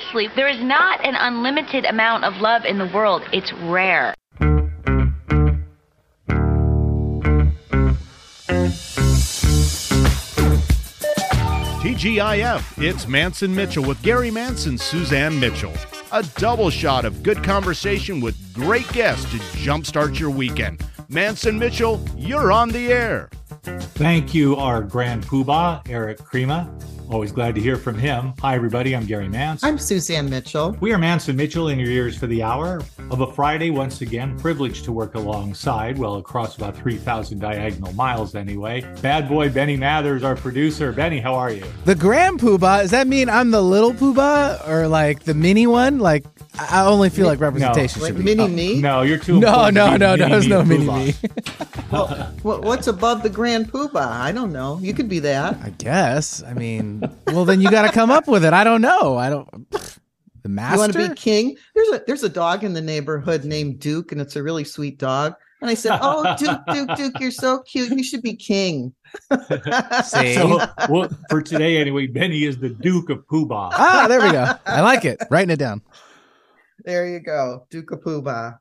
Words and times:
Honestly, 0.00 0.28
there 0.34 0.48
is 0.48 0.60
not 0.62 1.04
an 1.06 1.14
unlimited 1.14 1.84
amount 1.84 2.24
of 2.24 2.36
love 2.38 2.64
in 2.64 2.78
the 2.78 2.86
world. 2.86 3.22
It's 3.32 3.52
rare. 3.52 4.14
TGIF, 11.80 12.82
it's 12.82 13.04
Mantz 13.04 13.42
and 13.42 13.54
Mitchell 13.54 13.84
with 13.84 14.00
Gary 14.02 14.30
Mantz, 14.30 14.80
Suzanne 14.80 15.38
Mitchell. 15.38 15.74
A 16.12 16.22
double 16.36 16.70
shot 16.70 17.04
of 17.04 17.22
good 17.22 17.44
conversation 17.44 18.20
with 18.20 18.36
great 18.54 18.90
guests 18.92 19.30
to 19.30 19.38
jumpstart 19.58 20.18
your 20.18 20.30
weekend. 20.30 20.78
Mantz 21.10 21.46
and 21.46 21.58
Mitchell, 21.58 22.02
you're 22.16 22.50
on 22.50 22.70
the 22.70 22.90
air. 22.90 23.28
Thank 23.62 24.34
you, 24.34 24.56
our 24.56 24.82
grand 24.82 25.24
poobah, 25.24 25.86
Eric 25.88 26.18
Krema. 26.18 26.68
Always 27.10 27.32
glad 27.32 27.56
to 27.56 27.60
hear 27.60 27.76
from 27.76 27.98
him. 27.98 28.34
Hi, 28.40 28.54
everybody. 28.54 28.94
I'm 28.94 29.04
Gary 29.04 29.26
Mantz. 29.26 29.64
I'm 29.64 29.78
Suzanne 29.78 30.30
Mitchell. 30.30 30.76
We 30.80 30.92
are 30.92 30.96
Mantz 30.96 31.26
and 31.28 31.36
Mitchell 31.36 31.66
in 31.66 31.76
your 31.80 31.90
ears 31.90 32.16
for 32.16 32.28
the 32.28 32.40
hour 32.40 32.82
of 33.10 33.20
a 33.20 33.26
Friday. 33.32 33.70
Once 33.70 34.00
again, 34.00 34.38
privileged 34.38 34.84
to 34.84 34.92
work 34.92 35.16
alongside, 35.16 35.98
well, 35.98 36.16
across 36.18 36.56
about 36.56 36.76
3,000 36.76 37.40
diagonal 37.40 37.92
miles 37.94 38.36
anyway. 38.36 38.82
Bad 39.02 39.28
boy 39.28 39.48
Benny 39.50 39.76
Mathers, 39.76 40.22
our 40.22 40.36
producer. 40.36 40.92
Benny, 40.92 41.18
how 41.18 41.34
are 41.34 41.50
you? 41.50 41.64
The 41.84 41.96
grand 41.96 42.38
poobah, 42.38 42.82
does 42.82 42.92
that 42.92 43.08
mean 43.08 43.28
I'm 43.28 43.50
the 43.50 43.60
little 43.62 43.92
poobah 43.92 44.68
or 44.68 44.86
like 44.86 45.24
the 45.24 45.34
mini 45.34 45.66
one? 45.66 45.98
Like, 45.98 46.24
I 46.60 46.84
only 46.84 47.10
feel 47.10 47.26
like 47.26 47.40
representation 47.40 48.02
Like 48.02 48.10
should 48.10 48.18
be. 48.18 48.22
mini 48.24 48.44
Uh, 48.44 48.48
me? 48.48 48.80
No, 48.80 49.02
you're 49.02 49.18
too. 49.18 49.40
no, 49.40 49.66
important 49.66 49.76
to 49.76 49.80
no, 49.80 49.96
no, 49.96 50.14
no, 50.14 50.28
there's 50.28 50.46
no 50.46 50.62
mini 50.64 50.86
me. 50.86 51.14
Well, 51.90 52.62
what's 52.62 52.86
above 52.86 53.24
the 53.24 53.28
grand 53.28 53.72
poobah? 53.72 53.96
I 54.06 54.30
don't 54.30 54.52
know. 54.52 54.78
You 54.80 54.94
could 54.94 55.08
be 55.08 55.18
that. 55.20 55.58
I 55.60 55.70
guess. 55.70 56.40
I 56.44 56.54
mean, 56.54 56.99
well, 57.26 57.44
then 57.44 57.60
you 57.60 57.70
got 57.70 57.82
to 57.82 57.92
come 57.92 58.10
up 58.10 58.26
with 58.28 58.44
it. 58.44 58.52
I 58.52 58.64
don't 58.64 58.80
know. 58.82 59.16
I 59.16 59.30
don't. 59.30 59.68
The 60.42 60.48
master. 60.48 60.74
You 60.76 60.80
want 60.80 60.92
to 60.94 61.08
be 61.10 61.14
king? 61.14 61.56
There's 61.74 61.88
a 61.88 62.02
there's 62.06 62.22
a 62.22 62.28
dog 62.28 62.64
in 62.64 62.72
the 62.72 62.80
neighborhood 62.80 63.44
named 63.44 63.80
Duke, 63.80 64.12
and 64.12 64.20
it's 64.20 64.36
a 64.36 64.42
really 64.42 64.64
sweet 64.64 64.98
dog. 64.98 65.34
And 65.60 65.68
I 65.68 65.74
said, 65.74 65.98
"Oh, 66.00 66.34
Duke, 66.38 66.60
Duke, 66.72 66.96
Duke, 66.96 67.20
you're 67.20 67.30
so 67.30 67.60
cute. 67.60 67.90
You 67.90 68.02
should 68.02 68.22
be 68.22 68.34
king." 68.34 68.94
See? 70.04 70.34
So, 70.34 70.60
well, 70.88 71.10
for 71.28 71.42
today 71.42 71.76
anyway, 71.76 72.06
Benny 72.06 72.44
is 72.44 72.56
the 72.56 72.70
Duke 72.70 73.10
of 73.10 73.26
Poobah. 73.26 73.70
ah, 73.74 74.06
there 74.08 74.22
we 74.22 74.32
go. 74.32 74.46
I 74.64 74.80
like 74.80 75.04
it. 75.04 75.18
Writing 75.30 75.50
it 75.50 75.58
down. 75.58 75.82
There 76.84 77.06
you 77.06 77.20
go, 77.20 77.66
Duke 77.70 77.90
of 77.90 78.00
Poobah. 78.00 78.58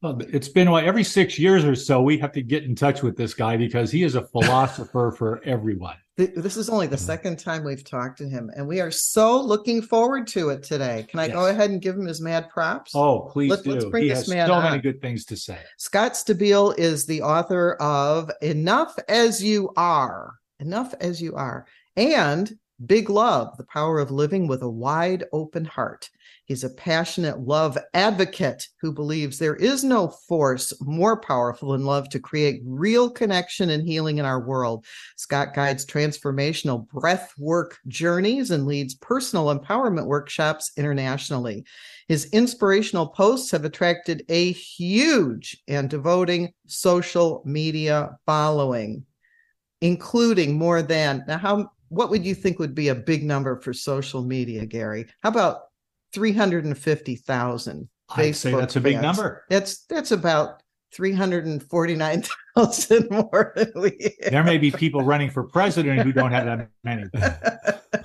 Well, 0.00 0.18
It's 0.32 0.48
been 0.48 0.70
what, 0.70 0.84
every 0.84 1.04
six 1.04 1.38
years 1.38 1.64
or 1.64 1.74
so, 1.74 2.00
we 2.00 2.16
have 2.18 2.32
to 2.32 2.42
get 2.42 2.64
in 2.64 2.74
touch 2.74 3.02
with 3.02 3.16
this 3.16 3.34
guy 3.34 3.56
because 3.58 3.90
he 3.92 4.02
is 4.02 4.14
a 4.14 4.22
philosopher 4.22 5.14
for 5.16 5.42
everyone. 5.44 5.96
Th- 6.18 6.30
This 6.36 6.56
is 6.56 6.68
only 6.68 6.86
the 6.86 6.96
mm. 6.96 7.00
second 7.00 7.38
time 7.38 7.64
we've 7.64 7.84
talked 7.84 8.18
to 8.18 8.28
him, 8.28 8.50
and 8.54 8.66
we 8.68 8.80
are 8.80 8.90
so 8.90 9.40
looking 9.40 9.80
forward 9.80 10.26
to 10.28 10.50
it 10.50 10.62
today. 10.62 11.06
Can 11.08 11.20
I 11.20 11.28
go 11.28 11.46
ahead 11.46 11.70
and 11.70 11.80
give 11.80 11.96
him 11.96 12.04
his 12.06 12.20
mad 12.20 12.50
props? 12.50 12.92
Oh, 12.94 13.30
please 13.32 13.50
Let's- 13.50 13.62
do. 13.62 13.70
let's 13.72 13.84
bring 13.86 14.04
he 14.04 14.08
this 14.10 14.28
man 14.28 14.46
so 14.48 14.54
on. 14.54 14.62
many 14.64 14.82
good 14.82 15.00
things 15.00 15.24
to 15.26 15.36
say. 15.36 15.58
Scott 15.78 16.12
Stabile 16.12 16.78
is 16.78 17.06
the 17.06 17.22
author 17.22 17.74
of 17.74 18.30
Enough 18.42 18.98
as 19.08 19.42
You 19.42 19.70
Are, 19.76 20.34
Enough 20.60 20.94
as 21.00 21.22
You 21.22 21.34
Are, 21.34 21.66
and 21.96 22.52
Big 22.86 23.10
Love, 23.10 23.56
The 23.56 23.64
Power 23.64 23.98
of 23.98 24.10
Living 24.10 24.46
with 24.46 24.62
a 24.62 24.68
Wide 24.68 25.24
Open 25.32 25.64
Heart. 25.64 26.08
He's 26.46 26.64
a 26.64 26.70
passionate 26.70 27.40
love 27.40 27.78
advocate 27.94 28.66
who 28.80 28.92
believes 28.92 29.38
there 29.38 29.54
is 29.54 29.84
no 29.84 30.08
force 30.08 30.72
more 30.80 31.20
powerful 31.20 31.72
than 31.72 31.84
love 31.84 32.08
to 32.10 32.18
create 32.18 32.62
real 32.64 33.08
connection 33.08 33.70
and 33.70 33.86
healing 33.86 34.18
in 34.18 34.24
our 34.24 34.40
world. 34.40 34.84
Scott 35.16 35.54
guides 35.54 35.86
transformational 35.86 36.88
breath 36.88 37.32
work 37.38 37.78
journeys 37.86 38.50
and 38.50 38.66
leads 38.66 38.94
personal 38.96 39.56
empowerment 39.56 40.06
workshops 40.06 40.72
internationally. 40.76 41.64
His 42.08 42.26
inspirational 42.32 43.06
posts 43.06 43.50
have 43.52 43.64
attracted 43.64 44.24
a 44.28 44.52
huge 44.52 45.56
and 45.68 45.88
devoting 45.88 46.52
social 46.66 47.42
media 47.44 48.18
following, 48.26 49.06
including 49.80 50.58
more 50.58 50.82
than 50.82 51.24
now. 51.28 51.38
How 51.38 51.70
what 51.92 52.08
would 52.10 52.24
you 52.24 52.34
think 52.34 52.58
would 52.58 52.74
be 52.74 52.88
a 52.88 52.94
big 52.94 53.22
number 53.22 53.60
for 53.60 53.74
social 53.74 54.22
media, 54.22 54.64
Gary? 54.64 55.06
How 55.22 55.28
about 55.28 55.64
three 56.12 56.32
hundred 56.32 56.64
and 56.64 56.76
fifty 56.76 57.16
thousand? 57.16 57.88
I'd 58.08 58.36
say 58.36 58.52
that's 58.52 58.76
a 58.76 58.80
big 58.80 59.00
number. 59.00 59.44
That's 59.50 59.84
that's 59.84 60.10
about 60.10 60.62
three 60.92 61.12
hundred 61.12 61.46
and 61.46 61.62
forty 61.62 61.94
nine 61.94 62.24
thousand 62.56 63.10
more 63.10 63.52
than 63.56 63.72
we. 63.76 64.14
There 64.30 64.42
may 64.42 64.58
be 64.58 64.70
people 64.70 65.02
running 65.02 65.30
for 65.30 65.44
president 65.44 66.00
who 66.00 66.12
don't 66.12 66.32
have 66.32 66.46
that 66.46 66.70
many. 66.82 67.04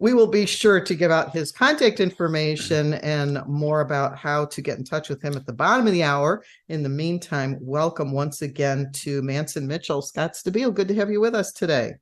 we 0.00 0.14
will 0.14 0.26
be 0.26 0.46
sure 0.46 0.80
to 0.80 0.94
give 0.94 1.10
out 1.10 1.32
his 1.32 1.52
contact 1.52 2.00
information 2.00 2.94
and 2.94 3.44
more 3.46 3.82
about 3.82 4.16
how 4.16 4.46
to 4.46 4.62
get 4.62 4.78
in 4.78 4.84
touch 4.84 5.10
with 5.10 5.22
him 5.22 5.36
at 5.36 5.44
the 5.44 5.52
bottom 5.52 5.86
of 5.86 5.92
the 5.92 6.02
hour. 6.02 6.42
In 6.68 6.82
the 6.82 6.88
meantime, 6.88 7.58
welcome 7.60 8.12
once 8.12 8.40
again 8.40 8.90
to 8.94 9.20
Mantz 9.20 9.56
and 9.56 9.68
Mitchell. 9.68 10.00
Scott 10.00 10.32
Stabile, 10.32 10.72
good 10.72 10.88
to 10.88 10.94
have 10.94 11.10
you 11.10 11.20
with 11.20 11.34
us 11.34 11.52
today. 11.52 11.94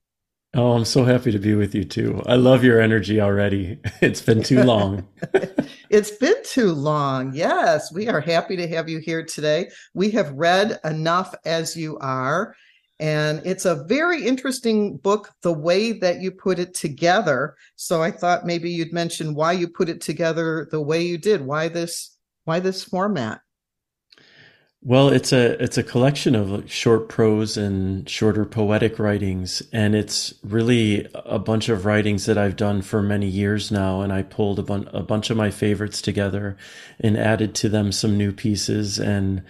Oh, 0.55 0.73
I'm 0.73 0.84
so 0.84 1.05
happy 1.05 1.33
to 1.33 1.39
be 1.39 1.55
with 1.55 1.75
you 1.75 1.84
too. 1.84 2.23
I 2.25 2.37
love 2.37 2.65
your 2.65 2.81
energy 2.81 3.21
already. 3.21 3.79
It's 4.01 4.23
been 4.23 4.43
too 4.43 4.62
long. 4.62 5.07
It's 5.89 6.11
been 6.11 6.43
too 6.45 6.73
long. 6.73 7.33
Yes, 7.33 7.93
we 7.93 8.09
are 8.09 8.21
happy 8.21 8.56
to 8.56 8.67
have 8.67 8.89
you 8.89 8.99
here 8.99 9.25
today. 9.25 9.71
We 9.95 10.11
have 10.11 10.33
read 10.33 10.81
Enough 10.83 11.33
as 11.45 11.77
You 11.77 11.97
Are, 11.99 12.56
and 12.99 13.41
it's 13.45 13.67
a 13.67 13.85
very 13.85 14.27
interesting 14.27 14.97
book, 14.97 15.33
the 15.43 15.53
way 15.53 15.93
that 15.93 16.21
you 16.21 16.33
put 16.33 16.59
it 16.59 16.75
together. 16.75 17.55
So 17.77 18.03
I 18.03 18.11
thought 18.11 18.47
maybe 18.47 18.69
you'd 18.69 18.93
mention 18.93 19.35
why 19.35 19.53
you 19.53 19.69
put 19.69 19.89
it 19.89 20.01
together 20.01 20.67
the 20.73 20.81
way 20.81 21.03
you 21.03 21.19
did. 21.19 21.47
Why 21.47 21.69
this 21.69 22.17
why 22.45 22.59
this 22.59 22.83
format? 22.83 23.41
Well, 24.87 25.09
it's 25.09 25.33
a 25.33 25.61
it's 25.61 25.77
a 25.79 25.83
collection 25.83 26.37
of 26.37 26.71
short 26.71 27.09
prose 27.09 27.57
and 27.57 28.09
shorter 28.09 28.45
poetic 28.45 29.01
writings, 29.01 29.61
and 29.73 29.97
it's 29.97 30.33
really 30.45 31.09
a 31.13 31.41
bunch 31.41 31.69
of 31.69 31.85
writings 31.85 32.27
that 32.27 32.39
I've 32.39 32.55
done 32.55 32.83
for 32.83 33.03
many 33.03 33.27
years 33.27 33.73
now. 33.73 34.03
And 34.03 34.13
I 34.13 34.23
pulled 34.23 34.61
a, 34.61 34.63
bun- 34.63 34.89
a 34.93 35.03
bunch 35.03 35.29
of 35.29 35.37
my 35.37 35.51
favorites 35.51 36.01
together 36.01 36.57
and 37.01 37.17
added 37.17 37.53
to 37.57 37.69
them 37.69 37.91
some 37.91 38.17
new 38.17 38.31
pieces. 38.31 39.01
And 39.01 39.43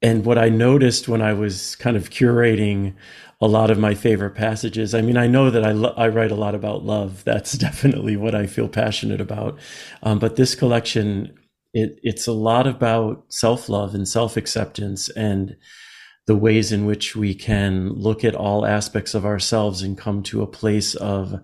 and 0.00 0.24
what 0.24 0.38
I 0.38 0.48
noticed 0.48 1.08
when 1.08 1.22
I 1.22 1.32
was 1.32 1.74
kind 1.76 1.96
of 1.96 2.10
curating 2.10 2.94
a 3.40 3.48
lot 3.48 3.70
of 3.72 3.78
my 3.78 3.94
favorite 3.94 4.36
passages. 4.36 4.94
I 4.94 5.02
mean, 5.02 5.16
I 5.16 5.26
know 5.26 5.50
that 5.50 5.64
I 5.64 5.72
lo- 5.72 5.94
I 5.96 6.06
write 6.08 6.30
a 6.30 6.36
lot 6.36 6.54
about 6.54 6.84
love. 6.84 7.24
That's 7.24 7.52
definitely 7.58 8.16
what 8.16 8.36
I 8.36 8.46
feel 8.46 8.68
passionate 8.68 9.20
about. 9.20 9.58
Um, 10.04 10.20
but 10.20 10.36
this 10.36 10.54
collection 10.54 11.36
it, 11.76 12.00
it's 12.02 12.26
a 12.26 12.32
lot 12.32 12.66
about 12.66 13.26
self 13.28 13.68
love 13.68 13.94
and 13.94 14.08
self 14.08 14.38
acceptance 14.38 15.10
and 15.10 15.56
the 16.26 16.34
ways 16.34 16.72
in 16.72 16.86
which 16.86 17.14
we 17.14 17.34
can 17.34 17.90
look 17.90 18.24
at 18.24 18.34
all 18.34 18.64
aspects 18.64 19.14
of 19.14 19.26
ourselves 19.26 19.82
and 19.82 19.98
come 19.98 20.22
to 20.22 20.42
a 20.42 20.46
place 20.46 20.94
of 20.94 21.38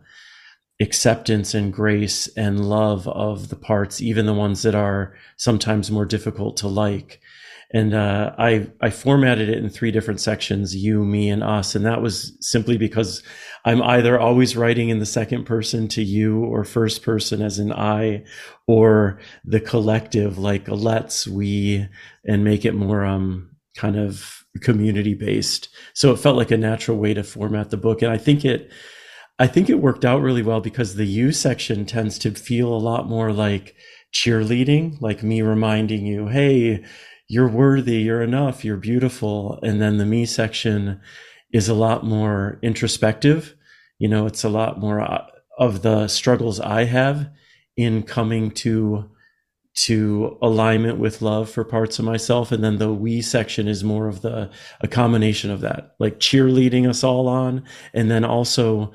acceptance 0.81 1.55
and 1.55 1.71
grace 1.71 2.29
and 2.35 2.69
love 2.69 3.07
of 3.09 3.51
the 3.51 3.57
parts, 3.57 4.01
even 4.01 4.25
the 4.25 4.33
ones 4.33 4.63
that 4.63 4.75
are 4.75 5.15
sometimes 5.37 5.91
more 5.91 6.07
difficult 6.07 6.57
to 6.57 6.67
like. 6.67 7.21
And 7.75 7.93
uh, 7.93 8.35
I 8.39 8.71
I 8.81 8.89
formatted 8.89 9.51
it 9.51 9.59
in 9.59 9.69
three 9.69 9.91
different 9.91 10.21
sections: 10.21 10.75
you, 10.75 11.05
me, 11.05 11.29
and 11.29 11.45
us. 11.45 11.75
And 11.75 11.85
that 11.85 12.01
was 12.01 12.37
simply 12.41 12.79
because 12.79 13.23
I'm 13.65 13.83
either 13.83 14.19
always 14.19 14.57
writing 14.57 14.89
in 14.89 14.99
the 14.99 15.07
second 15.07 15.45
person 15.45 15.89
to 15.89 16.03
you, 16.03 16.45
or 16.45 16.65
first 16.65 17.03
person 17.03 17.43
as 17.43 17.59
an 17.59 17.73
I, 17.73 18.25
or 18.67 19.21
the 19.45 19.61
collective 19.61 20.39
like 20.39 20.69
let's, 20.69 21.27
we, 21.27 21.87
and 22.25 22.45
make 22.45 22.65
it 22.65 22.75
more 22.75 23.05
um 23.05 23.51
kind 23.77 23.97
of 23.97 24.45
community 24.61 25.15
based. 25.15 25.69
So 25.95 26.13
it 26.13 26.19
felt 26.19 26.37
like 26.37 26.51
a 26.51 26.57
natural 26.57 26.99
way 26.99 27.15
to 27.15 27.23
format 27.23 27.71
the 27.71 27.77
book, 27.77 28.03
and 28.03 28.13
I 28.13 28.19
think 28.19 28.45
it. 28.45 28.71
I 29.39 29.47
think 29.47 29.69
it 29.69 29.81
worked 29.81 30.05
out 30.05 30.21
really 30.21 30.43
well 30.43 30.61
because 30.61 30.95
the 30.95 31.07
you 31.07 31.33
section 31.33 31.85
tends 31.85 32.19
to 32.21 32.31
feel 32.33 32.73
a 32.73 32.77
lot 32.77 33.09
more 33.09 33.33
like 33.33 33.75
cheerleading, 34.13 35.01
like 35.01 35.23
me 35.23 35.43
reminding 35.43 36.07
you, 36.07 36.29
hey, 36.29 36.85
you're 37.29 37.49
worthy, 37.49 38.03
you're 38.03 38.23
enough, 38.23 38.65
you're 38.65 38.77
beautiful. 38.77 39.59
And 39.63 39.81
then 39.81 39.97
the 39.97 40.07
me 40.07 40.27
section 40.27 41.01
is 41.53 41.69
a 41.69 41.75
lot 41.75 42.05
more 42.05 42.59
introspective. 42.63 43.55
You 44.03 44.09
know, 44.09 44.27
it's 44.27 44.43
a 44.43 44.49
lot 44.49 44.81
more 44.81 45.01
uh, 45.01 45.25
of 45.61 45.83
the 45.83 46.09
struggles 46.09 46.59
I 46.59 46.87
have 46.87 47.31
in 47.77 48.03
coming 48.03 48.51
to 48.63 49.09
to 49.85 50.39
alignment 50.43 50.99
with 50.99 51.23
love 51.23 51.49
for 51.49 51.65
parts 51.65 52.01
of 52.01 52.05
myself. 52.05 52.51
And 52.51 52.65
then 52.65 52.79
the 52.79 52.93
we 52.93 53.23
section 53.23 53.69
is 53.69 53.85
more 53.85 54.09
of 54.09 54.23
the 54.23 54.51
a 54.81 54.89
combination 54.89 55.53
of 55.53 55.61
that 55.61 55.95
like 56.01 56.19
cheerleading 56.19 56.89
us 56.89 57.05
all 57.05 57.29
on 57.29 57.63
and 57.95 58.11
then 58.11 58.25
also 58.25 58.93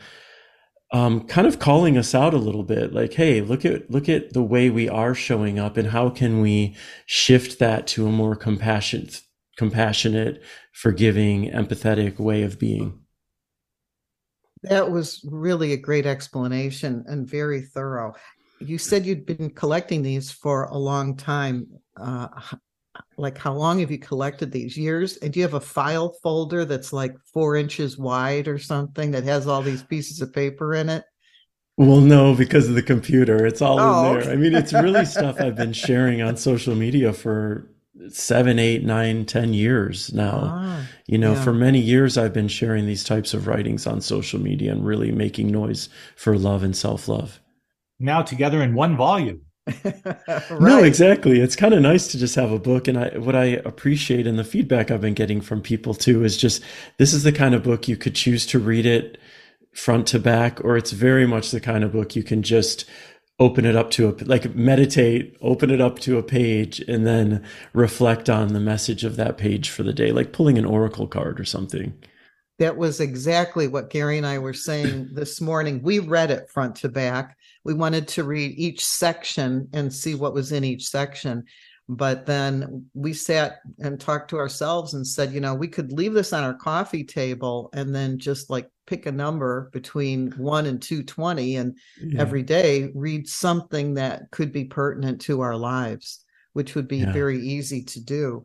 um, 0.92 1.26
kind 1.26 1.48
of 1.48 1.58
calling 1.58 1.98
us 1.98 2.14
out 2.14 2.34
a 2.34 2.38
little 2.38 2.64
bit. 2.64 2.92
Like 2.92 3.14
hey 3.14 3.40
look 3.40 3.64
at 3.64 3.90
look 3.90 4.10
at 4.10 4.34
the 4.34 4.44
way 4.44 4.70
we 4.70 4.90
are 4.90 5.16
showing 5.16 5.58
up 5.58 5.78
and 5.78 5.88
how 5.88 6.10
can 6.10 6.42
we 6.42 6.76
shift 7.06 7.60
that 7.60 7.88
to 7.88 8.08
a 8.08 8.12
more 8.12 8.36
compassionate 8.36 9.22
compassionate 9.56 10.44
forgiving 10.74 11.50
empathetic 11.50 12.20
way 12.20 12.44
of 12.44 12.60
being 12.60 13.00
That 14.70 14.90
was 14.90 15.22
really 15.26 15.74
a 15.74 15.78
great 15.78 16.06
explanation 16.06 17.04
and 17.08 17.30
very 17.30 17.62
thorough. 17.62 18.16
you 18.60 18.78
said 18.78 19.06
you'd 19.06 19.26
been 19.26 19.52
collecting 19.52 20.02
these 20.02 20.32
for 20.32 20.66
a 20.66 20.78
long 20.78 21.16
time. 21.16 21.68
Uh, 21.96 22.28
like 23.18 23.38
how 23.38 23.54
long 23.54 23.80
have 23.80 23.92
you 23.92 24.00
collected 24.00 24.52
these 24.52 24.78
years? 24.78 25.18
And 25.18 25.32
do 25.32 25.40
you 25.40 25.46
have 25.46 25.54
a 25.54 25.60
file 25.60 26.16
folder 26.24 26.66
that's 26.66 26.94
like 26.94 27.16
four 27.34 27.56
inches 27.56 27.98
wide 27.98 28.48
or 28.48 28.58
something 28.58 29.12
that 29.12 29.24
has 29.24 29.48
all 29.48 29.62
these 29.62 29.84
pieces 29.84 30.22
of 30.22 30.34
paper 30.34 30.74
in 30.76 30.90
it? 30.90 31.04
Well, 31.78 32.02
no, 32.02 32.34
because 32.34 32.68
of 32.68 32.74
the 32.74 32.82
computer. 32.82 33.46
It's 33.46 33.62
all 33.62 33.80
oh, 33.80 34.16
in 34.16 34.20
there. 34.20 34.32
I 34.32 34.36
mean, 34.36 34.56
it's 34.56 34.74
really 34.74 35.06
stuff 35.06 35.40
I've 35.40 35.56
been 35.56 35.74
sharing 35.74 36.24
on 36.24 36.36
social 36.36 36.74
media 36.74 37.14
for 37.14 37.70
seven, 38.10 38.60
eight, 38.60 38.84
nine, 38.84 39.26
ten 39.26 39.54
years 39.54 40.14
now. 40.14 40.42
Ah, 40.44 40.88
you 41.08 41.18
know, 41.18 41.34
yeah. 41.34 41.44
for 41.44 41.54
many 41.54 41.80
years, 41.80 42.18
I've 42.18 42.34
been 42.34 42.48
sharing 42.48 42.86
these 42.86 43.04
types 43.04 43.34
of 43.34 43.48
writings 43.48 43.88
on 43.88 44.02
social 44.02 44.40
media 44.40 44.72
and 44.72 44.86
really 44.86 45.12
making 45.12 45.52
noise 45.52 45.90
for 46.16 46.38
love 46.38 46.64
and 46.64 46.76
self 46.76 47.08
love. 47.08 47.40
Now 48.00 48.22
together 48.22 48.62
in 48.62 48.74
one 48.74 48.96
volume. 48.98 49.42
right. 49.84 50.52
No, 50.62 50.84
exactly. 50.84 51.42
It's 51.42 51.56
kind 51.56 51.74
of 51.74 51.82
nice 51.82 52.08
to 52.08 52.18
just 52.18 52.36
have 52.36 52.52
a 52.52 52.60
book. 52.60 52.88
And 52.88 52.98
I, 52.98 53.18
what 53.18 53.36
I 53.36 53.46
appreciate 53.46 54.26
and 54.26 54.40
the 54.40 54.46
feedback 54.46 54.92
I've 54.92 55.02
been 55.02 55.14
getting 55.14 55.42
from 55.42 55.62
people 55.62 55.94
too 55.94 56.24
is 56.24 56.38
just 56.38 56.64
this 56.98 57.14
is 57.14 57.24
the 57.24 57.34
kind 57.34 57.54
of 57.54 57.64
book 57.64 57.88
you 57.88 57.98
could 57.98 58.16
choose 58.16 58.46
to 58.48 58.60
read 58.60 58.86
it 58.86 59.18
front 59.74 60.08
to 60.08 60.20
back, 60.20 60.64
or 60.64 60.76
it's 60.76 60.92
very 60.92 61.28
much 61.28 61.52
the 61.52 61.60
kind 61.60 61.84
of 61.84 61.92
book 61.92 62.16
you 62.16 62.24
can 62.24 62.42
just 62.42 62.86
open 63.40 63.66
it 63.66 63.76
up 63.76 63.92
to 63.92 64.10
a 64.10 64.12
like 64.26 64.56
meditate 64.56 65.38
open 65.42 65.70
it 65.70 65.80
up 65.80 66.00
to 66.00 66.18
a 66.18 66.24
page 66.24 66.80
and 66.82 67.06
then 67.06 67.44
reflect 67.74 68.30
on 68.30 68.54
the 68.54 68.60
message 68.60 69.04
of 69.04 69.16
that 69.16 69.38
page 69.38 69.70
for 69.70 69.84
the 69.84 69.94
day 69.94 70.12
like 70.12 70.34
pulling 70.34 70.58
an 70.58 70.66
oracle 70.66 71.08
card 71.08 71.40
or 71.40 71.46
something. 71.46 71.94
That 72.60 72.78
was 72.78 73.00
exactly 73.00 73.68
what 73.68 73.92
gary 73.92 74.18
and 74.18 74.26
i 74.26 74.40
were 74.40 74.54
saying 74.54 75.10
this 75.14 75.40
morning. 75.40 75.82
We 75.84 76.00
read 76.00 76.32
it 76.32 76.50
front 76.50 76.76
to 76.78 76.90
back. 76.90 77.38
We 77.64 77.74
wanted 77.76 78.08
to 78.10 78.24
read 78.24 78.58
each 78.58 78.84
section 78.84 79.70
and 79.74 79.94
see 79.94 80.16
what 80.16 80.34
was 80.34 80.52
in 80.52 80.64
each 80.64 80.88
section. 80.88 81.44
But 81.90 82.26
then 82.26 82.86
we 82.94 83.14
sat 83.14 83.60
and 83.80 84.00
talked 84.00 84.32
to 84.32 84.38
ourselves 84.38 84.96
and 84.96 85.06
said 85.06 85.32
you 85.32 85.42
know 85.42 85.54
we 85.54 85.68
could 85.68 85.92
leave 85.92 86.14
this 86.14 86.34
on 86.34 86.44
our 86.44 86.56
coffee 86.56 87.04
table 87.04 87.70
and 87.74 87.94
then 87.94 88.18
just 88.18 88.50
like 88.50 88.70
pick 88.88 89.06
a 89.06 89.12
number 89.12 89.70
between 89.74 90.32
1 90.32 90.66
and 90.66 90.82
220 90.82 91.58
and 91.58 91.78
yeah. 92.02 92.20
every 92.20 92.44
day 92.44 92.90
read 92.96 93.28
something 93.28 93.94
that 93.96 94.32
could 94.32 94.52
be 94.52 94.66
pertinent 94.66 95.22
to 95.22 95.42
our 95.42 95.56
lives 95.56 96.24
which 96.54 96.74
would 96.74 96.88
be 96.88 96.98
yeah. 96.98 97.12
very 97.12 97.40
easy 97.40 97.84
to 97.84 98.04
do 98.04 98.44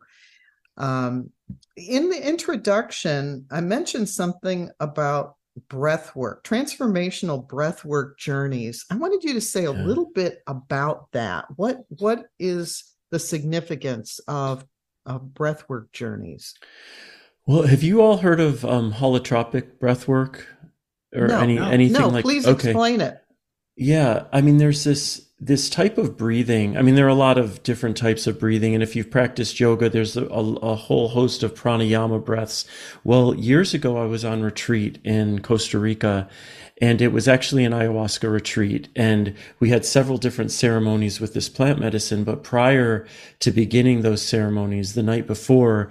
um, 0.77 1.29
in 1.75 2.09
the 2.09 2.27
introduction 2.27 3.45
i 3.51 3.61
mentioned 3.61 4.07
something 4.07 4.69
about 4.79 5.35
breath 5.69 6.15
work 6.15 6.43
transformational 6.43 7.47
breath 7.47 7.85
work 7.85 8.17
journeys 8.19 8.85
i 8.91 8.95
wanted 8.95 9.23
you 9.23 9.33
to 9.33 9.41
say 9.41 9.65
a 9.65 9.73
yeah. 9.73 9.83
little 9.83 10.11
bit 10.13 10.41
about 10.47 11.11
that 11.11 11.45
what 11.55 11.83
what 11.89 12.25
is 12.39 12.93
the 13.13 13.19
significance 13.19 14.19
of, 14.27 14.65
of 15.05 15.21
breathwork 15.21 15.91
journeys. 15.93 16.55
Well, 17.45 17.63
have 17.63 17.83
you 17.83 18.01
all 18.01 18.17
heard 18.17 18.39
of 18.39 18.63
um, 18.63 18.93
holotropic 18.93 19.77
breathwork 19.79 20.43
or 21.13 21.27
no, 21.27 21.39
any 21.39 21.55
no, 21.55 21.69
anything 21.69 22.01
no, 22.01 22.07
like? 22.07 22.23
Please 22.23 22.47
okay. 22.47 22.69
explain 22.69 23.01
it. 23.01 23.21
Yeah, 23.75 24.25
I 24.31 24.41
mean, 24.41 24.57
there's 24.57 24.83
this 24.83 25.27
this 25.39 25.69
type 25.69 25.97
of 25.97 26.15
breathing. 26.15 26.77
I 26.77 26.81
mean, 26.81 26.95
there 26.95 27.05
are 27.05 27.09
a 27.09 27.15
lot 27.15 27.37
of 27.37 27.61
different 27.63 27.97
types 27.97 28.27
of 28.27 28.39
breathing, 28.39 28.73
and 28.73 28.81
if 28.81 28.95
you've 28.95 29.11
practiced 29.11 29.59
yoga, 29.59 29.89
there's 29.89 30.15
a, 30.15 30.23
a 30.25 30.75
whole 30.75 31.09
host 31.09 31.43
of 31.43 31.53
pranayama 31.53 32.23
breaths. 32.23 32.65
Well, 33.03 33.35
years 33.35 33.73
ago, 33.73 33.97
I 33.97 34.05
was 34.05 34.23
on 34.23 34.41
retreat 34.41 34.99
in 35.03 35.41
Costa 35.41 35.79
Rica, 35.79 36.29
and 36.81 37.01
it 37.01 37.09
was 37.09 37.27
actually 37.27 37.65
an 37.65 37.73
ayahuasca 37.73 38.31
retreat. 38.31 38.87
And 38.95 39.35
we 39.59 39.69
had 39.69 39.85
several 39.85 40.17
different 40.17 40.51
ceremonies 40.51 41.19
with 41.19 41.33
this 41.33 41.49
plant 41.49 41.79
medicine. 41.79 42.23
But 42.23 42.43
prior 42.43 43.05
to 43.39 43.51
beginning 43.51 44.01
those 44.01 44.21
ceremonies, 44.21 44.93
the 44.93 45.03
night 45.03 45.27
before, 45.27 45.89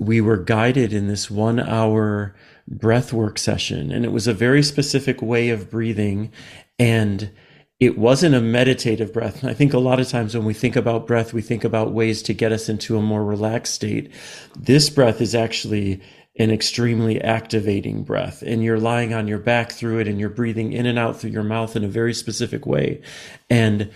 we 0.00 0.20
were 0.20 0.38
guided 0.38 0.92
in 0.92 1.06
this 1.06 1.30
one 1.30 1.60
hour 1.60 2.34
breath 2.66 3.12
work 3.12 3.38
session. 3.38 3.92
And 3.92 4.04
it 4.04 4.12
was 4.12 4.26
a 4.26 4.34
very 4.34 4.62
specific 4.62 5.20
way 5.20 5.50
of 5.50 5.70
breathing. 5.70 6.32
And 6.78 7.30
it 7.78 7.98
wasn't 7.98 8.34
a 8.34 8.40
meditative 8.40 9.12
breath. 9.12 9.44
I 9.44 9.52
think 9.52 9.74
a 9.74 9.78
lot 9.78 10.00
of 10.00 10.08
times 10.08 10.34
when 10.34 10.46
we 10.46 10.54
think 10.54 10.74
about 10.74 11.06
breath, 11.06 11.34
we 11.34 11.42
think 11.42 11.64
about 11.64 11.92
ways 11.92 12.22
to 12.24 12.34
get 12.34 12.50
us 12.50 12.68
into 12.68 12.96
a 12.96 13.02
more 13.02 13.24
relaxed 13.24 13.74
state. 13.74 14.10
This 14.58 14.88
breath 14.88 15.20
is 15.20 15.34
actually 15.34 16.00
an 16.38 16.50
extremely 16.50 17.20
activating 17.20 18.02
breath 18.02 18.42
and 18.42 18.62
you're 18.62 18.78
lying 18.78 19.12
on 19.12 19.28
your 19.28 19.38
back 19.38 19.72
through 19.72 19.98
it 19.98 20.08
and 20.08 20.18
you're 20.18 20.30
breathing 20.30 20.72
in 20.72 20.86
and 20.86 20.98
out 20.98 21.20
through 21.20 21.30
your 21.30 21.42
mouth 21.42 21.76
in 21.76 21.84
a 21.84 21.88
very 21.88 22.14
specific 22.14 22.64
way. 22.64 23.02
And 23.50 23.90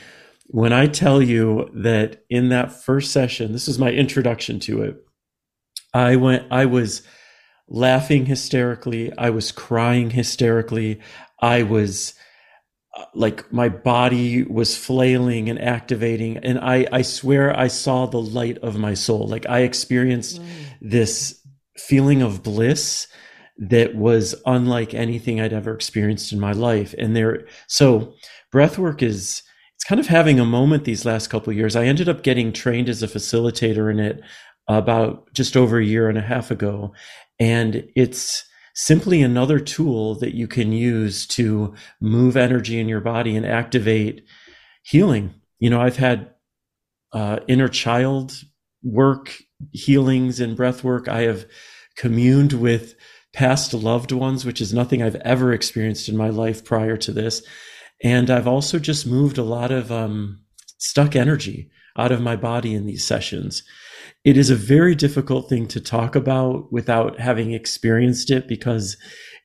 when 0.49 0.73
I 0.73 0.87
tell 0.87 1.23
you 1.23 1.71
that 1.73 2.25
in 2.29 2.51
that 2.51 2.73
first 2.73 3.13
session, 3.13 3.53
this 3.53 3.69
is 3.69 3.79
my 3.79 3.91
introduction 3.91 4.61
to 4.61 4.83
it. 4.83 5.04
I 5.95 6.17
went, 6.17 6.47
I 6.51 6.67
was 6.67 7.03
laughing 7.69 8.27
hysterically. 8.27 9.17
I 9.17 9.31
was 9.31 9.53
crying 9.53 10.11
hysterically. 10.11 11.01
I 11.41 11.63
was 11.63 12.15
uh, 12.97 13.05
like 13.15 13.53
my 13.53 13.69
body 13.69 14.43
was 14.43 14.77
flailing 14.77 15.49
and 15.49 15.61
activating. 15.61 16.37
And 16.39 16.59
I, 16.59 16.87
I 16.93 17.03
swear 17.03 17.57
I 17.59 17.69
saw 17.69 18.07
the 18.07 18.21
light 18.21 18.59
of 18.59 18.77
my 18.77 18.95
soul. 18.95 19.29
Like 19.29 19.49
I 19.49 19.61
experienced 19.61 20.43
mm. 20.43 20.47
this 20.81 21.41
feeling 21.79 22.23
of 22.23 22.43
bliss 22.43 23.07
that 23.57 23.95
was 23.95 24.35
unlike 24.47 24.95
anything 24.95 25.41
I'd 25.41 25.53
ever 25.53 25.73
experienced 25.73 26.33
in 26.33 26.41
my 26.41 26.53
life. 26.53 26.93
And 26.99 27.15
there, 27.15 27.47
so 27.69 28.15
breath 28.51 28.79
work 28.79 29.01
is, 29.01 29.43
it's 29.77 29.85
kind 29.85 30.01
of 30.01 30.09
having 30.09 30.41
a 30.41 30.45
moment 30.45 30.85
these 30.85 31.05
last 31.05 31.29
couple 31.29 31.53
years. 31.53 31.77
I 31.77 31.85
ended 31.85 32.09
up 32.09 32.25
getting 32.25 32.53
trained 32.53 32.89
as 32.89 33.03
a 33.03 33.09
facilitator 33.09 33.91
in 33.93 34.01
it 34.01 34.21
about 34.69 35.33
just 35.33 35.57
over 35.57 35.79
a 35.79 35.85
year 35.85 36.09
and 36.09 36.19
a 36.19 36.23
half 36.23 36.51
ago. 36.51 36.93
And 37.39 37.87
it's 37.95 38.45
simply 38.75 39.23
another 39.23 39.61
tool 39.61 40.15
that 40.17 40.35
you 40.35 40.49
can 40.49 40.73
use 40.73 41.27
to 41.27 41.75
move 42.01 42.37
energy 42.37 42.79
in 42.81 42.89
your 42.89 43.01
body 43.01 43.37
and 43.37 43.47
activate 43.47 44.25
healing. 44.83 45.35
You 45.59 45.71
know, 45.71 45.81
I've 45.81 45.97
had 45.97 46.31
uh, 47.13 47.41
inner 47.47 47.69
child 47.69 48.35
work 48.83 49.37
healings 49.73 50.41
and 50.41 50.57
breath 50.57 50.83
work. 50.83 51.09
I 51.09 51.23
have 51.23 51.47
communed 51.97 52.55
with 52.55 52.95
past 53.33 53.73
loved 53.73 54.13
ones, 54.13 54.45
which 54.45 54.61
is 54.61 54.75
nothing 54.75 55.03
I've 55.03 55.17
ever 55.17 55.53
experienced 55.53 56.09
in 56.09 56.17
my 56.17 56.29
life 56.29 56.65
prior 56.65 56.97
to 56.99 57.13
this. 57.13 57.43
And 58.03 58.31
I've 58.31 58.49
also 58.49 58.79
just 58.79 59.07
moved 59.07 59.39
a 59.39 59.45
lot 59.45 59.71
of 59.71 59.91
um, 59.91 60.41
stuck 60.79 61.17
energy 61.17 61.71
out 61.97 62.13
of 62.13 62.21
my 62.21 62.37
body 62.37 62.75
in 62.75 62.87
these 62.87 63.07
sessions. 63.07 63.63
It 64.25 64.37
is 64.37 64.51
a 64.51 64.57
very 64.57 64.95
difficult 64.95 65.49
thing 65.49 65.67
to 65.69 65.81
talk 65.81 66.17
about 66.17 66.73
without 66.73 67.19
having 67.21 67.53
experienced 67.53 68.31
it 68.31 68.49
because 68.49 68.97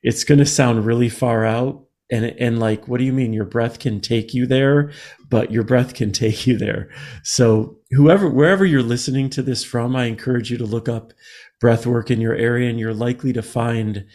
it's 0.02 0.24
going 0.24 0.38
to 0.38 0.46
sound 0.46 0.86
really 0.86 1.08
far 1.08 1.44
out. 1.44 1.84
And 2.12 2.24
and 2.24 2.58
like 2.58 2.88
what 2.88 2.98
do 2.98 3.04
you 3.04 3.12
mean 3.12 3.32
your 3.32 3.44
breath 3.44 3.78
can 3.78 4.00
take 4.00 4.34
you 4.34 4.44
there 4.44 4.90
but 5.28 5.52
your 5.52 5.62
breath 5.62 5.94
can 5.94 6.10
take 6.10 6.44
you 6.44 6.58
there? 6.58 6.90
So 7.22 7.76
whoever 7.92 8.28
wherever 8.28 8.64
you're 8.64 8.82
listening 8.82 9.28
to 9.30 9.42
this 9.42 9.64
from 9.64 9.96
i 9.96 10.04
encourage 10.04 10.50
you 10.50 10.58
to 10.58 10.64
look 10.64 10.88
up 10.88 11.12
breath 11.60 11.86
work 11.86 12.10
in 12.10 12.20
your 12.20 12.34
area 12.34 12.70
and 12.70 12.78
you're 12.78 12.94
likely 12.94 13.32
to 13.32 13.42
find 13.42 14.06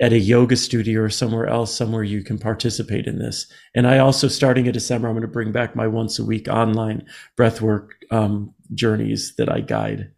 at 0.00 0.12
a 0.12 0.18
yoga 0.18 0.56
studio 0.56 1.02
or 1.02 1.10
somewhere 1.10 1.46
else 1.46 1.74
somewhere 1.74 2.02
you 2.02 2.24
can 2.24 2.38
participate 2.38 3.06
in 3.06 3.18
this. 3.18 3.46
And 3.74 3.86
i 3.86 3.98
also 3.98 4.28
starting 4.28 4.66
in 4.66 4.72
december 4.72 5.08
i'm 5.08 5.14
going 5.14 5.22
to 5.22 5.28
bring 5.28 5.52
back 5.52 5.76
my 5.76 5.86
once 5.86 6.18
a 6.18 6.24
week 6.24 6.48
online 6.48 7.06
breathwork 7.38 7.88
um, 8.10 8.54
journeys 8.74 9.34
that 9.36 9.50
i 9.50 9.60
guide 9.60 10.10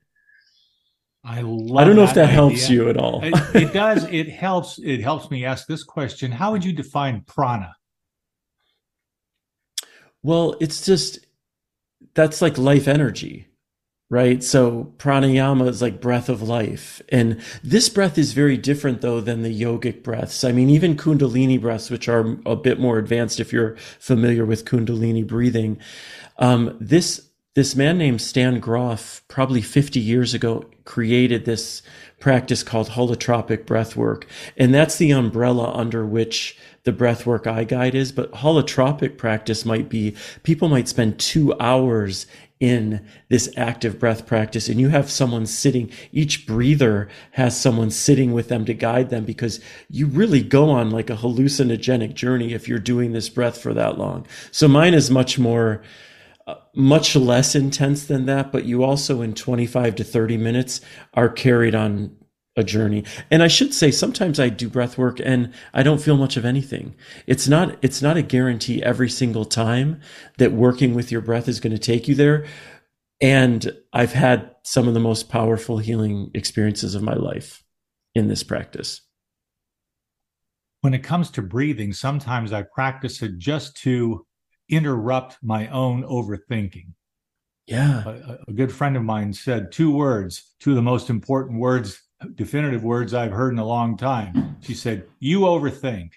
I 1.24 1.38
I 1.38 1.42
don't 1.42 1.94
know 1.94 2.02
if 2.02 2.14
that 2.14 2.24
idea. 2.24 2.34
helps 2.34 2.68
you 2.68 2.88
at 2.88 2.96
all. 2.96 3.20
it, 3.22 3.34
it, 3.54 3.72
does. 3.72 4.04
It 4.10 4.28
helps. 4.28 4.80
It 4.82 5.00
helps 5.00 5.30
me 5.30 5.44
ask 5.44 5.66
this 5.68 5.84
question: 5.84 6.32
How 6.32 6.50
would 6.50 6.64
you 6.64 6.72
define 6.72 7.22
prana? 7.22 7.76
Well, 10.22 10.56
it's 10.60 10.84
just 10.84 11.20
that's 12.14 12.42
like 12.42 12.58
life 12.58 12.88
energy, 12.88 13.46
right? 14.10 14.42
So 14.42 14.92
pranayama 14.98 15.68
is 15.68 15.80
like 15.80 16.00
breath 16.00 16.28
of 16.28 16.42
life, 16.42 17.00
and 17.08 17.40
this 17.62 17.88
breath 17.88 18.18
is 18.18 18.32
very 18.32 18.56
different 18.56 19.00
though 19.00 19.20
than 19.20 19.42
the 19.42 19.60
yogic 19.60 20.02
breaths. 20.02 20.42
I 20.42 20.50
mean, 20.50 20.70
even 20.70 20.96
Kundalini 20.96 21.60
breaths, 21.60 21.88
which 21.88 22.08
are 22.08 22.36
a 22.44 22.56
bit 22.56 22.80
more 22.80 22.98
advanced, 22.98 23.38
if 23.38 23.52
you're 23.52 23.76
familiar 24.00 24.44
with 24.44 24.64
Kundalini 24.64 25.24
breathing, 25.24 25.78
um, 26.38 26.76
this 26.80 27.28
this 27.54 27.76
man 27.76 27.98
named 27.98 28.22
Stan 28.22 28.60
Grof, 28.60 29.22
probably 29.28 29.60
50 29.60 30.00
years 30.00 30.32
ago, 30.32 30.64
created 30.84 31.44
this 31.44 31.82
practice 32.18 32.62
called 32.62 32.90
holotropic 32.90 33.66
breath 33.66 33.94
work. 33.94 34.26
And 34.56 34.72
that's 34.72 34.96
the 34.96 35.10
umbrella 35.10 35.70
under 35.74 36.06
which 36.06 36.56
the 36.84 36.92
breathwork 36.92 37.46
eye 37.46 37.64
guide 37.64 37.94
is. 37.94 38.10
But 38.10 38.32
holotropic 38.32 39.18
practice 39.18 39.64
might 39.66 39.88
be 39.90 40.16
people 40.42 40.68
might 40.68 40.88
spend 40.88 41.18
two 41.18 41.52
hours 41.60 42.26
in 42.58 43.04
this 43.28 43.52
active 43.56 43.98
breath 43.98 44.24
practice 44.24 44.68
and 44.68 44.80
you 44.80 44.88
have 44.88 45.10
someone 45.10 45.44
sitting 45.44 45.90
each 46.12 46.46
breather 46.46 47.08
has 47.32 47.60
someone 47.60 47.90
sitting 47.90 48.32
with 48.32 48.46
them 48.46 48.64
to 48.64 48.72
guide 48.72 49.10
them 49.10 49.24
because 49.24 49.58
you 49.90 50.06
really 50.06 50.40
go 50.40 50.70
on 50.70 50.88
like 50.88 51.10
a 51.10 51.16
hallucinogenic 51.16 52.14
journey 52.14 52.52
if 52.52 52.68
you're 52.68 52.78
doing 52.78 53.10
this 53.10 53.28
breath 53.28 53.58
for 53.58 53.74
that 53.74 53.98
long 53.98 54.24
so 54.52 54.68
mine 54.68 54.94
is 54.94 55.10
much 55.10 55.40
more 55.40 55.82
much 56.74 57.14
less 57.14 57.54
intense 57.54 58.06
than 58.06 58.26
that 58.26 58.50
but 58.50 58.64
you 58.64 58.82
also 58.82 59.22
in 59.22 59.32
25 59.32 59.94
to 59.94 60.04
30 60.04 60.36
minutes 60.36 60.80
are 61.14 61.28
carried 61.28 61.74
on 61.74 62.16
a 62.56 62.62
journey. 62.62 63.04
And 63.30 63.42
I 63.42 63.48
should 63.48 63.72
say 63.72 63.90
sometimes 63.90 64.38
I 64.38 64.48
do 64.48 64.68
breath 64.68 64.98
work 64.98 65.20
and 65.24 65.52
I 65.72 65.82
don't 65.82 66.02
feel 66.02 66.16
much 66.16 66.36
of 66.36 66.44
anything. 66.44 66.94
It's 67.26 67.48
not 67.48 67.78
it's 67.82 68.02
not 68.02 68.16
a 68.16 68.22
guarantee 68.22 68.82
every 68.82 69.08
single 69.08 69.44
time 69.44 70.00
that 70.38 70.52
working 70.52 70.94
with 70.94 71.10
your 71.10 71.22
breath 71.22 71.48
is 71.48 71.60
going 71.60 71.72
to 71.72 71.78
take 71.78 72.08
you 72.08 72.14
there. 72.14 72.46
And 73.20 73.72
I've 73.92 74.12
had 74.12 74.54
some 74.64 74.88
of 74.88 74.94
the 74.94 75.00
most 75.00 75.28
powerful 75.28 75.78
healing 75.78 76.30
experiences 76.34 76.94
of 76.94 77.02
my 77.02 77.14
life 77.14 77.62
in 78.14 78.28
this 78.28 78.42
practice. 78.42 79.00
When 80.80 80.94
it 80.94 81.04
comes 81.04 81.30
to 81.30 81.42
breathing, 81.42 81.92
sometimes 81.92 82.52
I 82.52 82.62
practice 82.62 83.22
it 83.22 83.38
just 83.38 83.76
to 83.78 84.26
interrupt 84.72 85.38
my 85.42 85.68
own 85.68 86.02
overthinking. 86.02 86.88
Yeah. 87.66 88.04
A, 88.04 88.38
a 88.48 88.52
good 88.52 88.72
friend 88.72 88.96
of 88.96 89.04
mine 89.04 89.32
said 89.32 89.70
two 89.70 89.92
words, 89.92 90.54
two 90.58 90.70
of 90.70 90.76
the 90.76 90.82
most 90.82 91.10
important 91.10 91.60
words 91.60 92.02
definitive 92.34 92.84
words 92.84 93.14
I've 93.14 93.32
heard 93.32 93.52
in 93.52 93.58
a 93.58 93.66
long 93.66 93.96
time. 93.96 94.56
She 94.60 94.74
said, 94.74 95.06
You 95.18 95.40
overthink. 95.40 96.12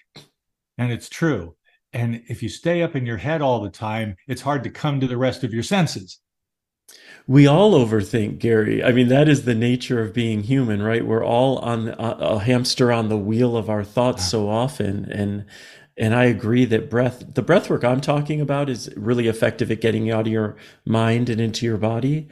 And 0.78 0.92
it's 0.92 1.08
true. 1.08 1.56
And 1.92 2.22
if 2.28 2.42
you 2.42 2.48
stay 2.48 2.82
up 2.82 2.94
in 2.94 3.06
your 3.06 3.16
head 3.16 3.40
all 3.40 3.60
the 3.60 3.70
time, 3.70 4.16
it's 4.28 4.42
hard 4.42 4.62
to 4.64 4.70
come 4.70 5.00
to 5.00 5.06
the 5.06 5.16
rest 5.16 5.44
of 5.44 5.54
your 5.54 5.62
senses. 5.62 6.18
We 7.26 7.46
all 7.46 7.72
overthink, 7.72 8.38
Gary. 8.38 8.84
I 8.84 8.92
mean, 8.92 9.08
that 9.08 9.28
is 9.28 9.44
the 9.44 9.54
nature 9.54 10.00
of 10.00 10.12
being 10.12 10.42
human, 10.42 10.82
right? 10.82 11.04
We're 11.04 11.24
all 11.24 11.58
on 11.58 11.88
a, 11.88 11.92
a 11.94 12.38
hamster 12.38 12.92
on 12.92 13.08
the 13.08 13.16
wheel 13.16 13.56
of 13.56 13.68
our 13.70 13.82
thoughts 13.82 14.28
so 14.28 14.48
often. 14.48 15.10
And 15.10 15.46
and 15.98 16.14
I 16.14 16.24
agree 16.24 16.64
that 16.66 16.90
breath, 16.90 17.34
the 17.34 17.42
breath 17.42 17.70
work 17.70 17.82
I'm 17.82 18.00
talking 18.00 18.40
about 18.40 18.68
is 18.68 18.90
really 18.96 19.28
effective 19.28 19.70
at 19.70 19.80
getting 19.80 20.10
out 20.10 20.26
of 20.26 20.32
your 20.32 20.56
mind 20.84 21.30
and 21.30 21.40
into 21.40 21.64
your 21.64 21.78
body. 21.78 22.28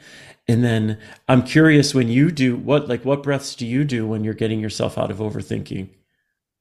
And 0.47 0.63
then 0.63 0.99
I'm 1.27 1.41
curious 1.41 1.95
when 1.95 2.07
you 2.07 2.29
do 2.29 2.55
what, 2.55 2.87
like, 2.87 3.03
what 3.03 3.23
breaths 3.23 3.55
do 3.55 3.65
you 3.65 3.83
do 3.83 4.05
when 4.05 4.23
you're 4.23 4.35
getting 4.35 4.59
yourself 4.59 4.97
out 4.97 5.09
of 5.09 5.17
overthinking? 5.17 5.89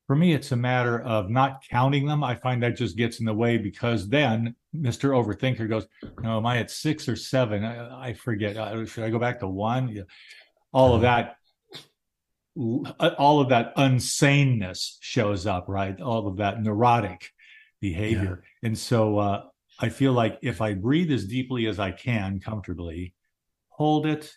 For 0.06 0.16
me, 0.16 0.32
it's 0.32 0.52
a 0.52 0.56
matter 0.56 1.02
of 1.02 1.30
not 1.30 1.62
counting 1.70 2.06
them. 2.06 2.24
I 2.24 2.34
find 2.34 2.62
that 2.62 2.76
just 2.76 2.96
gets 2.96 3.20
in 3.20 3.26
the 3.26 3.34
way 3.34 3.58
because 3.58 4.08
then 4.08 4.54
Mr. 4.74 5.10
Overthinker 5.10 5.68
goes, 5.68 5.86
No, 6.20 6.38
am 6.38 6.46
I 6.46 6.58
at 6.58 6.70
six 6.70 7.08
or 7.08 7.16
seven? 7.16 7.64
I, 7.64 8.08
I 8.08 8.12
forget. 8.14 8.54
Should 8.88 9.04
I 9.04 9.10
go 9.10 9.18
back 9.18 9.40
to 9.40 9.48
one? 9.48 10.04
All 10.72 10.94
of 10.94 11.02
that 11.02 11.36
all 12.56 13.40
of 13.40 13.48
that 13.48 13.72
unsaneness 13.76 14.98
shows 15.00 15.46
up, 15.46 15.66
right? 15.68 16.00
All 16.00 16.28
of 16.28 16.36
that 16.36 16.62
neurotic 16.62 17.30
behavior. 17.80 18.42
Yeah. 18.42 18.68
And 18.68 18.78
so 18.78 19.18
uh, 19.18 19.42
I 19.80 19.88
feel 19.88 20.12
like 20.12 20.38
if 20.42 20.60
I 20.60 20.74
breathe 20.74 21.10
as 21.10 21.26
deeply 21.26 21.66
as 21.66 21.78
I 21.78 21.90
can 21.90 22.40
comfortably, 22.40 23.14
hold 23.68 24.06
it 24.06 24.32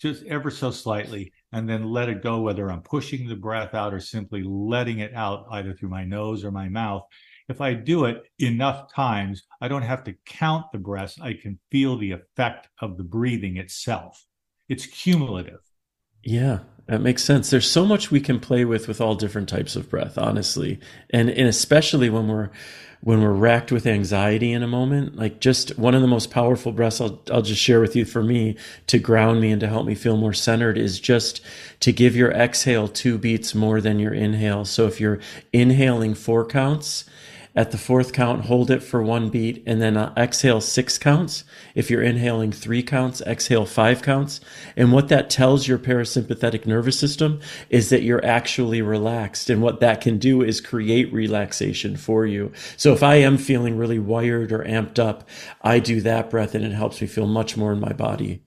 just 0.00 0.24
ever 0.24 0.50
so 0.50 0.72
slightly, 0.72 1.32
and 1.52 1.68
then 1.68 1.84
let 1.84 2.08
it 2.08 2.24
go, 2.24 2.40
whether 2.40 2.70
I'm 2.70 2.82
pushing 2.82 3.28
the 3.28 3.36
breath 3.36 3.72
out 3.72 3.94
or 3.94 4.00
simply 4.00 4.42
letting 4.42 4.98
it 4.98 5.14
out 5.14 5.46
either 5.52 5.74
through 5.74 5.90
my 5.90 6.04
nose 6.04 6.44
or 6.44 6.50
my 6.50 6.68
mouth. 6.68 7.04
If 7.48 7.60
I 7.60 7.74
do 7.74 8.06
it 8.06 8.22
enough 8.40 8.92
times, 8.92 9.44
I 9.60 9.68
don't 9.68 9.82
have 9.82 10.02
to 10.04 10.14
count 10.26 10.66
the 10.72 10.78
breaths. 10.78 11.20
I 11.20 11.34
can 11.34 11.58
feel 11.70 11.96
the 11.96 12.12
effect 12.12 12.68
of 12.80 12.96
the 12.96 13.04
breathing 13.04 13.58
itself. 13.58 14.24
It's 14.68 14.86
cumulative. 14.86 15.60
Yeah, 16.24 16.60
that 16.86 17.00
makes 17.00 17.22
sense. 17.22 17.50
There's 17.50 17.70
so 17.70 17.86
much 17.86 18.10
we 18.10 18.20
can 18.20 18.40
play 18.40 18.64
with 18.64 18.88
with 18.88 19.00
all 19.00 19.14
different 19.14 19.48
types 19.48 19.76
of 19.76 19.88
breath, 19.88 20.18
honestly, 20.18 20.80
and 21.10 21.30
and 21.30 21.48
especially 21.48 22.10
when 22.10 22.28
we're 22.28 22.50
when 23.02 23.20
we're 23.20 23.32
racked 23.32 23.72
with 23.72 23.84
anxiety 23.84 24.52
in 24.52 24.62
a 24.62 24.68
moment, 24.68 25.16
like 25.16 25.40
just 25.40 25.76
one 25.76 25.92
of 25.92 26.00
the 26.00 26.06
most 26.06 26.30
powerful 26.30 26.70
breaths 26.70 27.00
I'll, 27.00 27.20
I'll 27.32 27.42
just 27.42 27.60
share 27.60 27.80
with 27.80 27.96
you 27.96 28.04
for 28.04 28.22
me 28.22 28.56
to 28.86 28.98
ground 28.98 29.40
me 29.40 29.50
and 29.50 29.60
to 29.60 29.66
help 29.66 29.86
me 29.86 29.96
feel 29.96 30.16
more 30.16 30.32
centered 30.32 30.78
is 30.78 31.00
just 31.00 31.40
to 31.80 31.92
give 31.92 32.14
your 32.14 32.30
exhale 32.30 32.86
two 32.86 33.18
beats 33.18 33.56
more 33.56 33.80
than 33.80 33.98
your 33.98 34.14
inhale. 34.14 34.64
So 34.64 34.86
if 34.86 35.00
you're 35.00 35.18
inhaling 35.52 36.14
four 36.14 36.46
counts, 36.46 37.04
at 37.54 37.70
the 37.70 37.78
fourth 37.78 38.12
count, 38.12 38.46
hold 38.46 38.70
it 38.70 38.82
for 38.82 39.02
one 39.02 39.28
beat 39.28 39.62
and 39.66 39.80
then 39.80 39.96
uh, 39.96 40.12
exhale 40.16 40.60
six 40.60 40.96
counts. 40.96 41.44
If 41.74 41.90
you're 41.90 42.02
inhaling 42.02 42.50
three 42.50 42.82
counts, 42.82 43.20
exhale 43.22 43.66
five 43.66 44.02
counts. 44.02 44.40
And 44.76 44.92
what 44.92 45.08
that 45.08 45.28
tells 45.28 45.68
your 45.68 45.78
parasympathetic 45.78 46.66
nervous 46.66 46.98
system 46.98 47.40
is 47.68 47.90
that 47.90 48.02
you're 48.02 48.24
actually 48.24 48.80
relaxed. 48.80 49.50
And 49.50 49.60
what 49.60 49.80
that 49.80 50.00
can 50.00 50.18
do 50.18 50.42
is 50.42 50.60
create 50.60 51.12
relaxation 51.12 51.96
for 51.96 52.24
you. 52.24 52.52
So 52.76 52.92
if 52.92 53.02
I 53.02 53.16
am 53.16 53.36
feeling 53.36 53.76
really 53.76 53.98
wired 53.98 54.50
or 54.50 54.64
amped 54.64 54.98
up, 54.98 55.28
I 55.60 55.78
do 55.78 56.00
that 56.00 56.30
breath 56.30 56.54
and 56.54 56.64
it 56.64 56.72
helps 56.72 57.00
me 57.00 57.06
feel 57.06 57.26
much 57.26 57.56
more 57.56 57.72
in 57.72 57.80
my 57.80 57.92
body. 57.92 58.42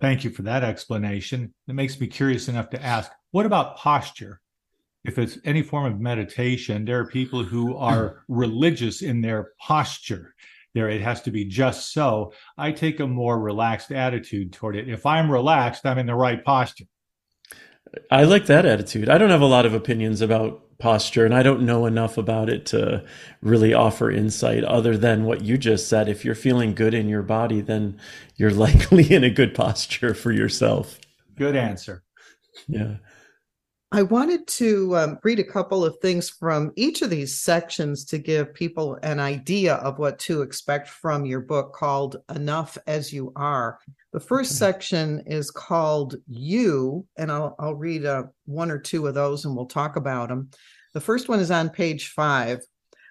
Thank 0.00 0.24
you 0.24 0.30
for 0.30 0.42
that 0.42 0.64
explanation. 0.64 1.54
It 1.68 1.74
makes 1.74 2.00
me 2.00 2.08
curious 2.08 2.48
enough 2.48 2.70
to 2.70 2.82
ask 2.82 3.12
what 3.30 3.46
about 3.46 3.76
posture? 3.76 4.41
If 5.04 5.18
it's 5.18 5.38
any 5.44 5.62
form 5.62 5.92
of 5.92 6.00
meditation, 6.00 6.84
there 6.84 6.98
are 6.98 7.06
people 7.06 7.42
who 7.42 7.76
are 7.76 8.24
religious 8.28 9.02
in 9.02 9.20
their 9.20 9.50
posture. 9.58 10.34
There, 10.74 10.88
it 10.88 11.02
has 11.02 11.20
to 11.22 11.30
be 11.30 11.44
just 11.44 11.92
so. 11.92 12.32
I 12.56 12.72
take 12.72 13.00
a 13.00 13.06
more 13.06 13.38
relaxed 13.38 13.92
attitude 13.92 14.52
toward 14.52 14.76
it. 14.76 14.88
If 14.88 15.04
I'm 15.04 15.30
relaxed, 15.30 15.84
I'm 15.84 15.98
in 15.98 16.06
the 16.06 16.14
right 16.14 16.42
posture. 16.42 16.86
I 18.10 18.24
like 18.24 18.46
that 18.46 18.64
attitude. 18.64 19.10
I 19.10 19.18
don't 19.18 19.30
have 19.30 19.42
a 19.42 19.46
lot 19.46 19.66
of 19.66 19.74
opinions 19.74 20.22
about 20.22 20.62
posture 20.78 21.24
and 21.24 21.34
I 21.34 21.44
don't 21.44 21.62
know 21.62 21.86
enough 21.86 22.18
about 22.18 22.48
it 22.48 22.66
to 22.66 23.04
really 23.40 23.72
offer 23.72 24.10
insight 24.10 24.64
other 24.64 24.96
than 24.96 25.24
what 25.24 25.42
you 25.42 25.56
just 25.56 25.88
said. 25.88 26.08
If 26.08 26.24
you're 26.24 26.34
feeling 26.34 26.74
good 26.74 26.94
in 26.94 27.08
your 27.08 27.22
body, 27.22 27.60
then 27.60 28.00
you're 28.36 28.50
likely 28.66 29.12
in 29.12 29.24
a 29.24 29.30
good 29.30 29.54
posture 29.54 30.14
for 30.14 30.32
yourself. 30.32 30.98
Good 31.36 31.54
answer. 31.54 32.02
Yeah. 32.66 32.96
I 33.94 34.02
wanted 34.02 34.46
to 34.46 34.96
um, 34.96 35.18
read 35.22 35.38
a 35.38 35.44
couple 35.44 35.84
of 35.84 35.98
things 35.98 36.30
from 36.30 36.72
each 36.76 37.02
of 37.02 37.10
these 37.10 37.38
sections 37.38 38.06
to 38.06 38.16
give 38.16 38.54
people 38.54 38.98
an 39.02 39.20
idea 39.20 39.74
of 39.74 39.98
what 39.98 40.18
to 40.20 40.40
expect 40.40 40.88
from 40.88 41.26
your 41.26 41.40
book 41.40 41.74
called 41.74 42.16
Enough 42.34 42.78
as 42.86 43.12
You 43.12 43.34
Are. 43.36 43.78
The 44.14 44.20
first 44.20 44.56
section 44.56 45.22
is 45.26 45.50
called 45.50 46.16
You, 46.26 47.04
and 47.18 47.30
I'll, 47.30 47.54
I'll 47.58 47.74
read 47.74 48.06
uh, 48.06 48.24
one 48.46 48.70
or 48.70 48.78
two 48.78 49.06
of 49.08 49.12
those 49.12 49.44
and 49.44 49.54
we'll 49.54 49.66
talk 49.66 49.96
about 49.96 50.30
them. 50.30 50.48
The 50.94 51.00
first 51.00 51.28
one 51.28 51.40
is 51.40 51.50
on 51.50 51.68
page 51.68 52.08
five. 52.08 52.60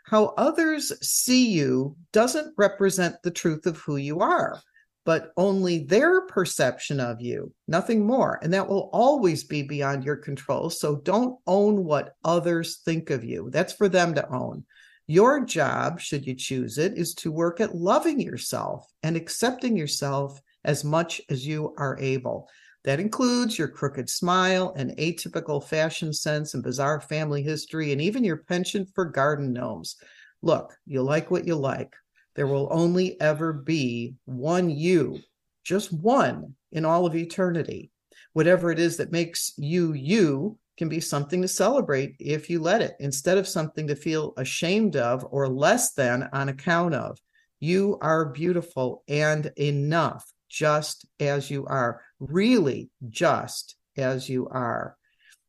How 0.05 0.33
others 0.35 0.91
see 1.07 1.51
you 1.51 1.95
doesn't 2.11 2.55
represent 2.57 3.17
the 3.21 3.29
truth 3.29 3.67
of 3.67 3.77
who 3.77 3.97
you 3.97 4.21
are 4.21 4.59
but 5.03 5.33
only 5.35 5.79
their 5.79 6.21
perception 6.27 6.99
of 6.99 7.19
you, 7.21 7.51
nothing 7.67 8.05
more. 8.05 8.39
And 8.43 8.53
that 8.53 8.67
will 8.67 8.89
always 8.93 9.43
be 9.43 9.63
beyond 9.63 10.03
your 10.03 10.17
control. 10.17 10.69
So 10.69 10.97
don't 10.97 11.39
own 11.47 11.83
what 11.83 12.15
others 12.23 12.77
think 12.85 13.09
of 13.09 13.23
you. 13.23 13.49
That's 13.51 13.73
for 13.73 13.89
them 13.89 14.13
to 14.15 14.29
own. 14.29 14.63
Your 15.07 15.43
job, 15.43 15.99
should 15.99 16.25
you 16.25 16.35
choose 16.35 16.77
it, 16.77 16.97
is 16.97 17.13
to 17.15 17.31
work 17.31 17.59
at 17.59 17.75
loving 17.75 18.19
yourself 18.19 18.87
and 19.03 19.17
accepting 19.17 19.75
yourself 19.75 20.39
as 20.63 20.83
much 20.83 21.19
as 21.29 21.45
you 21.45 21.73
are 21.77 21.97
able. 21.99 22.47
That 22.83 22.99
includes 22.99 23.57
your 23.57 23.67
crooked 23.67 24.09
smile 24.09 24.73
and 24.75 24.97
atypical 24.97 25.63
fashion 25.63 26.13
sense 26.13 26.53
and 26.53 26.63
bizarre 26.63 27.01
family 27.01 27.43
history, 27.43 27.91
and 27.91 28.01
even 28.01 28.23
your 28.23 28.37
penchant 28.37 28.89
for 28.93 29.05
garden 29.05 29.53
gnomes. 29.53 29.97
Look, 30.41 30.75
you 30.85 31.01
like 31.01 31.29
what 31.29 31.45
you 31.45 31.55
like. 31.55 31.93
There 32.35 32.47
will 32.47 32.69
only 32.71 33.19
ever 33.19 33.53
be 33.53 34.15
one 34.25 34.69
you, 34.69 35.19
just 35.63 35.91
one 35.91 36.55
in 36.71 36.85
all 36.85 37.05
of 37.05 37.15
eternity. 37.15 37.91
Whatever 38.33 38.71
it 38.71 38.79
is 38.79 38.97
that 38.97 39.11
makes 39.11 39.53
you 39.57 39.93
you 39.93 40.57
can 40.77 40.89
be 40.89 40.99
something 40.99 41.41
to 41.41 41.47
celebrate 41.47 42.15
if 42.19 42.49
you 42.49 42.61
let 42.61 42.81
it, 42.81 42.95
instead 42.99 43.37
of 43.37 43.47
something 43.47 43.87
to 43.87 43.95
feel 43.95 44.33
ashamed 44.37 44.95
of 44.95 45.25
or 45.29 45.47
less 45.47 45.93
than 45.93 46.29
on 46.33 46.49
account 46.49 46.93
of. 46.93 47.19
You 47.59 47.99
are 48.01 48.25
beautiful 48.25 49.03
and 49.07 49.51
enough 49.57 50.25
just 50.49 51.05
as 51.19 51.51
you 51.51 51.65
are, 51.67 52.01
really 52.19 52.89
just 53.09 53.75
as 53.97 54.27
you 54.27 54.47
are. 54.47 54.97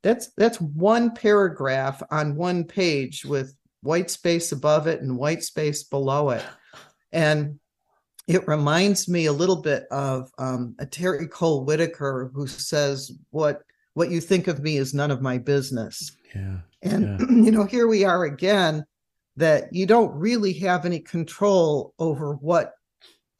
That's 0.02 0.32
that's 0.36 0.60
one 0.60 1.14
paragraph 1.14 2.02
on 2.10 2.36
one 2.36 2.64
page 2.64 3.24
with 3.24 3.54
white 3.82 4.10
space 4.10 4.52
above 4.52 4.86
it 4.86 5.00
and 5.00 5.16
white 5.16 5.42
space 5.42 5.84
below 5.84 6.30
it. 6.30 6.44
And 7.12 7.58
it 8.28 8.46
reminds 8.46 9.08
me 9.08 9.26
a 9.26 9.32
little 9.32 9.60
bit 9.60 9.84
of 9.90 10.30
um, 10.38 10.74
a 10.78 10.86
Terry 10.86 11.26
Cole-Whittaker 11.26 12.30
who 12.34 12.46
says, 12.46 13.12
"What 13.30 13.62
what 13.94 14.10
you 14.10 14.20
think 14.20 14.48
of 14.48 14.62
me 14.62 14.76
is 14.76 14.94
none 14.94 15.10
of 15.10 15.22
my 15.22 15.38
business." 15.38 16.16
Yeah. 16.34 16.58
And 16.82 17.20
yeah. 17.20 17.26
you 17.30 17.50
know, 17.50 17.64
here 17.64 17.86
we 17.86 18.04
are 18.04 18.24
again. 18.24 18.84
That 19.36 19.72
you 19.72 19.86
don't 19.86 20.14
really 20.14 20.52
have 20.54 20.84
any 20.84 21.00
control 21.00 21.94
over 21.98 22.34
what 22.34 22.74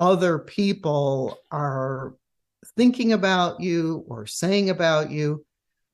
other 0.01 0.39
people 0.39 1.39
are 1.51 2.15
thinking 2.77 3.13
about 3.13 3.61
you 3.61 4.05
or 4.09 4.27
saying 4.27 4.71
about 4.71 5.11
you. 5.11 5.45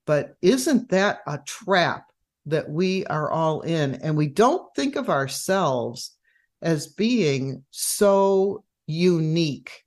But 0.06 0.36
isn't 0.40 0.88
that 0.90 1.20
a 1.26 1.38
trap 1.44 2.04
that 2.46 2.70
we 2.70 3.04
are 3.06 3.30
all 3.30 3.60
in? 3.62 3.96
And 3.96 4.16
we 4.16 4.28
don't 4.28 4.72
think 4.74 4.96
of 4.96 5.10
ourselves 5.10 6.16
as 6.62 6.86
being 6.86 7.64
so 7.70 8.64
unique. 8.86 9.84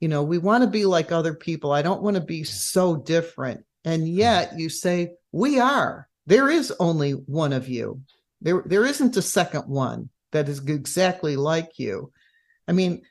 You 0.00 0.08
know, 0.08 0.22
we 0.22 0.38
want 0.38 0.62
to 0.62 0.70
be 0.70 0.84
like 0.84 1.10
other 1.10 1.34
people. 1.34 1.72
I 1.72 1.82
don't 1.82 2.02
want 2.02 2.14
to 2.14 2.22
be 2.22 2.44
so 2.44 2.96
different. 2.96 3.64
And 3.84 4.08
yet 4.08 4.58
you 4.58 4.68
say, 4.68 5.12
we 5.32 5.58
are. 5.58 6.08
There 6.26 6.50
is 6.50 6.72
only 6.78 7.12
one 7.12 7.52
of 7.52 7.68
you. 7.68 8.02
There, 8.40 8.62
there 8.66 8.84
isn't 8.84 9.16
a 9.16 9.22
second 9.22 9.62
one 9.66 10.10
that 10.32 10.48
is 10.48 10.60
exactly 10.60 11.36
like 11.36 11.78
you. 11.78 12.12
I 12.68 12.72
mean, 12.72 13.02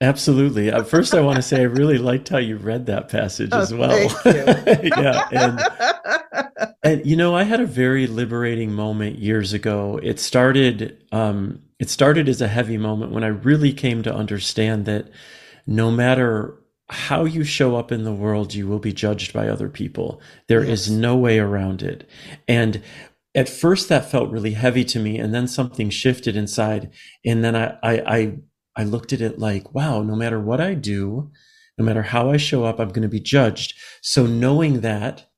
Absolutely. 0.00 0.68
At 0.68 0.86
first, 0.86 1.14
I 1.14 1.20
want 1.20 1.36
to 1.36 1.42
say 1.42 1.60
I 1.60 1.64
really 1.64 1.96
liked 1.96 2.28
how 2.28 2.36
you 2.36 2.58
read 2.58 2.86
that 2.86 3.08
passage 3.08 3.50
oh, 3.52 3.60
as 3.60 3.72
well. 3.72 3.98
yeah, 4.26 5.28
and, 5.32 5.58
and 6.82 7.04
you 7.06 7.16
know, 7.16 7.34
I 7.34 7.44
had 7.44 7.60
a 7.60 7.66
very 7.66 8.06
liberating 8.06 8.72
moment 8.72 9.18
years 9.18 9.52
ago. 9.52 9.98
It 10.02 10.20
started. 10.20 11.04
Um, 11.12 11.62
it 11.78 11.90
started 11.90 12.28
as 12.28 12.40
a 12.40 12.48
heavy 12.48 12.78
moment 12.78 13.12
when 13.12 13.24
I 13.24 13.28
really 13.28 13.72
came 13.72 14.02
to 14.02 14.14
understand 14.14 14.86
that 14.86 15.10
no 15.66 15.90
matter 15.90 16.58
how 16.88 17.24
you 17.24 17.44
show 17.44 17.76
up 17.76 17.92
in 17.92 18.04
the 18.04 18.14
world, 18.14 18.54
you 18.54 18.66
will 18.66 18.78
be 18.78 18.92
judged 18.92 19.32
by 19.32 19.48
other 19.48 19.68
people. 19.68 20.20
There 20.48 20.64
yes. 20.64 20.80
is 20.80 20.90
no 20.90 21.16
way 21.16 21.38
around 21.38 21.82
it. 21.82 22.08
And 22.48 22.82
at 23.34 23.48
first 23.48 23.90
that 23.90 24.10
felt 24.10 24.30
really 24.30 24.52
heavy 24.52 24.84
to 24.84 24.98
me 24.98 25.18
and 25.18 25.34
then 25.34 25.46
something 25.46 25.90
shifted 25.90 26.36
inside 26.36 26.90
and 27.26 27.44
then 27.44 27.54
I, 27.54 27.76
I, 27.82 27.92
I 28.06 28.36
I 28.76 28.84
looked 28.84 29.12
at 29.12 29.22
it 29.22 29.38
like, 29.38 29.74
wow, 29.74 30.02
no 30.02 30.14
matter 30.14 30.38
what 30.38 30.60
I 30.60 30.74
do, 30.74 31.30
no 31.78 31.84
matter 31.84 32.02
how 32.02 32.30
I 32.30 32.36
show 32.36 32.64
up, 32.64 32.78
I'm 32.78 32.90
going 32.90 33.02
to 33.02 33.08
be 33.08 33.20
judged. 33.20 33.74
So 34.02 34.26
knowing 34.26 34.82
that 34.82 35.30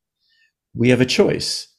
we 0.78 0.90
have 0.90 1.00
a 1.00 1.06
choice. 1.06 1.74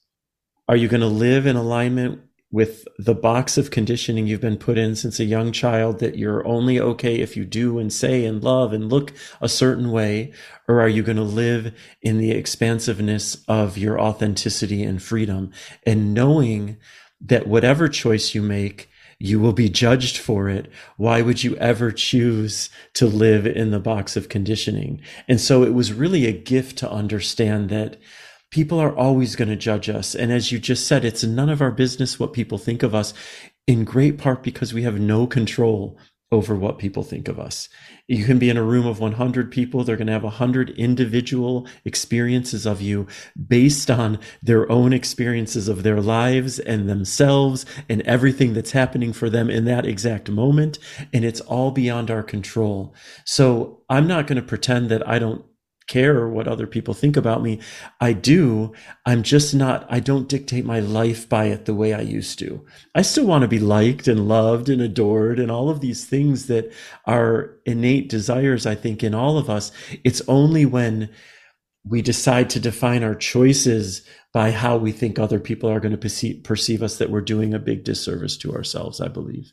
Are 0.68 0.76
you 0.76 0.90
going 0.90 1.00
to 1.02 1.08
live 1.08 1.48
in 1.48 1.56
alignment 1.56 2.20
with 2.52 2.86
the 2.98 3.16
box 3.16 3.58
of 3.58 3.72
conditioning 3.72 4.28
you've 4.28 4.42
been 4.42 4.58
put 4.58 4.78
in 4.78 4.96
since 4.96 5.20
a 5.20 5.26
young 5.26 5.54
child 5.54 6.00
that 6.00 6.18
you're 6.18 6.46
only 6.46 6.82
okay 6.82 7.16
if 7.20 7.38
you 7.38 7.46
do 7.46 7.80
and 7.80 7.94
say 7.94 8.26
and 8.26 8.44
love 8.44 8.74
and 8.74 8.90
look 8.90 9.14
a 9.40 9.48
certain 9.48 9.92
way? 9.92 10.34
Or 10.68 10.82
are 10.82 10.90
you 10.90 11.02
going 11.02 11.16
to 11.16 11.24
live 11.24 11.74
in 12.02 12.18
the 12.18 12.32
expansiveness 12.32 13.42
of 13.48 13.78
your 13.78 14.00
authenticity 14.02 14.84
and 14.84 15.02
freedom 15.02 15.52
and 15.86 16.14
knowing 16.14 16.76
that 17.22 17.48
whatever 17.48 17.88
choice 17.88 18.36
you 18.36 18.42
make, 18.42 18.90
you 19.18 19.40
will 19.40 19.54
be 19.54 19.70
judged 19.70 20.18
for 20.18 20.50
it. 20.50 20.72
Why 20.98 21.22
would 21.22 21.44
you 21.44 21.56
ever 21.58 21.92
choose 21.92 22.70
to 22.94 23.06
live 23.06 23.46
in 23.46 23.72
the 23.72 23.80
box 23.80 24.16
of 24.16 24.30
conditioning? 24.30 25.02
And 25.28 25.40
so 25.40 25.64
it 25.64 25.74
was 25.74 25.94
really 25.94 26.26
a 26.26 26.32
gift 26.32 26.78
to 26.80 26.92
understand 26.92 27.70
that 27.70 27.98
people 28.52 28.80
are 28.80 28.96
always 28.96 29.36
going 29.36 29.50
to 29.50 29.56
judge 29.56 29.90
us. 29.90 30.16
And 30.16 30.32
as 30.32 30.52
you 30.52 30.60
just 30.60 30.88
said, 30.88 31.06
it's 31.06 31.24
none 31.24 31.50
of 31.50 31.62
our 31.62 31.72
business 31.72 32.20
what 32.20 32.34
people 32.34 32.58
think 32.58 32.84
of 32.84 32.96
us 32.96 33.14
in 33.68 33.86
great 33.86 34.18
part 34.18 34.42
because 34.44 34.74
we 34.74 34.84
have 34.84 35.00
no 35.00 35.28
control 35.28 35.98
over 36.32 36.56
what 36.56 36.78
people 36.78 37.04
think 37.04 37.28
of 37.28 37.40
us. 37.40 37.70
You 38.08 38.24
can 38.24 38.38
be 38.38 38.50
in 38.50 38.58
a 38.58 38.64
room 38.64 38.86
of 38.86 39.00
100 39.00 39.52
people. 39.52 39.84
They're 39.84 39.98
going 39.98 40.08
to 40.08 40.14
have 40.14 40.24
100 40.24 40.70
individual 40.72 41.68
experiences 41.86 42.68
of 42.68 42.82
you 42.82 43.08
based 43.48 43.90
on 43.90 44.20
their 44.42 44.72
own 44.72 44.94
experiences 44.94 45.68
of 45.68 45.82
their 45.82 46.00
lives 46.00 46.60
and 46.60 46.88
themselves 46.88 47.66
and 47.88 48.04
everything 48.04 48.54
that's 48.54 48.72
happening 48.72 49.12
for 49.12 49.28
them 49.30 49.50
in 49.50 49.66
that 49.66 49.88
exact 49.88 50.30
moment. 50.30 50.78
And 51.12 51.26
it's 51.26 51.42
all 51.42 51.72
beyond 51.72 52.12
our 52.12 52.24
control. 52.24 52.94
So 53.26 53.82
I'm 53.90 54.06
not 54.06 54.28
going 54.28 54.40
to 54.40 54.48
pretend 54.48 54.90
that 54.90 55.08
I 55.08 55.18
don't 55.18 55.44
care 55.90 56.30
what 56.30 56.48
other 56.48 56.68
people 56.68 56.94
think 56.94 57.18
about 57.18 57.44
me. 57.44 57.60
I 58.00 58.14
do. 58.14 58.74
I'm 59.06 59.24
just 59.24 59.54
not, 59.54 59.86
I 59.90 60.00
don't 60.00 60.30
dictate 60.30 60.64
my 60.64 60.80
life 60.80 61.28
by 61.28 61.46
it 61.46 61.66
the 61.66 61.74
way 61.74 61.94
I 61.94 62.02
used 62.02 62.40
to. 62.40 62.66
I 62.96 63.02
still 63.02 63.26
want 63.26 63.42
to 63.42 63.48
be 63.48 63.60
liked 63.60 64.08
and 64.08 64.28
loved 64.28 64.70
and 64.70 64.82
adored 64.82 65.40
and 65.40 65.52
all 65.52 65.70
of 65.70 65.82
these 65.82 66.06
things 66.06 66.46
that 66.46 66.72
are 67.06 67.58
innate 67.66 68.08
desires, 68.08 68.66
I 68.66 68.76
think, 68.76 69.04
in 69.04 69.14
all 69.14 69.38
of 69.38 69.50
us. 69.50 69.72
It's 70.04 70.22
only 70.28 70.66
when 70.66 71.10
we 71.84 72.02
decide 72.02 72.50
to 72.52 72.60
define 72.60 73.04
our 73.04 73.16
choices 73.16 74.06
by 74.32 74.52
how 74.52 74.78
we 74.78 74.92
think 74.92 75.18
other 75.18 75.40
people 75.40 75.70
are 75.70 75.80
going 75.80 75.92
to 75.92 75.98
perceive, 75.98 76.44
perceive 76.44 76.84
us 76.84 77.00
that 77.00 77.10
we're 77.10 77.22
doing 77.22 77.54
a 77.54 77.60
big 77.60 77.84
disservice 77.84 78.38
to 78.38 78.54
ourselves, 78.54 79.02
I 79.02 79.08
believe. 79.08 79.52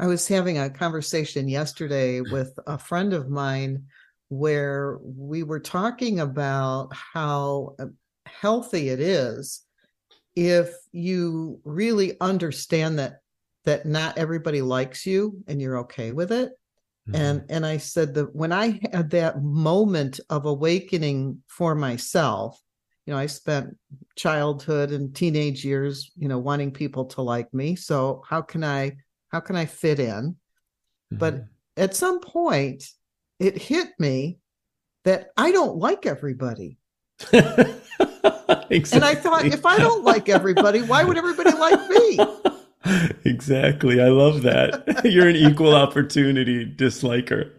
I 0.00 0.06
was 0.06 0.26
having 0.26 0.58
a 0.58 0.68
conversation 0.68 1.48
yesterday 1.48 2.20
with 2.22 2.58
a 2.66 2.76
friend 2.76 3.12
of 3.12 3.28
mine 3.28 3.84
where 4.32 4.98
we 5.02 5.42
were 5.42 5.60
talking 5.60 6.20
about 6.20 6.88
how 6.94 7.74
uh, 7.78 7.84
healthy 8.24 8.88
it 8.88 8.98
is 8.98 9.60
if 10.34 10.70
you 10.90 11.60
really 11.64 12.18
understand 12.18 12.98
that 12.98 13.18
that 13.64 13.84
not 13.84 14.16
everybody 14.16 14.62
likes 14.62 15.04
you 15.04 15.36
and 15.46 15.60
you're 15.60 15.80
okay 15.80 16.12
with 16.12 16.32
it 16.32 16.50
mm-hmm. 17.06 17.14
and 17.14 17.44
and 17.50 17.66
i 17.66 17.76
said 17.76 18.14
that 18.14 18.34
when 18.34 18.52
i 18.52 18.80
had 18.90 19.10
that 19.10 19.42
moment 19.42 20.18
of 20.30 20.46
awakening 20.46 21.38
for 21.46 21.74
myself 21.74 22.58
you 23.04 23.12
know 23.12 23.18
i 23.18 23.26
spent 23.26 23.76
childhood 24.16 24.92
and 24.92 25.14
teenage 25.14 25.62
years 25.62 26.10
you 26.16 26.26
know 26.26 26.38
wanting 26.38 26.70
people 26.70 27.04
to 27.04 27.20
like 27.20 27.52
me 27.52 27.76
so 27.76 28.22
how 28.26 28.40
can 28.40 28.64
i 28.64 28.90
how 29.30 29.40
can 29.40 29.56
i 29.56 29.66
fit 29.66 30.00
in 30.00 30.30
mm-hmm. 30.30 31.18
but 31.18 31.44
at 31.76 31.94
some 31.94 32.18
point 32.18 32.82
it 33.42 33.58
hit 33.58 33.88
me 33.98 34.38
that 35.04 35.30
I 35.36 35.50
don't 35.50 35.76
like 35.76 36.06
everybody. 36.06 36.78
exactly. 37.32 37.78
And 38.92 39.04
I 39.04 39.14
thought, 39.14 39.44
if 39.44 39.66
I 39.66 39.76
don't 39.76 40.02
like 40.02 40.28
everybody, 40.28 40.80
why 40.80 41.04
would 41.04 41.18
everybody 41.18 41.52
like 41.52 41.88
me? 41.90 42.18
Exactly. 43.24 44.02
I 44.02 44.08
love 44.08 44.42
that. 44.42 45.02
You're 45.04 45.28
an 45.28 45.36
equal 45.36 45.72
opportunity 45.72 46.66
disliker. 46.66 47.52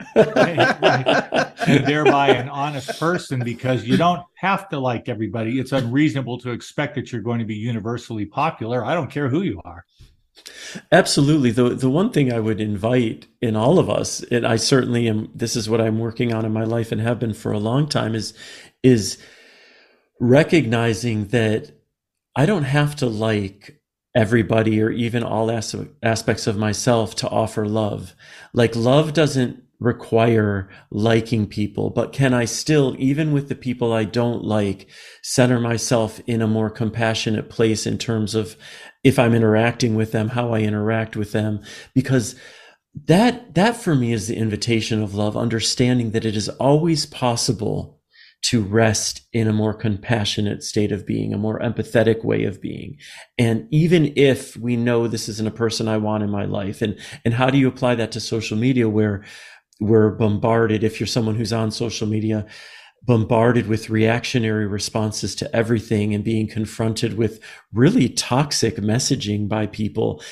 and 1.65 1.87
thereby 1.87 2.27
an 2.27 2.49
honest 2.49 2.99
person 2.99 3.41
because 3.41 3.85
you 3.85 3.95
don't 3.95 4.21
have 4.35 4.67
to 4.69 4.79
like 4.79 5.07
everybody. 5.07 5.61
It's 5.61 5.71
unreasonable 5.71 6.39
to 6.39 6.51
expect 6.51 6.95
that 6.95 7.13
you're 7.13 7.21
going 7.21 7.39
to 7.39 7.45
be 7.45 7.55
universally 7.55 8.25
popular. 8.25 8.83
I 8.83 8.93
don't 8.95 9.09
care 9.09 9.29
who 9.29 9.43
you 9.43 9.61
are. 9.63 9.85
Absolutely. 10.91 11.51
The 11.51 11.69
the 11.69 11.89
one 11.89 12.11
thing 12.11 12.31
I 12.31 12.39
would 12.39 12.61
invite 12.61 13.27
in 13.41 13.55
all 13.55 13.79
of 13.79 13.89
us, 13.89 14.23
and 14.31 14.45
I 14.45 14.55
certainly 14.55 15.07
am 15.07 15.29
this 15.33 15.55
is 15.55 15.69
what 15.69 15.81
I'm 15.81 15.99
working 15.99 16.33
on 16.33 16.45
in 16.45 16.53
my 16.53 16.63
life 16.63 16.91
and 16.91 17.01
have 17.01 17.19
been 17.19 17.33
for 17.33 17.51
a 17.51 17.59
long 17.59 17.87
time, 17.87 18.15
is 18.15 18.33
is 18.83 19.17
recognizing 20.19 21.27
that 21.27 21.71
I 22.35 22.45
don't 22.45 22.63
have 22.63 22.95
to 22.97 23.07
like 23.07 23.81
everybody 24.15 24.81
or 24.81 24.89
even 24.91 25.23
all 25.23 25.51
as- 25.51 25.75
aspects 26.03 26.47
of 26.47 26.57
myself 26.57 27.15
to 27.17 27.29
offer 27.29 27.67
love. 27.67 28.15
Like 28.53 28.75
love 28.75 29.13
doesn't 29.13 29.63
require 29.83 30.69
liking 30.91 31.45
people, 31.45 31.89
but 31.89 32.13
can 32.13 32.33
I 32.33 32.45
still, 32.45 32.95
even 32.97 33.33
with 33.33 33.49
the 33.49 33.55
people 33.55 33.91
I 33.91 34.05
don't 34.05 34.43
like, 34.43 34.87
center 35.21 35.59
myself 35.59 36.21
in 36.25 36.41
a 36.41 36.47
more 36.47 36.69
compassionate 36.69 37.49
place 37.49 37.85
in 37.85 37.97
terms 37.97 38.33
of 38.33 38.55
if 39.03 39.19
I'm 39.19 39.35
interacting 39.35 39.95
with 39.95 40.13
them, 40.13 40.29
how 40.29 40.53
I 40.53 40.61
interact 40.61 41.17
with 41.17 41.33
them, 41.33 41.61
because 41.93 42.35
that, 43.07 43.55
that 43.55 43.75
for 43.75 43.93
me 43.93 44.13
is 44.13 44.27
the 44.27 44.37
invitation 44.37 45.03
of 45.03 45.15
love, 45.15 45.35
understanding 45.35 46.11
that 46.11 46.25
it 46.25 46.37
is 46.37 46.47
always 46.49 47.05
possible 47.05 47.99
to 48.43 48.61
rest 48.61 49.21
in 49.31 49.47
a 49.47 49.53
more 49.53 49.73
compassionate 49.73 50.63
state 50.63 50.91
of 50.91 51.05
being, 51.05 51.33
a 51.33 51.37
more 51.37 51.59
empathetic 51.59 52.25
way 52.25 52.43
of 52.43 52.61
being. 52.61 52.97
And 53.37 53.67
even 53.71 54.13
if 54.17 54.57
we 54.57 54.75
know 54.75 55.07
this 55.07 55.29
isn't 55.29 55.47
a 55.47 55.51
person 55.51 55.87
I 55.87 55.97
want 55.97 56.23
in 56.23 56.29
my 56.29 56.43
life, 56.43 56.81
and, 56.81 56.99
and 57.23 57.33
how 57.33 57.49
do 57.49 57.57
you 57.57 57.69
apply 57.69 57.95
that 57.95 58.11
to 58.11 58.19
social 58.19 58.57
media 58.57 58.89
where 58.89 59.23
we're 59.79 60.11
bombarded? 60.11 60.83
If 60.83 60.99
you're 60.99 61.07
someone 61.07 61.35
who's 61.35 61.53
on 61.53 61.71
social 61.71 62.07
media, 62.07 62.45
bombarded 63.05 63.67
with 63.67 63.89
reactionary 63.89 64.65
responses 64.65 65.35
to 65.35 65.55
everything 65.55 66.13
and 66.13 66.23
being 66.23 66.47
confronted 66.47 67.17
with 67.17 67.39
really 67.73 68.07
toxic 68.09 68.77
messaging 68.77 69.47
by 69.47 69.67
people. 69.67 70.23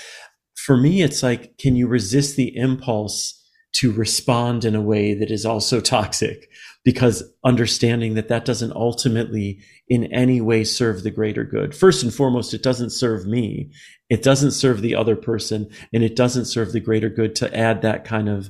For 0.55 0.77
me, 0.77 1.01
it's 1.01 1.21
like, 1.21 1.57
can 1.57 1.75
you 1.75 1.87
resist 1.87 2.37
the 2.37 2.55
impulse 2.55 3.37
to 3.73 3.91
respond 3.91 4.65
in 4.65 4.75
a 4.75 4.81
way 4.81 5.13
that 5.13 5.31
is 5.31 5.45
also 5.45 5.79
toxic 5.79 6.49
because 6.83 7.23
understanding 7.45 8.15
that 8.15 8.27
that 8.27 8.45
doesn't 8.45 8.73
ultimately 8.73 9.61
in 9.87 10.05
any 10.05 10.41
way 10.41 10.63
serve 10.63 11.03
the 11.03 11.11
greater 11.11 11.43
good. 11.43 11.75
First 11.75 12.03
and 12.03 12.13
foremost, 12.13 12.53
it 12.53 12.63
doesn't 12.63 12.89
serve 12.89 13.25
me. 13.25 13.71
It 14.09 14.23
doesn't 14.23 14.51
serve 14.51 14.81
the 14.81 14.95
other 14.95 15.15
person 15.15 15.69
and 15.93 16.03
it 16.03 16.15
doesn't 16.15 16.45
serve 16.45 16.73
the 16.73 16.79
greater 16.79 17.09
good 17.09 17.35
to 17.35 17.55
add 17.55 17.81
that 17.81 18.03
kind 18.03 18.29
of 18.29 18.49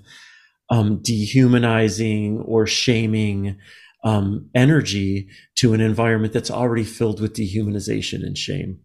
um, 0.72 1.00
dehumanizing 1.04 2.40
or 2.40 2.66
shaming 2.66 3.58
um, 4.04 4.50
energy 4.56 5.28
to 5.58 5.74
an 5.74 5.82
environment 5.82 6.34
that's 6.34 6.50
already 6.50 6.86
filled 6.86 7.22
with 7.22 7.34
dehumanization 7.36 8.26
and 8.26 8.38
shame. 8.38 8.80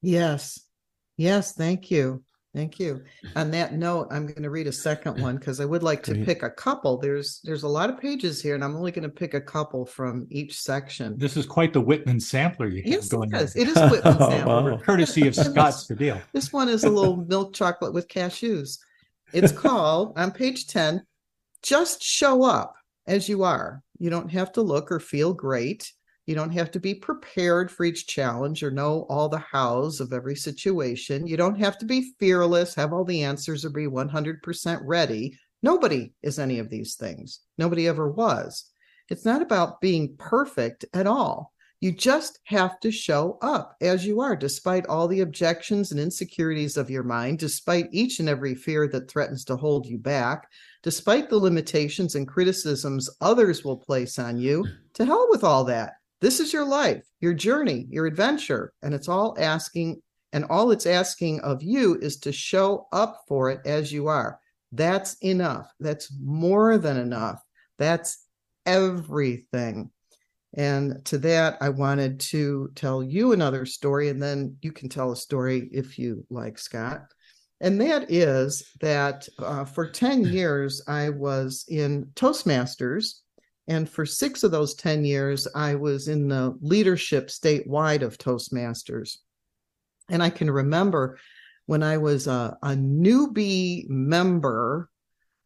Yes. 0.00 0.60
Yes. 1.18 1.52
Thank 1.52 1.90
you. 1.90 2.22
Thank 2.54 2.78
you. 2.78 3.02
On 3.34 3.50
that 3.52 3.72
note, 3.72 4.08
I'm 4.10 4.26
going 4.26 4.42
to 4.42 4.50
read 4.50 4.66
a 4.66 4.72
second 4.72 5.18
one 5.22 5.36
because 5.38 5.58
I 5.58 5.64
would 5.64 5.82
like 5.82 6.02
to 6.02 6.12
Great. 6.12 6.26
pick 6.26 6.42
a 6.42 6.50
couple. 6.50 6.98
There's 6.98 7.40
there's 7.44 7.62
a 7.62 7.68
lot 7.68 7.88
of 7.88 7.98
pages 7.98 8.42
here, 8.42 8.54
and 8.54 8.62
I'm 8.62 8.76
only 8.76 8.92
going 8.92 9.04
to 9.04 9.08
pick 9.08 9.32
a 9.32 9.40
couple 9.40 9.86
from 9.86 10.26
each 10.30 10.60
section. 10.60 11.16
This 11.16 11.38
is 11.38 11.46
quite 11.46 11.72
the 11.72 11.80
Whitman 11.80 12.20
sampler 12.20 12.66
you 12.68 12.82
have 12.82 12.92
Yes, 12.92 13.08
going 13.08 13.30
it 13.32 13.36
on. 13.36 13.42
It 13.42 13.68
is 13.68 13.74
Whitman 13.90 14.16
Oh, 14.20 14.46
wow. 14.46 14.76
Courtesy 14.76 15.26
of 15.26 15.34
Scott 15.34 15.72
Stabile. 15.72 16.20
This 16.34 16.52
one 16.52 16.68
is 16.68 16.84
a 16.84 16.90
little 16.90 17.16
milk 17.16 17.54
chocolate 17.54 17.94
with 17.94 18.08
cashews. 18.08 18.76
It's 19.32 19.52
called 19.52 20.18
on 20.18 20.30
page 20.30 20.66
10, 20.66 21.02
just 21.62 22.02
show 22.02 22.44
up 22.44 22.74
as 23.06 23.28
you 23.28 23.42
are. 23.42 23.82
You 23.98 24.10
don't 24.10 24.30
have 24.30 24.52
to 24.52 24.62
look 24.62 24.90
or 24.90 25.00
feel 25.00 25.32
great. 25.32 25.92
You 26.26 26.34
don't 26.34 26.52
have 26.52 26.70
to 26.72 26.80
be 26.80 26.94
prepared 26.94 27.70
for 27.70 27.84
each 27.84 28.06
challenge 28.06 28.62
or 28.62 28.70
know 28.70 29.06
all 29.08 29.28
the 29.28 29.38
hows 29.38 30.00
of 30.00 30.12
every 30.12 30.36
situation. 30.36 31.26
You 31.26 31.36
don't 31.36 31.58
have 31.58 31.78
to 31.78 31.84
be 31.84 32.12
fearless, 32.20 32.74
have 32.74 32.92
all 32.92 33.04
the 33.04 33.24
answers, 33.24 33.64
or 33.64 33.70
be 33.70 33.86
100% 33.86 34.80
ready. 34.84 35.38
Nobody 35.62 36.12
is 36.22 36.38
any 36.38 36.58
of 36.58 36.70
these 36.70 36.94
things. 36.94 37.40
Nobody 37.58 37.88
ever 37.88 38.08
was. 38.08 38.70
It's 39.08 39.24
not 39.24 39.42
about 39.42 39.80
being 39.80 40.16
perfect 40.16 40.84
at 40.94 41.06
all. 41.06 41.51
You 41.82 41.90
just 41.90 42.38
have 42.44 42.78
to 42.78 42.92
show 42.92 43.38
up 43.42 43.74
as 43.80 44.06
you 44.06 44.20
are, 44.20 44.36
despite 44.36 44.86
all 44.86 45.08
the 45.08 45.22
objections 45.22 45.90
and 45.90 45.98
insecurities 45.98 46.76
of 46.76 46.88
your 46.88 47.02
mind, 47.02 47.40
despite 47.40 47.88
each 47.90 48.20
and 48.20 48.28
every 48.28 48.54
fear 48.54 48.86
that 48.86 49.10
threatens 49.10 49.44
to 49.46 49.56
hold 49.56 49.84
you 49.84 49.98
back, 49.98 50.46
despite 50.84 51.28
the 51.28 51.38
limitations 51.38 52.14
and 52.14 52.28
criticisms 52.28 53.10
others 53.20 53.64
will 53.64 53.76
place 53.76 54.16
on 54.20 54.38
you. 54.38 54.62
Hmm. 54.62 54.70
To 54.94 55.04
hell 55.04 55.26
with 55.28 55.42
all 55.42 55.64
that. 55.64 55.94
This 56.20 56.38
is 56.38 56.52
your 56.52 56.64
life, 56.64 57.02
your 57.18 57.34
journey, 57.34 57.88
your 57.90 58.06
adventure, 58.06 58.72
and 58.80 58.94
it's 58.94 59.08
all 59.08 59.34
asking, 59.40 60.02
and 60.32 60.44
all 60.44 60.70
it's 60.70 60.86
asking 60.86 61.40
of 61.40 61.64
you 61.64 61.98
is 62.00 62.18
to 62.18 62.30
show 62.30 62.86
up 62.92 63.24
for 63.26 63.50
it 63.50 63.60
as 63.66 63.92
you 63.92 64.06
are. 64.06 64.38
That's 64.70 65.14
enough. 65.14 65.68
That's 65.80 66.14
more 66.22 66.78
than 66.78 66.96
enough. 66.96 67.42
That's 67.76 68.24
everything. 68.66 69.90
And 70.54 71.02
to 71.06 71.18
that, 71.18 71.56
I 71.60 71.70
wanted 71.70 72.20
to 72.20 72.70
tell 72.74 73.02
you 73.02 73.32
another 73.32 73.64
story, 73.64 74.10
and 74.10 74.22
then 74.22 74.56
you 74.60 74.70
can 74.70 74.88
tell 74.88 75.12
a 75.12 75.16
story 75.16 75.68
if 75.72 75.98
you 75.98 76.26
like, 76.28 76.58
Scott. 76.58 77.06
And 77.60 77.80
that 77.80 78.10
is 78.10 78.68
that 78.80 79.28
uh, 79.38 79.64
for 79.64 79.88
10 79.88 80.24
years, 80.24 80.82
I 80.86 81.10
was 81.10 81.64
in 81.68 82.06
Toastmasters. 82.14 83.20
And 83.68 83.88
for 83.88 84.04
six 84.04 84.42
of 84.42 84.50
those 84.50 84.74
10 84.74 85.04
years, 85.04 85.46
I 85.54 85.76
was 85.76 86.08
in 86.08 86.28
the 86.28 86.58
leadership 86.60 87.28
statewide 87.28 88.02
of 88.02 88.18
Toastmasters. 88.18 89.18
And 90.10 90.22
I 90.22 90.28
can 90.28 90.50
remember 90.50 91.18
when 91.66 91.82
I 91.82 91.96
was 91.98 92.26
a, 92.26 92.58
a 92.62 92.70
newbie 92.70 93.88
member, 93.88 94.90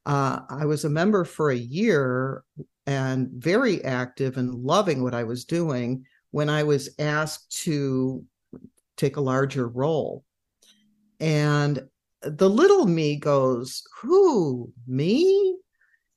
uh, 0.06 0.40
I 0.48 0.64
was 0.64 0.84
a 0.84 0.90
member 0.90 1.24
for 1.24 1.50
a 1.50 1.56
year 1.56 2.42
and 2.86 3.28
very 3.30 3.84
active 3.84 4.36
and 4.36 4.54
loving 4.54 5.02
what 5.02 5.14
I 5.14 5.24
was 5.24 5.44
doing 5.44 6.04
when 6.30 6.48
I 6.48 6.62
was 6.62 6.90
asked 6.98 7.62
to 7.64 8.24
take 8.96 9.16
a 9.16 9.22
larger 9.22 9.68
role. 9.68 10.24
And 11.20 11.82
the 12.22 12.50
little 12.50 12.86
me 12.86 13.16
goes, 13.16 13.82
Who, 14.00 14.72
me? 14.86 15.56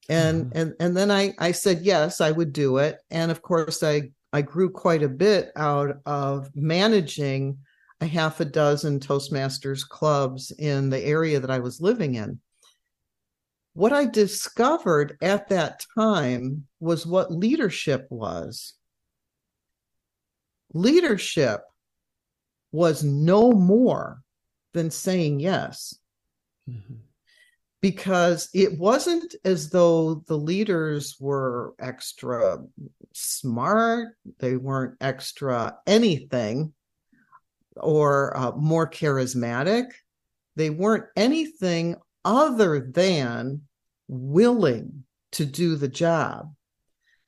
And 0.08 0.46
mm-hmm. 0.46 0.58
and 0.58 0.74
and 0.80 0.98
then 0.98 1.12
I 1.12 1.34
I 1.38 1.52
said 1.52 1.82
yes, 1.82 2.20
I 2.20 2.32
would 2.32 2.52
do 2.54 2.78
it. 2.78 2.98
And 3.12 3.32
of 3.32 3.42
course 3.42 3.84
I 3.84 4.12
I 4.34 4.42
grew 4.42 4.70
quite 4.70 5.04
a 5.04 5.10
bit 5.10 5.52
out 5.56 5.98
of 6.06 6.50
managing 6.56 7.58
a 8.02 8.08
half 8.08 8.40
a 8.40 8.46
dozen 8.46 9.00
Toastmasters 9.00 9.88
clubs 9.88 10.52
in 10.52 10.90
the 10.90 11.04
area 11.04 11.40
that 11.40 11.52
I 11.52 11.60
was 11.60 11.82
living 11.82 12.16
in 12.16 12.40
what 13.80 13.94
I 13.94 14.06
discovered 14.08 15.18
at 15.22 15.48
that 15.48 15.86
time 15.98 16.68
was 16.82 17.08
what 17.08 17.32
leadership 17.32 18.08
was. 18.10 18.74
Leadership 20.74 21.62
was 22.74 23.06
no 23.06 23.54
more 23.54 24.22
than 24.74 24.92
saying 24.92 25.40
yes, 25.40 25.96
Mhm. 26.70 27.04
because 27.80 28.50
it 28.54 28.78
wasn't 28.78 29.34
as 29.46 29.70
though 29.70 30.26
the 30.28 30.38
leaders 30.38 31.16
were 31.18 31.74
extra 31.80 32.62
smart, 33.14 34.18
they 34.40 34.58
weren't 34.58 34.98
extra 35.00 35.80
anything, 35.88 36.74
or 37.78 38.36
uh, 38.36 38.52
more 38.58 38.90
charismatic. 38.90 39.94
They 40.58 40.70
weren't 40.70 41.06
anything 41.16 41.96
other 42.26 42.82
than 42.82 43.69
willing 44.10 45.06
to 45.34 45.46
do 45.46 45.76
the 45.76 45.88
job. 45.88 46.54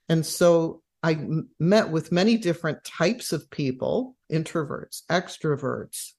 And 0.09 0.25
so 0.25 0.81
I 1.03 1.13
m- 1.13 1.49
met 1.59 1.89
with 1.89 2.11
many 2.11 2.37
different 2.37 2.83
types 2.83 3.31
of 3.31 3.49
people 3.49 4.17
introverts, 4.31 5.03
extroverts, 5.09 6.11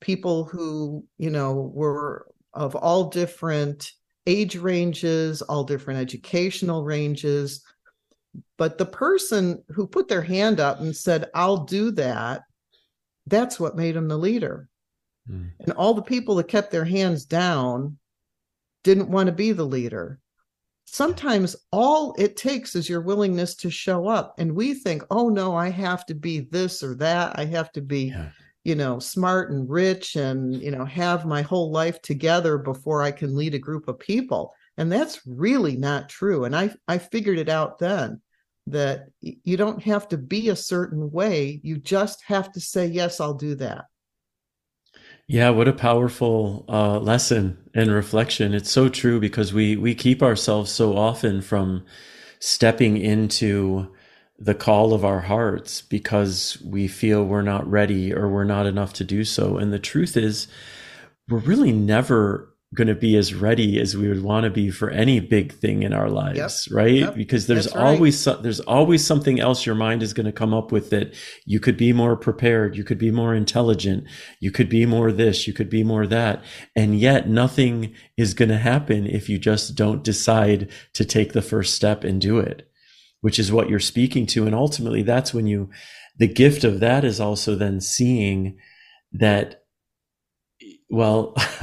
people 0.00 0.44
who, 0.44 1.04
you 1.18 1.30
know, 1.30 1.52
were 1.52 2.26
of 2.52 2.74
all 2.74 3.10
different 3.10 3.90
age 4.26 4.56
ranges, 4.56 5.42
all 5.42 5.64
different 5.64 6.00
educational 6.00 6.84
ranges. 6.84 7.62
But 8.56 8.78
the 8.78 8.86
person 8.86 9.62
who 9.68 9.86
put 9.86 10.08
their 10.08 10.22
hand 10.22 10.60
up 10.60 10.80
and 10.80 10.96
said, 10.96 11.30
I'll 11.34 11.64
do 11.64 11.90
that, 11.92 12.42
that's 13.26 13.60
what 13.60 13.76
made 13.76 13.96
him 13.96 14.08
the 14.08 14.16
leader. 14.16 14.68
Mm. 15.30 15.50
And 15.60 15.72
all 15.74 15.94
the 15.94 16.02
people 16.02 16.36
that 16.36 16.48
kept 16.48 16.70
their 16.70 16.84
hands 16.84 17.24
down 17.24 17.98
didn't 18.84 19.10
want 19.10 19.26
to 19.28 19.32
be 19.32 19.52
the 19.52 19.64
leader. 19.64 20.18
Sometimes 20.84 21.56
all 21.70 22.14
it 22.18 22.36
takes 22.36 22.74
is 22.74 22.88
your 22.88 23.00
willingness 23.00 23.54
to 23.56 23.70
show 23.70 24.08
up. 24.08 24.34
And 24.38 24.54
we 24.54 24.74
think, 24.74 25.02
oh 25.10 25.28
no, 25.28 25.54
I 25.56 25.70
have 25.70 26.04
to 26.06 26.14
be 26.14 26.40
this 26.40 26.82
or 26.82 26.94
that. 26.96 27.38
I 27.38 27.44
have 27.46 27.72
to 27.72 27.80
be, 27.80 28.06
Yeah. 28.08 28.28
you 28.64 28.74
know, 28.74 28.98
smart 28.98 29.50
and 29.50 29.68
rich 29.70 30.16
and, 30.16 30.60
you 30.60 30.70
know, 30.70 30.84
have 30.84 31.24
my 31.24 31.42
whole 31.42 31.70
life 31.70 32.02
together 32.02 32.58
before 32.58 33.02
I 33.02 33.10
can 33.10 33.34
lead 33.34 33.54
a 33.54 33.58
group 33.58 33.88
of 33.88 33.98
people. 33.98 34.52
And 34.76 34.90
that's 34.90 35.20
really 35.26 35.76
not 35.76 36.08
true. 36.08 36.44
And 36.44 36.54
I, 36.54 36.74
I 36.88 36.98
figured 36.98 37.38
it 37.38 37.48
out 37.48 37.78
then 37.78 38.20
that 38.66 39.06
you 39.20 39.56
don't 39.56 39.82
have 39.82 40.08
to 40.08 40.18
be 40.18 40.48
a 40.48 40.56
certain 40.56 41.10
way. 41.10 41.60
You 41.62 41.78
just 41.78 42.22
have 42.26 42.52
to 42.52 42.60
say, 42.60 42.86
yes, 42.86 43.20
I'll 43.20 43.34
do 43.34 43.54
that. 43.56 43.86
Yeah, 45.32 45.48
what 45.48 45.66
a 45.66 45.72
powerful 45.72 46.66
uh, 46.68 46.98
lesson 46.98 47.56
and 47.72 47.90
reflection. 47.90 48.52
It's 48.52 48.70
so 48.70 48.90
true 48.90 49.18
because 49.18 49.54
we 49.54 49.76
we 49.76 49.94
keep 49.94 50.22
ourselves 50.22 50.70
so 50.70 50.94
often 50.94 51.40
from 51.40 51.86
stepping 52.38 52.98
into 52.98 53.90
the 54.38 54.54
call 54.54 54.92
of 54.92 55.06
our 55.06 55.20
hearts 55.20 55.80
because 55.80 56.60
we 56.62 56.86
feel 56.86 57.24
we're 57.24 57.40
not 57.40 57.66
ready 57.66 58.12
or 58.12 58.28
we're 58.28 58.44
not 58.44 58.66
enough 58.66 58.92
to 58.92 59.04
do 59.04 59.24
so. 59.24 59.56
And 59.56 59.72
the 59.72 59.78
truth 59.78 60.18
is, 60.18 60.48
we're 61.30 61.38
really 61.38 61.72
never 61.72 62.51
going 62.74 62.88
to 62.88 62.94
be 62.94 63.16
as 63.16 63.34
ready 63.34 63.78
as 63.78 63.96
we 63.96 64.08
would 64.08 64.22
want 64.22 64.44
to 64.44 64.50
be 64.50 64.70
for 64.70 64.88
any 64.90 65.20
big 65.20 65.52
thing 65.52 65.82
in 65.82 65.92
our 65.92 66.08
lives, 66.08 66.68
right? 66.72 66.94
Yep. 66.94 67.14
Because 67.16 67.46
there's 67.46 67.64
That's 67.64 67.76
right. 67.76 67.84
always 67.84 68.18
so, 68.18 68.36
there's 68.36 68.60
always 68.60 69.06
something 69.06 69.40
else 69.40 69.66
your 69.66 69.74
mind 69.74 70.02
is 70.02 70.14
going 70.14 70.26
to 70.26 70.32
come 70.32 70.54
up 70.54 70.72
with 70.72 70.88
that 70.90 71.14
you 71.44 71.60
could 71.60 71.76
be 71.76 71.92
more 71.92 72.16
prepared, 72.16 72.76
you 72.76 72.84
could 72.84 72.98
be 72.98 73.10
more 73.10 73.34
intelligent, 73.34 74.04
you 74.40 74.50
could 74.50 74.70
be 74.70 74.86
more 74.86 75.12
this, 75.12 75.46
you 75.46 75.52
could 75.52 75.68
be 75.68 75.84
more 75.84 76.06
that, 76.06 76.42
and 76.74 76.98
yet 76.98 77.28
nothing 77.28 77.94
is 78.16 78.32
going 78.32 78.48
to 78.48 78.58
happen 78.58 79.06
if 79.06 79.28
you 79.28 79.38
just 79.38 79.74
don't 79.74 80.02
decide 80.02 80.70
to 80.94 81.04
take 81.04 81.34
the 81.34 81.42
first 81.42 81.74
step 81.74 82.04
and 82.04 82.20
do 82.20 82.38
it, 82.38 82.70
which 83.20 83.38
is 83.38 83.52
what 83.52 83.68
you're 83.68 83.80
speaking 83.80 84.24
to, 84.26 84.46
and 84.46 84.54
ultimately 84.54 85.02
that's 85.02 85.34
when 85.34 85.46
you 85.46 85.68
the 86.18 86.28
gift 86.28 86.62
of 86.62 86.80
that 86.80 87.04
is 87.04 87.20
also 87.20 87.54
then 87.54 87.80
seeing 87.80 88.58
that 89.12 89.61
well, 90.92 91.32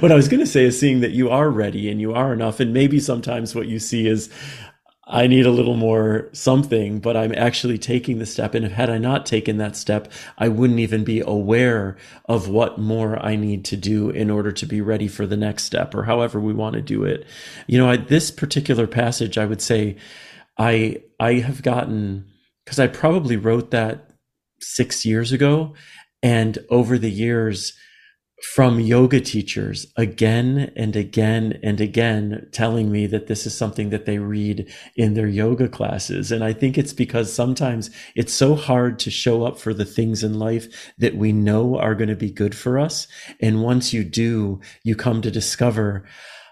what 0.00 0.10
I 0.10 0.14
was 0.14 0.28
going 0.28 0.40
to 0.40 0.46
say 0.46 0.64
is 0.64 0.80
seeing 0.80 1.00
that 1.00 1.10
you 1.10 1.28
are 1.28 1.50
ready 1.50 1.90
and 1.90 2.00
you 2.00 2.14
are 2.14 2.32
enough. 2.32 2.58
And 2.58 2.72
maybe 2.72 2.98
sometimes 2.98 3.54
what 3.54 3.68
you 3.68 3.78
see 3.78 4.08
is, 4.08 4.30
I 5.08 5.26
need 5.26 5.44
a 5.44 5.52
little 5.52 5.76
more 5.76 6.30
something, 6.32 6.98
but 6.98 7.16
I'm 7.18 7.34
actually 7.34 7.78
taking 7.78 8.18
the 8.18 8.26
step. 8.26 8.54
And 8.54 8.64
if 8.64 8.72
had 8.72 8.88
I 8.88 8.96
not 8.96 9.26
taken 9.26 9.58
that 9.58 9.76
step, 9.76 10.10
I 10.38 10.48
wouldn't 10.48 10.80
even 10.80 11.04
be 11.04 11.20
aware 11.20 11.96
of 12.24 12.48
what 12.48 12.78
more 12.78 13.22
I 13.24 13.36
need 13.36 13.64
to 13.66 13.76
do 13.76 14.08
in 14.08 14.30
order 14.30 14.50
to 14.52 14.66
be 14.66 14.80
ready 14.80 15.06
for 15.06 15.26
the 15.26 15.36
next 15.36 15.64
step 15.64 15.94
or 15.94 16.04
however 16.04 16.40
we 16.40 16.54
want 16.54 16.74
to 16.74 16.82
do 16.82 17.04
it. 17.04 17.24
You 17.68 17.78
know, 17.78 17.90
I, 17.90 17.98
this 17.98 18.30
particular 18.32 18.88
passage, 18.88 19.38
I 19.38 19.44
would 19.44 19.60
say 19.60 19.96
I, 20.58 21.02
I 21.20 21.34
have 21.34 21.62
gotten, 21.62 22.26
cause 22.64 22.80
I 22.80 22.88
probably 22.88 23.36
wrote 23.36 23.70
that 23.70 24.10
six 24.60 25.04
years 25.04 25.30
ago. 25.30 25.74
And 26.22 26.58
over 26.70 26.98
the 26.98 27.10
years, 27.10 27.74
from 28.42 28.78
yoga 28.78 29.18
teachers 29.18 29.86
again 29.96 30.70
and 30.76 30.94
again 30.94 31.58
and 31.62 31.80
again 31.80 32.46
telling 32.52 32.92
me 32.92 33.06
that 33.06 33.28
this 33.28 33.46
is 33.46 33.56
something 33.56 33.88
that 33.90 34.04
they 34.04 34.18
read 34.18 34.70
in 34.94 35.14
their 35.14 35.26
yoga 35.26 35.68
classes. 35.68 36.30
And 36.30 36.44
I 36.44 36.52
think 36.52 36.76
it's 36.76 36.92
because 36.92 37.32
sometimes 37.32 37.90
it's 38.14 38.34
so 38.34 38.54
hard 38.54 38.98
to 39.00 39.10
show 39.10 39.44
up 39.44 39.58
for 39.58 39.72
the 39.72 39.86
things 39.86 40.22
in 40.22 40.38
life 40.38 40.92
that 40.98 41.16
we 41.16 41.32
know 41.32 41.78
are 41.78 41.94
going 41.94 42.10
to 42.10 42.16
be 42.16 42.30
good 42.30 42.54
for 42.54 42.78
us. 42.78 43.08
And 43.40 43.62
once 43.62 43.94
you 43.94 44.04
do, 44.04 44.60
you 44.84 44.96
come 44.96 45.22
to 45.22 45.30
discover, 45.30 46.04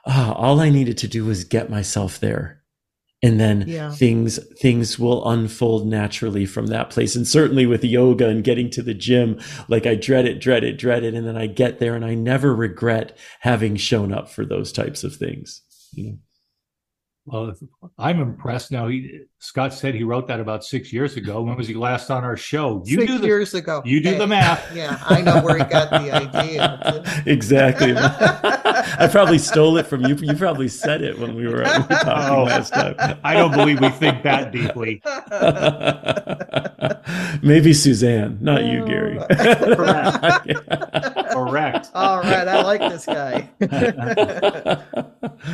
ah, 0.07 0.33
all 0.33 0.61
I 0.61 0.71
needed 0.71 0.97
to 0.99 1.09
do 1.09 1.27
was 1.27 1.45
get 1.45 1.69
myself 1.69 2.19
there 2.19 2.64
and 3.25 3.41
then 3.41 3.65
yeah. 3.67 3.91
things 3.91 4.39
things 4.61 4.99
will 4.99 5.27
unfold 5.29 5.87
naturally 5.87 6.45
from 6.45 6.67
that 6.67 6.91
place 6.91 7.17
and 7.17 7.27
certainly 7.27 7.65
with 7.65 7.83
yoga 7.83 8.29
and 8.29 8.45
getting 8.45 8.69
to 8.69 8.83
the 8.83 8.95
gym 8.95 9.41
like 9.69 9.87
i 9.87 9.95
dread 9.95 10.27
it 10.27 10.41
dread 10.41 10.63
it 10.63 10.79
dread 10.79 11.03
it 11.03 11.15
and 11.15 11.27
then 11.27 11.37
i 11.37 11.47
get 11.47 11.79
there 11.79 11.95
and 11.95 12.05
i 12.05 12.15
never 12.15 12.55
regret 12.55 13.17
having 13.41 13.77
shown 13.77 14.13
up 14.13 14.29
for 14.29 14.45
those 14.45 14.71
types 14.71 15.03
of 15.03 15.17
things 15.17 15.63
you 15.93 16.11
know? 16.11 16.19
Well, 17.27 17.55
I'm 17.99 18.21
impressed 18.21 18.71
now. 18.71 18.89
He 18.89 19.21
Scott 19.39 19.73
said 19.73 19.95
he 19.95 20.05
wrote 20.05 20.27
that 20.29 20.41
about 20.41 20.63
six 20.63 20.93
years 20.93 21.17
ago. 21.17 21.41
When 21.41 21.57
was 21.57 21.67
he 21.67 21.73
last 21.73 22.11
on 22.11 22.23
our 22.23 22.37
show? 22.37 22.83
You 22.85 22.99
six 23.01 23.13
do 23.13 23.19
the, 23.19 23.27
years 23.27 23.55
ago. 23.55 23.81
You 23.83 24.03
do 24.03 24.11
hey, 24.11 24.19
the 24.19 24.27
math. 24.27 24.63
Yeah, 24.75 24.99
I 25.07 25.23
know 25.23 25.41
where 25.43 25.57
he 25.57 25.65
got 25.65 25.91
the 25.91 26.11
idea. 26.11 27.23
exactly. 27.27 27.95
I 27.97 29.09
probably 29.11 29.39
stole 29.39 29.79
it 29.79 29.87
from 29.87 30.05
you. 30.05 30.17
You 30.17 30.35
probably 30.35 30.69
said 30.69 31.01
it 31.01 31.19
when 31.19 31.35
we 31.35 31.47
were, 31.47 31.59
we 31.59 31.63
were 31.63 31.87
talking 31.89 32.37
oh, 32.37 32.43
last 32.45 32.75
time. 32.75 33.19
I 33.25 33.35
don't 33.35 33.53
believe 33.53 33.81
we 33.81 33.89
think 33.91 34.23
that 34.25 34.53
deeply. 34.53 35.01
Maybe 37.43 37.73
Suzanne, 37.73 38.39
not 38.41 38.65
you, 38.65 38.83
oh. 38.83 38.87
Gary. 38.87 39.19
Correct. 39.31 40.49
Correct. 41.31 41.91
All 41.95 42.21
right, 42.21 42.47
I 42.47 42.63
like 42.63 42.81
this 42.81 43.07
guy. 43.07 43.49
we 43.61 43.69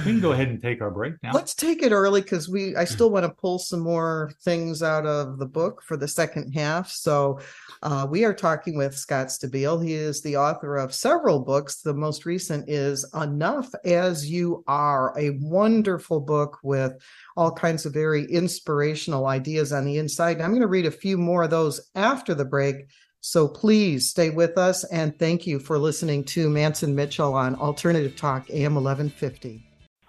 can 0.03 0.20
go 0.20 0.33
ahead 0.33 0.49
and 0.49 0.61
take 0.61 0.81
our 0.81 0.90
break 0.90 1.14
now. 1.23 1.33
Let's 1.33 1.55
take 1.55 1.83
it 1.83 1.92
early 1.92 2.20
because 2.20 2.49
we 2.49 2.77
I 2.77 2.85
still 2.85 3.11
want 3.11 3.25
to 3.25 3.31
pull 3.31 3.59
some 3.59 3.81
more 3.81 4.33
things 4.42 4.83
out 4.83 5.07
of 5.07 5.38
the 5.38 5.46
book 5.46 5.83
for 5.83 5.96
the 5.96 6.09
second 6.09 6.53
half. 6.53 6.90
So 6.90 7.40
uh, 7.83 8.07
we 8.09 8.25
are 8.25 8.35
talking 8.35 8.77
with 8.77 8.95
Scott 8.95 9.29
Stabile. 9.29 9.83
He 9.83 9.95
is 9.95 10.21
the 10.21 10.37
author 10.37 10.77
of 10.77 10.93
several 10.93 11.40
books. 11.40 11.81
The 11.81 11.95
most 11.95 12.27
recent 12.27 12.69
is 12.69 13.09
Enough 13.14 13.71
as 13.85 14.31
You 14.31 14.62
Are, 14.66 15.19
a 15.19 15.38
wonderful 15.40 16.21
book 16.21 16.59
with 16.62 16.93
all 17.37 17.53
kinds 17.53 17.87
of 17.87 17.95
very 17.95 18.25
inspirational 18.27 19.27
ideas 19.27 19.73
on 19.73 19.87
the 19.87 19.97
inside. 19.97 20.37
And 20.37 20.43
I'm 20.43 20.51
going 20.51 20.61
to 20.61 20.66
read 20.66 20.87
a 20.87 20.90
few 20.90 21.16
more 21.16 21.45
of 21.45 21.51
those 21.51 21.81
after 21.95 22.35
the 22.35 22.45
break. 22.45 22.77
So 23.23 23.49
please 23.49 24.11
stay 24.11 24.31
with 24.31 24.59
us 24.59 24.85
and 24.85 25.19
thank 25.19 25.47
you 25.47 25.59
for 25.59 25.79
listening 25.79 26.25
to 26.25 26.49
Mantz 26.49 26.83
and 26.83 26.95
Mitchell 26.95 27.35
on 27.35 27.55
Alternative 27.55 28.14
Talk 28.14 28.51
AM 28.51 28.75
1150. 28.75 29.69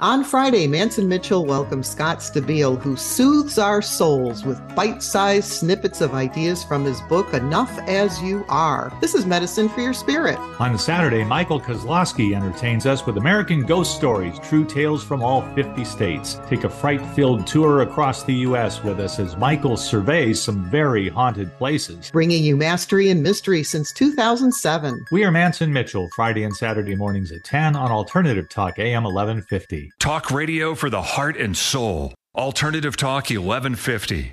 On 0.00 0.22
Friday, 0.22 0.68
Mantz 0.68 0.98
and 0.98 1.08
Mitchell 1.08 1.44
welcomes 1.44 1.90
Scott 1.90 2.20
Stabile, 2.20 2.80
who 2.80 2.94
soothes 2.94 3.58
our 3.58 3.82
souls 3.82 4.44
with 4.44 4.60
bite 4.76 5.02
sized 5.02 5.50
snippets 5.50 6.00
of 6.00 6.14
ideas 6.14 6.62
from 6.62 6.84
his 6.84 7.00
book, 7.08 7.34
Enough 7.34 7.76
as 7.88 8.22
You 8.22 8.44
Are. 8.48 8.92
This 9.00 9.16
is 9.16 9.26
medicine 9.26 9.68
for 9.68 9.80
your 9.80 9.92
spirit. 9.92 10.38
On 10.60 10.78
Saturday, 10.78 11.24
Michael 11.24 11.60
Kozlowski 11.60 12.36
entertains 12.36 12.86
us 12.86 13.06
with 13.06 13.16
American 13.16 13.62
Ghost 13.66 13.96
Stories, 13.96 14.38
true 14.38 14.64
tales 14.64 15.02
from 15.02 15.20
all 15.20 15.42
50 15.56 15.84
states. 15.84 16.38
Take 16.46 16.62
a 16.62 16.70
fright 16.70 17.04
filled 17.16 17.44
tour 17.44 17.82
across 17.82 18.22
the 18.22 18.34
U.S. 18.34 18.84
with 18.84 19.00
us 19.00 19.18
as 19.18 19.36
Michael 19.36 19.76
surveys 19.76 20.40
some 20.40 20.62
very 20.70 21.08
haunted 21.08 21.52
places. 21.54 22.12
Bringing 22.12 22.44
you 22.44 22.56
mastery 22.56 23.10
and 23.10 23.20
mystery 23.20 23.64
since 23.64 23.90
2007. 23.90 25.06
We 25.10 25.24
are 25.24 25.32
Mantz 25.32 25.60
and 25.60 25.74
Mitchell, 25.74 26.08
Friday 26.14 26.44
and 26.44 26.54
Saturday 26.54 26.94
mornings 26.94 27.32
at 27.32 27.42
10 27.42 27.74
on 27.74 27.90
Alternative 27.90 28.48
Talk, 28.48 28.78
AM 28.78 29.02
1150. 29.02 29.87
Talk 29.98 30.30
radio 30.30 30.74
for 30.74 30.90
the 30.90 31.02
heart 31.02 31.36
and 31.36 31.56
soul. 31.56 32.14
Alternative 32.34 32.96
Talk 32.96 33.30
1150. 33.30 34.32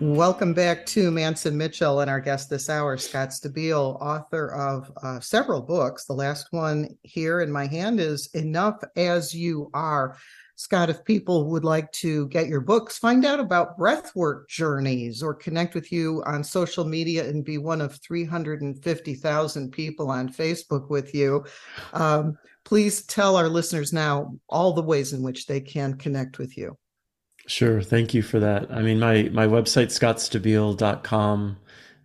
Welcome 0.00 0.52
back 0.52 0.84
to 0.86 1.10
Mantz 1.10 1.46
and 1.46 1.56
Mitchell 1.56 2.00
and 2.00 2.10
our 2.10 2.20
guest 2.20 2.50
this 2.50 2.68
hour, 2.68 2.98
Scott 2.98 3.30
Stabile, 3.30 4.00
author 4.00 4.48
of 4.52 4.92
uh, 5.02 5.20
several 5.20 5.62
books. 5.62 6.04
The 6.04 6.12
last 6.12 6.48
one 6.50 6.88
here 7.02 7.40
in 7.40 7.50
my 7.50 7.66
hand 7.66 7.98
is 7.98 8.28
Enough 8.34 8.82
as 8.96 9.34
You 9.34 9.70
Are. 9.72 10.18
Scott, 10.56 10.88
if 10.88 11.04
people 11.04 11.50
would 11.50 11.64
like 11.64 11.92
to 11.92 12.28
get 12.28 12.48
your 12.48 12.62
books, 12.62 12.96
find 12.96 13.26
out 13.26 13.40
about 13.40 13.78
breathwork 13.78 14.48
journeys, 14.48 15.22
or 15.22 15.34
connect 15.34 15.74
with 15.74 15.92
you 15.92 16.22
on 16.26 16.42
social 16.42 16.84
media 16.84 17.28
and 17.28 17.44
be 17.44 17.58
one 17.58 17.82
of 17.82 17.96
350,000 17.96 19.70
people 19.70 20.10
on 20.10 20.30
Facebook 20.30 20.88
with 20.88 21.14
you, 21.14 21.44
um, 21.92 22.38
please 22.66 23.00
tell 23.02 23.36
our 23.36 23.48
listeners 23.48 23.92
now 23.92 24.34
all 24.48 24.72
the 24.72 24.82
ways 24.82 25.12
in 25.12 25.22
which 25.22 25.46
they 25.46 25.60
can 25.60 25.94
connect 25.94 26.38
with 26.38 26.58
you. 26.58 26.76
Sure. 27.46 27.80
Thank 27.80 28.12
you 28.12 28.22
for 28.22 28.40
that. 28.40 28.68
I 28.72 28.82
mean, 28.82 28.98
my, 28.98 29.30
my 29.32 29.46
website, 29.46 29.86
scottstabile.com, 29.86 31.58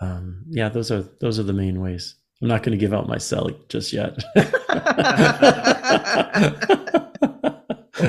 Um, 0.03 0.45
yeah, 0.49 0.69
those 0.69 0.91
are 0.91 1.03
those 1.21 1.39
are 1.39 1.43
the 1.43 1.53
main 1.53 1.79
ways. 1.81 2.15
I'm 2.41 2.49
not 2.49 2.63
going 2.63 2.73
to 2.73 2.79
give 2.79 2.95
out 2.95 3.07
my 3.07 3.19
cell 3.19 3.51
just 3.69 3.93
yet. 3.93 4.19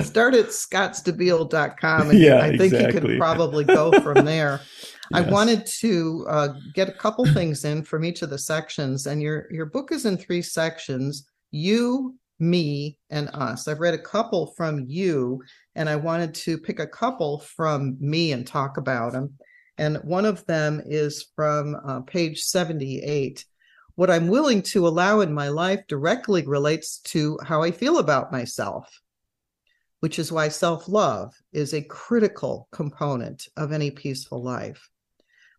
Start 0.04 0.36
at 0.36 0.48
scottstabile.com 0.48 2.10
and 2.10 2.20
yeah, 2.20 2.42
I 2.42 2.50
think 2.58 2.74
exactly. 2.74 3.02
you 3.02 3.08
could 3.08 3.18
probably 3.18 3.64
go 3.64 3.92
from 4.02 4.26
there. 4.26 4.62
Yes. 5.12 5.26
I 5.26 5.30
wanted 5.30 5.66
to 5.80 6.26
uh, 6.30 6.48
get 6.74 6.90
a 6.90 6.94
couple 6.94 7.26
things 7.26 7.66
in 7.66 7.84
from 7.84 8.06
each 8.06 8.22
of 8.22 8.30
the 8.30 8.38
sections, 8.38 9.08
and 9.08 9.22
your 9.22 9.48
your 9.52 9.66
book 9.66 9.92
is 9.92 10.06
in 10.06 10.18
three 10.18 10.42
sections: 10.42 11.28
you, 11.52 12.16
me, 12.40 12.98
and 13.10 13.30
us. 13.34 13.68
I've 13.68 13.80
read 13.80 13.94
a 13.94 14.00
couple 14.00 14.54
from 14.58 14.86
you, 14.88 15.44
and 15.76 15.90
I 15.90 15.96
wanted 15.96 16.34
to 16.36 16.58
pick 16.58 16.80
a 16.80 16.88
couple 16.88 17.40
from 17.40 17.98
me 18.00 18.32
and 18.32 18.46
talk 18.46 18.78
about 18.78 19.14
them. 19.14 19.34
And 19.78 19.98
one 20.04 20.26
of 20.26 20.46
them 20.46 20.82
is 20.86 21.28
from 21.36 21.76
uh, 21.88 22.02
page 22.02 22.42
78. 22.42 23.46
What 23.96 24.10
I'm 24.10 24.28
willing 24.28 24.62
to 24.64 24.88
allow 24.88 25.22
in 25.22 25.34
my 25.34 25.50
life 25.50 25.82
directly 25.88 26.46
relates 26.46 27.00
to 27.00 27.38
how 27.44 27.62
I 27.62 27.72
feel 27.72 27.98
about 28.00 28.32
myself, 28.32 29.01
which 30.02 30.20
is 30.20 30.32
why 30.32 30.50
self 30.50 30.88
love 30.88 31.34
is 31.54 31.74
a 31.74 31.82
critical 31.82 32.68
component 32.72 33.48
of 33.56 33.72
any 33.72 33.90
peaceful 33.90 34.44
life. 34.44 34.90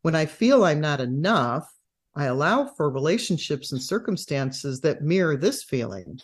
When 0.03 0.15
I 0.15 0.27
feel 0.27 0.65
I'm 0.65 0.81
not 0.81 1.01
enough, 1.01 1.73
I 2.15 2.27
allow 2.27 2.67
for 2.67 2.91
relationships 2.91 3.73
and 3.73 3.81
circumstances 3.81 4.81
that 4.81 5.03
mirror 5.03 5.37
this 5.37 5.63
feeling. 5.63 6.21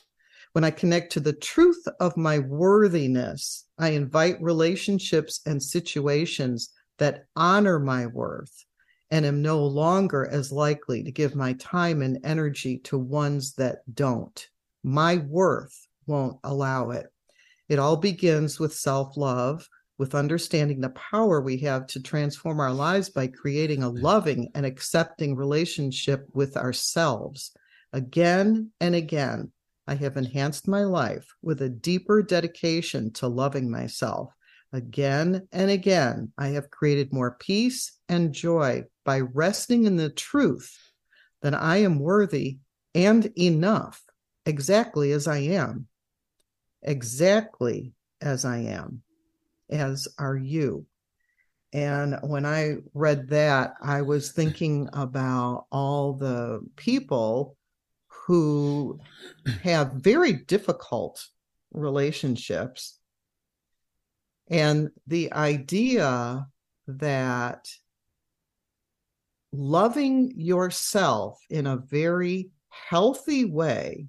When 0.52 0.64
I 0.64 0.70
connect 0.70 1.12
to 1.12 1.20
the 1.20 1.32
truth 1.32 1.82
of 2.00 2.16
my 2.16 2.40
worthiness, 2.40 3.66
I 3.78 3.90
invite 3.90 4.42
relationships 4.42 5.40
and 5.46 5.62
situations 5.62 6.70
that 6.98 7.26
honor 7.36 7.78
my 7.78 8.06
worth 8.06 8.64
and 9.10 9.24
am 9.24 9.40
no 9.40 9.64
longer 9.64 10.26
as 10.26 10.50
likely 10.50 11.04
to 11.04 11.12
give 11.12 11.34
my 11.34 11.52
time 11.54 12.02
and 12.02 12.18
energy 12.24 12.78
to 12.78 12.98
ones 12.98 13.54
that 13.54 13.78
don't. 13.94 14.48
My 14.82 15.18
worth 15.18 15.86
won't 16.06 16.38
allow 16.42 16.90
it. 16.90 17.06
It 17.68 17.78
all 17.78 17.96
begins 17.96 18.58
with 18.58 18.74
self 18.74 19.16
love, 19.16 19.68
with 19.98 20.14
understanding 20.14 20.80
the 20.80 20.90
power 20.90 21.40
we 21.40 21.58
have 21.58 21.86
to 21.88 22.02
transform 22.02 22.60
our 22.60 22.72
lives 22.72 23.10
by 23.10 23.26
creating 23.26 23.82
a 23.82 23.90
loving 23.90 24.50
and 24.54 24.64
accepting 24.64 25.36
relationship 25.36 26.26
with 26.32 26.56
ourselves. 26.56 27.52
Again 27.92 28.70
and 28.80 28.94
again, 28.94 29.52
I 29.86 29.94
have 29.94 30.16
enhanced 30.16 30.68
my 30.68 30.84
life 30.84 31.26
with 31.42 31.62
a 31.62 31.68
deeper 31.68 32.22
dedication 32.22 33.12
to 33.14 33.26
loving 33.26 33.70
myself. 33.70 34.32
Again 34.72 35.48
and 35.50 35.70
again, 35.70 36.32
I 36.36 36.48
have 36.48 36.70
created 36.70 37.12
more 37.12 37.36
peace 37.40 37.92
and 38.08 38.34
joy 38.34 38.84
by 39.04 39.20
resting 39.20 39.84
in 39.84 39.96
the 39.96 40.10
truth 40.10 40.76
that 41.42 41.54
I 41.54 41.78
am 41.78 41.98
worthy 41.98 42.58
and 42.94 43.26
enough 43.38 44.02
exactly 44.44 45.12
as 45.12 45.26
I 45.26 45.38
am. 45.38 45.88
Exactly 46.82 47.92
as 48.20 48.44
I 48.44 48.58
am 48.58 49.02
as 49.70 50.08
are 50.18 50.36
you. 50.36 50.86
And 51.72 52.18
when 52.22 52.46
I 52.46 52.76
read 52.94 53.28
that, 53.28 53.74
I 53.82 54.02
was 54.02 54.32
thinking 54.32 54.88
about 54.92 55.66
all 55.70 56.14
the 56.14 56.60
people 56.76 57.56
who 58.06 58.98
have 59.62 59.92
very 59.92 60.32
difficult 60.32 61.26
relationships. 61.72 62.98
And 64.50 64.90
the 65.06 65.32
idea 65.32 66.46
that 66.86 67.68
loving 69.52 70.32
yourself 70.36 71.38
in 71.50 71.66
a 71.66 71.76
very 71.76 72.50
healthy 72.70 73.44
way 73.44 74.06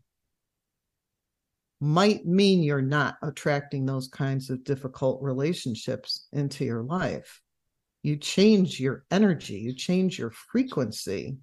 might 1.82 2.26
mean 2.26 2.62
you're 2.62 2.82
not 2.82 3.16
attracting 3.22 3.86
those 3.86 4.08
kinds 4.08 4.50
of 4.50 4.64
difficult 4.64 5.22
relationships 5.22 6.28
into 6.34 6.66
your 6.66 6.84
life. 6.84 7.42
You 8.04 8.18
change 8.18 8.80
your 8.80 9.06
energy, 9.12 9.56
you 9.56 9.74
change 9.74 10.20
your 10.20 10.32
frequency. 10.32 11.38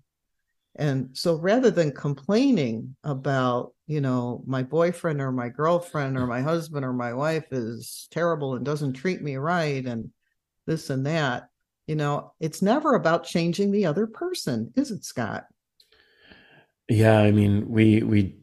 And 0.78 1.10
so 1.14 1.36
rather 1.36 1.70
than 1.70 1.92
complaining 1.92 2.96
about, 3.02 3.72
you 3.86 4.02
know, 4.02 4.42
my 4.46 4.62
boyfriend 4.62 5.22
or 5.22 5.32
my 5.32 5.48
girlfriend 5.48 6.18
or 6.18 6.26
my 6.26 6.42
husband 6.42 6.84
or 6.84 6.92
my 6.92 7.14
wife 7.14 7.46
is 7.50 8.08
terrible 8.10 8.54
and 8.54 8.64
doesn't 8.64 8.92
treat 8.92 9.22
me 9.22 9.36
right 9.36 9.86
and 9.86 10.10
this 10.66 10.90
and 10.90 11.06
that, 11.06 11.48
you 11.86 11.96
know, 11.96 12.32
it's 12.40 12.60
never 12.60 12.94
about 12.94 13.24
changing 13.24 13.70
the 13.70 13.86
other 13.86 14.06
person, 14.06 14.72
is 14.76 14.90
it, 14.90 15.04
Scott? 15.04 15.46
Yeah, 16.88 17.18
I 17.18 17.30
mean, 17.30 17.68
we 17.68 18.02
we 18.02 18.36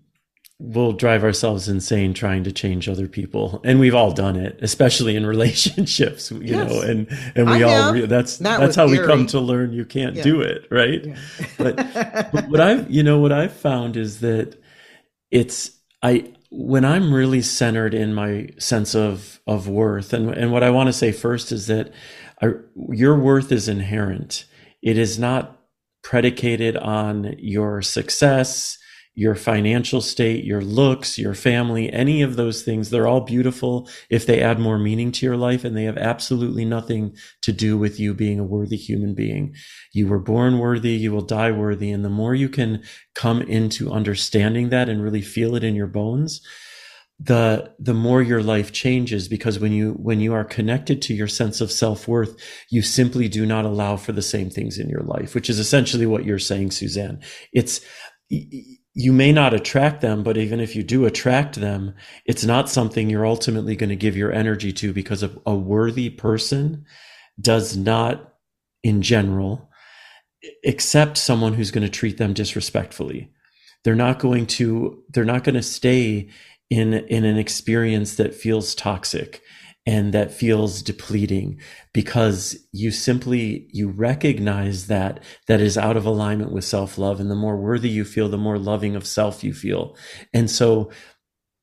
we'll 0.66 0.94
drive 0.94 1.26
ourselves 1.26 1.68
insane 1.68 2.14
trying 2.14 2.42
to 2.46 2.52
change 2.52 2.88
other 2.88 3.08
people 3.08 3.60
and 3.66 3.82
we've 3.82 3.94
all 3.94 4.14
done 4.14 4.38
it 4.38 4.58
especially 4.62 5.14
in 5.16 5.26
relationships 5.36 6.32
you 6.32 6.40
yes. 6.42 6.72
know 6.72 6.82
and 6.82 7.08
and 7.36 7.50
we 7.50 7.64
I 7.64 7.86
all 7.86 7.94
re- 7.94 8.06
that's 8.06 8.40
Not 8.40 8.62
that's 8.62 8.78
how 8.78 8.88
Gary. 8.88 9.00
we 9.00 9.06
come 9.06 9.28
to 9.28 9.42
learn 9.42 9.74
you 9.74 9.84
can't 9.84 10.16
yeah. 10.16 10.24
do 10.24 10.42
it 10.42 10.66
right 10.72 11.06
yeah. 11.06 11.16
but, 11.58 11.76
but 12.32 12.48
what 12.48 12.62
i've 12.62 12.90
you 12.90 13.04
know 13.04 13.20
what 13.20 13.34
i've 13.34 13.54
found 13.54 13.98
is 13.98 14.22
that 14.22 14.58
it's 15.32 15.72
i 16.02 16.32
when 16.50 16.86
i'm 16.86 17.14
really 17.14 17.42
centered 17.42 17.94
in 17.94 18.14
my 18.14 18.48
sense 18.58 18.96
of 18.96 19.42
of 19.46 19.68
worth 19.68 20.14
and 20.14 20.30
and 20.30 20.54
what 20.54 20.64
i 20.64 20.70
want 20.70 20.88
to 20.88 20.94
say 20.94 21.12
first 21.12 21.52
is 21.52 21.68
that 21.68 21.92
I, 22.42 22.52
your 22.90 23.20
worth 23.20 23.52
is 23.52 23.68
inherent 23.68 24.46
it 24.82 24.98
is 24.98 25.20
not 25.20 25.60
predicated 26.04 26.78
on 26.78 27.36
your 27.38 27.82
success 27.82 28.78
your 29.16 29.36
financial 29.36 30.02
state, 30.02 30.44
your 30.44 30.62
looks, 30.62 31.20
your 31.20 31.36
family, 31.36 31.92
any 31.94 32.22
of 32.22 32.36
those 32.36 32.64
things, 32.64 32.90
they're 32.90 33.08
all 33.08 33.22
beautiful 33.22 33.88
if 34.10 34.26
they 34.26 34.42
add 34.42 34.60
more 34.60 34.80
meaning 34.80 35.12
to 35.12 35.26
your 35.26 35.38
life 35.38 35.64
and 35.64 35.78
they 35.78 35.84
have 35.84 35.98
absolutely 35.98 36.66
nothing 36.66 37.16
to 37.42 37.52
do 37.52 37.78
with 37.78 38.00
you 38.00 38.14
being 38.14 38.40
a 38.40 38.44
worthy 38.44 38.78
human 38.78 39.14
being. 39.14 39.54
You 39.92 40.08
were 40.08 40.20
born 40.20 40.58
worthy, 40.58 40.94
you 40.94 41.12
will 41.12 41.22
die 41.22 41.52
worthy. 41.52 41.92
And 41.92 42.04
the 42.04 42.10
more 42.10 42.34
you 42.34 42.50
can 42.50 42.84
come 43.14 43.42
into 43.44 43.92
understanding 43.92 44.70
that 44.70 44.90
and 44.90 45.04
really 45.04 45.22
feel 45.22 45.56
it 45.56 45.64
in 45.64 45.76
your 45.76 45.88
bones, 45.88 46.42
the 47.20 47.72
the 47.80 47.94
more 47.94 48.22
your 48.22 48.42
life 48.42 48.72
changes 48.72 49.28
because 49.28 49.60
when 49.60 49.72
you 49.72 49.94
when 49.94 50.20
you 50.20 50.34
are 50.34 50.44
connected 50.44 51.02
to 51.02 51.14
your 51.14 51.28
sense 51.28 51.62
of 51.62 51.72
self-worth 51.72 52.36
you 52.70 52.82
simply 52.82 53.30
do 53.30 53.46
not 53.46 53.66
allow 53.66 53.96
for 53.96 54.12
the 54.12 54.22
same 54.22 54.50
things 54.50 54.80
in 54.80 54.90
your 54.90 55.04
life 55.04 55.36
which 55.36 55.48
is 55.48 55.60
essentially 55.60 56.08
what 56.08 56.26
you're 56.26 56.40
saying 56.40 56.72
Suzanne 56.72 57.22
it's 57.54 57.82
you 58.96 59.12
may 59.12 59.32
not 59.32 59.54
attract 59.54 60.02
them, 60.02 60.22
but 60.22 60.38
even 60.38 60.60
if 60.60 60.76
you 60.76 60.84
do 60.84 61.06
attract 61.06 61.56
them, 61.56 61.96
it's 62.26 62.44
not 62.44 62.70
something 62.70 63.10
you're 63.10 63.26
ultimately 63.26 63.76
going 63.76 63.90
to 63.90 63.96
give 63.96 64.16
your 64.16 64.32
energy 64.32 64.72
to 64.72 64.94
because 64.94 65.24
a, 65.24 65.56
worthy 65.56 66.10
person 66.10 66.86
does 67.42 67.76
not, 67.76 68.36
in 68.84 69.02
general, 69.02 69.70
accept 70.66 71.18
someone 71.18 71.54
who's 71.54 71.72
going 71.72 71.84
to 71.84 71.90
treat 71.90 72.18
them 72.18 72.34
disrespectfully. 72.34 73.32
They're 73.84 73.96
not 73.96 74.20
going 74.20 74.46
to, 74.48 75.04
they're 75.10 75.26
not 75.26 75.44
going 75.44 75.56
to 75.56 75.64
stay 75.64 76.30
in, 76.70 76.94
in 76.94 77.26
an 77.26 77.38
experience 77.38 78.16
that 78.16 78.36
feels 78.36 78.76
toxic 78.76 79.42
and 79.86 80.14
that 80.14 80.32
feels 80.32 80.82
depleting 80.82 81.60
because 81.94 82.58
you 82.72 82.92
simply 82.92 83.68
you 83.72 83.90
recognize 83.90 84.88
that 84.88 85.22
that 85.48 85.60
is 85.60 85.78
out 85.78 85.98
of 85.98 86.06
alignment 86.06 86.52
with 86.52 86.64
self-love 86.64 87.20
and 87.20 87.30
the 87.30 87.36
more 87.36 87.58
worthy 87.58 87.90
you 87.90 88.06
feel 88.06 88.30
the 88.30 88.38
more 88.38 88.58
loving 88.58 88.96
of 88.96 89.06
self 89.06 89.44
you 89.44 89.54
feel 89.54 89.96
and 90.34 90.50
so 90.50 90.90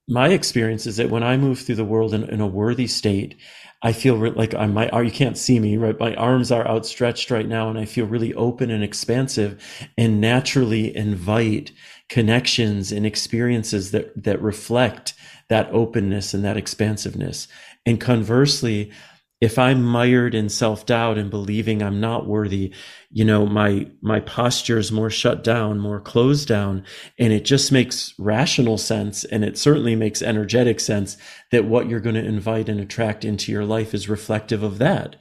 my 0.09 0.29
experience 0.29 0.87
is 0.87 0.97
that 0.97 1.11
when 1.11 1.23
i 1.23 1.37
move 1.37 1.61
through 1.61 1.75
the 1.75 1.85
world 1.85 2.13
in, 2.13 2.25
in 2.25 2.41
a 2.41 2.47
worthy 2.47 2.87
state 2.87 3.37
I 3.83 3.93
feel 3.93 4.17
re- 4.19 4.31
like 4.31 4.55
I 4.55 4.67
might, 4.67 4.93
you 4.93 5.11
can't 5.11 5.39
see 5.39 5.59
me, 5.59 5.77
right? 5.79 5.99
My 5.99 6.15
arms 6.17 6.53
are 6.53 6.69
outstretched 6.69 7.31
right 7.31 7.49
now 7.49 7.71
and 7.71 7.79
I 7.79 7.87
feel 7.87 8.07
really 8.07 8.35
open 8.35 8.71
and 8.71 8.85
expansive 8.85 9.63
and 9.97 10.21
naturally 10.21 10.95
invite 10.95 11.73
connections 12.11 12.93
and 12.93 13.07
experiences 13.07 13.91
that, 13.93 14.23
that 14.23 14.43
reflect 14.43 15.15
that 15.49 15.69
openness 15.73 16.33
and 16.33 16.45
that 16.45 16.57
expansiveness. 16.57 17.49
And 17.87 18.01
conversely, 18.01 18.93
if 19.41 19.59
I'm 19.59 19.83
mired 19.83 20.35
in 20.35 20.51
self 20.51 20.85
doubt 20.85 21.17
and 21.17 21.31
believing 21.31 21.83
I'm 21.83 21.99
not 21.99 22.27
worthy, 22.27 22.75
you 23.11 23.25
know, 23.25 23.47
my, 23.47 23.91
my 24.03 24.21
posture 24.21 24.77
is 24.79 24.93
more 24.93 25.09
shut 25.09 25.43
down, 25.43 25.79
more 25.79 26.01
closed 26.01 26.47
down. 26.47 26.85
And 27.19 27.33
it 27.33 27.45
just 27.45 27.73
makes 27.73 28.13
rational 28.19 28.77
sense. 28.77 29.25
And 29.25 29.43
it 29.43 29.57
certainly 29.57 29.97
makes 29.97 30.21
energetic 30.21 30.79
sense 30.79 31.17
that 31.53 31.65
what 31.65 31.89
you're 31.89 32.01
going 32.01 32.17
to 32.17 32.25
invite 32.25 32.69
and 32.69 32.81
attract 32.81 33.25
into 33.25 33.51
your 33.51 33.65
life 33.65 33.95
is 33.95 34.11
reflective 34.11 34.63
of 34.63 34.79
that. 34.79 35.17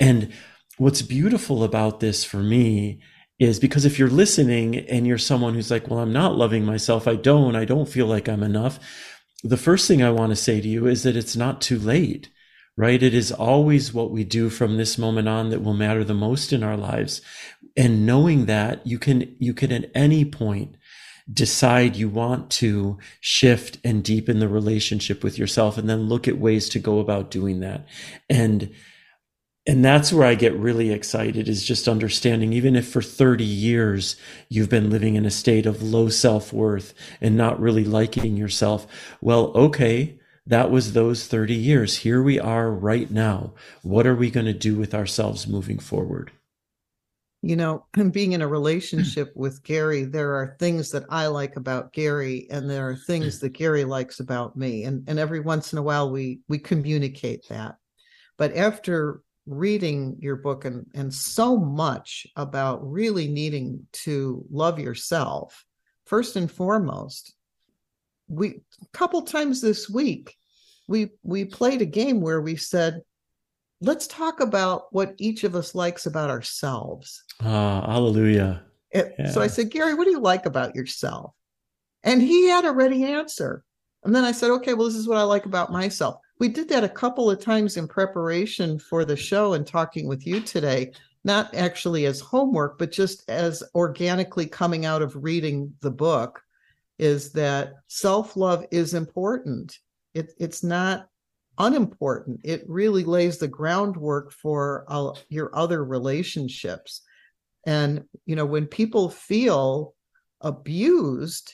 And 0.00 0.32
what's 0.78 1.02
beautiful 1.02 1.62
about 1.62 2.00
this 2.00 2.24
for 2.24 2.38
me 2.38 3.00
is 3.38 3.60
because 3.60 3.84
if 3.84 3.98
you're 3.98 4.08
listening 4.08 4.76
and 4.76 5.06
you're 5.06 5.18
someone 5.18 5.54
who's 5.54 5.70
like, 5.70 5.88
well, 5.88 6.00
I'm 6.00 6.12
not 6.12 6.36
loving 6.36 6.64
myself. 6.64 7.06
I 7.06 7.14
don't, 7.16 7.54
I 7.54 7.64
don't 7.64 7.88
feel 7.88 8.06
like 8.06 8.28
I'm 8.28 8.42
enough. 8.42 8.80
The 9.44 9.56
first 9.56 9.86
thing 9.86 10.02
I 10.02 10.10
want 10.10 10.30
to 10.30 10.36
say 10.36 10.60
to 10.60 10.68
you 10.68 10.86
is 10.86 11.04
that 11.04 11.16
it's 11.16 11.36
not 11.36 11.60
too 11.60 11.78
late, 11.78 12.28
right? 12.76 13.02
It 13.02 13.14
is 13.14 13.30
always 13.30 13.94
what 13.94 14.10
we 14.10 14.24
do 14.24 14.50
from 14.50 14.76
this 14.76 14.98
moment 14.98 15.28
on 15.28 15.50
that 15.50 15.62
will 15.62 15.74
matter 15.74 16.02
the 16.02 16.14
most 16.14 16.52
in 16.52 16.62
our 16.62 16.76
lives. 16.76 17.20
And 17.76 18.04
knowing 18.04 18.46
that 18.46 18.84
you 18.86 18.98
can, 18.98 19.36
you 19.38 19.54
can 19.54 19.70
at 19.70 19.90
any 19.94 20.24
point 20.24 20.76
decide 21.32 21.94
you 21.94 22.08
want 22.08 22.50
to 22.50 22.98
shift 23.20 23.78
and 23.84 24.02
deepen 24.02 24.38
the 24.38 24.48
relationship 24.48 25.22
with 25.22 25.38
yourself 25.38 25.76
and 25.76 25.88
then 25.88 26.08
look 26.08 26.26
at 26.26 26.38
ways 26.38 26.68
to 26.70 26.78
go 26.78 26.98
about 26.98 27.30
doing 27.30 27.60
that. 27.60 27.86
And 28.28 28.74
and 29.68 29.84
that's 29.84 30.14
where 30.14 30.26
I 30.26 30.34
get 30.34 30.54
really 30.54 30.90
excited 30.90 31.46
is 31.46 31.62
just 31.62 31.88
understanding, 31.88 32.54
even 32.54 32.74
if 32.74 32.88
for 32.88 33.02
30 33.02 33.44
years 33.44 34.16
you've 34.48 34.70
been 34.70 34.88
living 34.88 35.14
in 35.14 35.26
a 35.26 35.30
state 35.30 35.66
of 35.66 35.82
low 35.82 36.08
self 36.08 36.54
worth 36.54 36.94
and 37.20 37.36
not 37.36 37.60
really 37.60 37.84
liking 37.84 38.34
yourself. 38.34 38.86
Well, 39.20 39.52
okay. 39.54 40.18
That 40.46 40.70
was 40.70 40.94
those 40.94 41.26
30 41.26 41.54
years. 41.54 41.98
Here 41.98 42.22
we 42.22 42.40
are 42.40 42.70
right 42.70 43.10
now. 43.10 43.52
What 43.82 44.06
are 44.06 44.16
we 44.16 44.30
going 44.30 44.46
to 44.46 44.54
do 44.54 44.74
with 44.74 44.94
ourselves 44.94 45.46
moving 45.46 45.78
forward? 45.78 46.32
You 47.42 47.56
know, 47.56 47.84
being 48.12 48.32
in 48.32 48.40
a 48.40 48.48
relationship 48.48 49.30
with 49.36 49.62
Gary, 49.62 50.04
there 50.04 50.32
are 50.36 50.56
things 50.58 50.90
that 50.92 51.04
I 51.10 51.26
like 51.26 51.56
about 51.56 51.92
Gary, 51.92 52.46
and 52.50 52.70
there 52.70 52.88
are 52.88 52.96
things 52.96 53.40
that 53.40 53.50
Gary 53.50 53.84
likes 53.84 54.20
about 54.20 54.56
me. 54.56 54.84
And, 54.84 55.06
and 55.06 55.18
every 55.18 55.40
once 55.40 55.74
in 55.74 55.78
a 55.78 55.82
while 55.82 56.10
we 56.10 56.40
we 56.48 56.58
communicate 56.58 57.46
that. 57.50 57.76
But 58.38 58.56
after 58.56 59.20
reading 59.48 60.16
your 60.20 60.36
book 60.36 60.64
and 60.66 60.86
and 60.94 61.12
so 61.12 61.56
much 61.56 62.26
about 62.36 62.86
really 62.88 63.28
needing 63.28 63.86
to 63.92 64.44
love 64.50 64.78
yourself 64.78 65.64
first 66.04 66.36
and 66.36 66.50
foremost 66.50 67.34
we 68.28 68.60
a 68.82 68.86
couple 68.92 69.22
times 69.22 69.60
this 69.60 69.88
week 69.88 70.36
we 70.86 71.10
we 71.22 71.44
played 71.44 71.80
a 71.80 71.86
game 71.86 72.20
where 72.20 72.40
we 72.40 72.56
said 72.56 73.00
let's 73.80 74.06
talk 74.06 74.40
about 74.40 74.92
what 74.92 75.14
each 75.18 75.44
of 75.44 75.54
us 75.54 75.74
likes 75.74 76.06
about 76.06 76.30
ourselves. 76.30 77.22
Ah 77.40 77.90
hallelujah. 77.90 78.64
It, 78.90 79.14
yeah. 79.18 79.30
so 79.30 79.42
i 79.42 79.46
said 79.46 79.70
gary 79.70 79.92
what 79.94 80.04
do 80.04 80.10
you 80.10 80.20
like 80.20 80.46
about 80.46 80.74
yourself? 80.74 81.32
And 82.02 82.22
he 82.22 82.48
had 82.48 82.64
a 82.64 82.72
ready 82.72 83.04
answer. 83.04 83.64
And 84.04 84.14
then 84.14 84.24
i 84.24 84.32
said 84.32 84.50
okay 84.50 84.74
well 84.74 84.88
this 84.88 84.96
is 84.96 85.08
what 85.08 85.18
i 85.18 85.22
like 85.22 85.46
about 85.46 85.72
myself 85.72 86.16
we 86.38 86.48
did 86.48 86.68
that 86.68 86.84
a 86.84 86.88
couple 86.88 87.30
of 87.30 87.40
times 87.40 87.76
in 87.76 87.88
preparation 87.88 88.78
for 88.78 89.04
the 89.04 89.16
show 89.16 89.54
and 89.54 89.66
talking 89.66 90.06
with 90.06 90.26
you 90.26 90.40
today 90.40 90.92
not 91.24 91.52
actually 91.54 92.06
as 92.06 92.20
homework 92.20 92.78
but 92.78 92.92
just 92.92 93.28
as 93.28 93.62
organically 93.74 94.46
coming 94.46 94.86
out 94.86 95.02
of 95.02 95.22
reading 95.22 95.72
the 95.80 95.90
book 95.90 96.42
is 96.98 97.32
that 97.32 97.74
self-love 97.86 98.66
is 98.70 98.94
important. 98.94 99.78
It, 100.14 100.32
it's 100.38 100.62
not 100.62 101.08
unimportant. 101.58 102.40
It 102.44 102.64
really 102.68 103.04
lays 103.04 103.38
the 103.38 103.48
groundwork 103.48 104.32
for 104.32 104.84
your 105.28 105.56
other 105.56 105.84
relationships. 105.84 107.02
And 107.66 108.04
you 108.26 108.36
know 108.36 108.46
when 108.46 108.66
people 108.66 109.10
feel 109.10 109.94
abused 110.40 111.52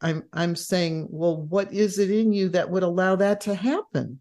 I'm 0.00 0.24
I'm 0.32 0.56
saying, 0.56 1.08
well, 1.10 1.36
what 1.36 1.72
is 1.72 1.98
it 1.98 2.10
in 2.10 2.32
you 2.32 2.48
that 2.50 2.70
would 2.70 2.82
allow 2.82 3.16
that 3.16 3.40
to 3.42 3.54
happen? 3.54 4.20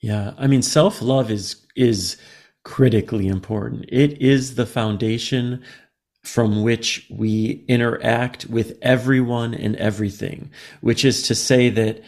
Yeah, 0.00 0.32
I 0.38 0.46
mean, 0.46 0.62
self 0.62 1.02
love 1.02 1.30
is 1.30 1.66
is 1.76 2.16
critically 2.64 3.28
important. 3.28 3.86
It 3.88 4.20
is 4.20 4.54
the 4.54 4.66
foundation 4.66 5.62
from 6.22 6.62
which 6.62 7.06
we 7.10 7.64
interact 7.68 8.46
with 8.46 8.78
everyone 8.82 9.54
and 9.54 9.76
everything, 9.76 10.50
which 10.80 11.04
is 11.04 11.22
to 11.22 11.34
say 11.34 11.70
that 11.70 12.02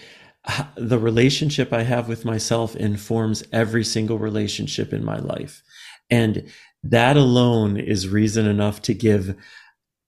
uh, 0.44 0.64
the 0.76 0.98
relationship 0.98 1.72
I 1.72 1.82
have 1.82 2.08
with 2.08 2.24
myself 2.24 2.76
informs 2.76 3.42
every 3.52 3.84
single 3.84 4.18
relationship 4.18 4.92
in 4.92 5.04
my 5.04 5.18
life. 5.18 5.62
And 6.10 6.50
that 6.82 7.16
alone 7.16 7.78
is 7.78 8.08
reason 8.08 8.46
enough 8.46 8.82
to 8.82 8.94
give 8.94 9.34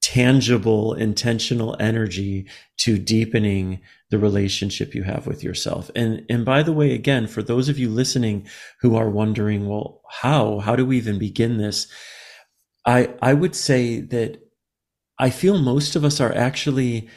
tangible, 0.04 0.92
intentional 0.92 1.74
energy 1.80 2.46
to 2.76 2.98
deepening 2.98 3.80
the 4.10 4.18
relationship 4.18 4.94
you 4.94 5.02
have 5.02 5.26
with 5.26 5.42
yourself. 5.42 5.90
And, 5.96 6.26
and 6.28 6.44
by 6.44 6.62
the 6.62 6.74
way, 6.74 6.92
again, 6.92 7.26
for 7.26 7.42
those 7.42 7.70
of 7.70 7.78
you 7.78 7.88
listening 7.88 8.46
who 8.82 8.96
are 8.96 9.08
wondering, 9.08 9.66
well, 9.66 10.02
how, 10.10 10.58
how 10.58 10.76
do 10.76 10.84
we 10.84 10.98
even 10.98 11.18
begin 11.18 11.56
this? 11.56 11.86
I, 12.84 13.14
I 13.22 13.32
would 13.32 13.56
say 13.56 14.00
that 14.00 14.42
I 15.18 15.30
feel 15.30 15.58
most 15.58 15.96
of 15.96 16.04
us 16.04 16.20
are 16.20 16.34
actually 16.34 17.08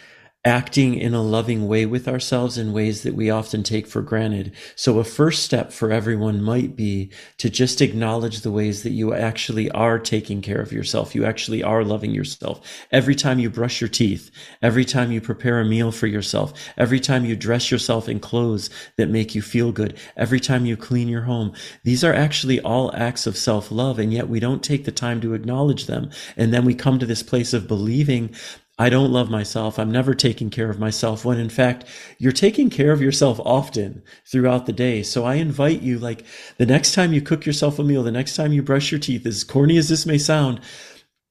acting 0.48 0.96
in 0.96 1.14
a 1.14 1.22
loving 1.22 1.68
way 1.68 1.86
with 1.86 2.08
ourselves 2.08 2.58
in 2.58 2.72
ways 2.72 3.04
that 3.04 3.14
we 3.14 3.30
often 3.30 3.64
take 3.64 3.86
for 3.86 4.02
granted. 4.02 4.54
So 4.78 4.98
a 4.98 5.04
first 5.04 5.44
step 5.44 5.74
for 5.74 5.92
everyone 5.92 6.42
might 6.42 6.74
be 6.74 7.12
to 7.40 7.50
just 7.50 7.82
acknowledge 7.82 8.40
the 8.40 8.52
ways 8.52 8.84
that 8.84 8.92
you 8.92 9.14
actually 9.14 9.70
are 9.72 10.00
taking 10.00 10.42
care 10.42 10.62
of 10.62 10.72
yourself. 10.72 11.14
You 11.14 11.26
actually 11.26 11.64
are 11.64 11.84
loving 11.84 12.12
yourself. 12.12 12.62
Every 12.94 13.14
time 13.14 13.40
you 13.40 13.50
brush 13.50 13.82
your 13.82 13.90
teeth, 13.90 14.32
every 14.62 14.86
time 14.86 15.12
you 15.12 15.20
prepare 15.20 15.60
a 15.60 15.66
meal 15.66 15.92
for 15.92 16.08
yourself, 16.08 16.54
every 16.78 17.02
time 17.02 17.26
you 17.26 17.36
dress 17.36 17.70
yourself 17.70 18.08
in 18.08 18.22
clothes 18.22 18.70
that 18.96 19.10
make 19.10 19.36
you 19.36 19.42
feel 19.42 19.74
good, 19.74 19.98
every 20.16 20.40
time 20.40 20.66
you 20.66 20.78
clean 20.78 21.10
your 21.10 21.24
home, 21.24 21.52
these 21.84 22.06
are 22.06 22.14
actually 22.14 22.62
all 22.62 22.96
acts 22.96 23.28
of 23.28 23.36
self-love. 23.36 24.00
And 24.00 24.14
yet 24.14 24.30
we 24.30 24.40
don't 24.40 24.64
take 24.64 24.86
the 24.86 24.94
time 24.94 25.20
to 25.20 25.34
acknowledge 25.34 25.88
them. 25.88 26.10
And 26.38 26.54
then 26.54 26.64
we 26.64 26.74
come 26.74 27.00
to 27.00 27.06
this 27.06 27.22
place 27.22 27.54
of 27.54 27.68
believing 27.68 28.34
I 28.80 28.90
don't 28.90 29.12
love 29.12 29.30
myself. 29.30 29.80
I'm 29.80 29.92
never 29.92 30.14
taking 30.14 30.52
care 30.52 30.70
of 30.70 30.78
myself 30.78 31.26
when 31.26 31.40
in 31.40 31.50
fact 31.50 31.86
you're 32.20 32.32
taking 32.32 32.70
care 32.70 32.92
of 32.92 33.02
yourself 33.02 33.40
often 33.44 34.04
throughout 34.32 34.68
the 34.68 34.74
day. 34.74 35.02
So 35.02 35.26
I 35.26 35.36
invite 35.36 35.82
you, 35.82 35.98
like 35.98 36.26
the 36.58 36.66
next 36.66 36.94
time 36.94 37.12
you 37.12 37.22
cook 37.22 37.46
yourself 37.46 37.80
a 37.80 37.84
meal, 37.84 38.04
the 38.04 38.12
next 38.12 38.36
time 38.36 38.54
you 38.54 38.62
brush 38.62 38.92
your 38.92 39.00
teeth, 39.00 39.26
as 39.26 39.44
corny 39.44 39.78
as 39.78 39.90
this 39.90 40.06
may 40.06 40.20
sound, 40.20 40.60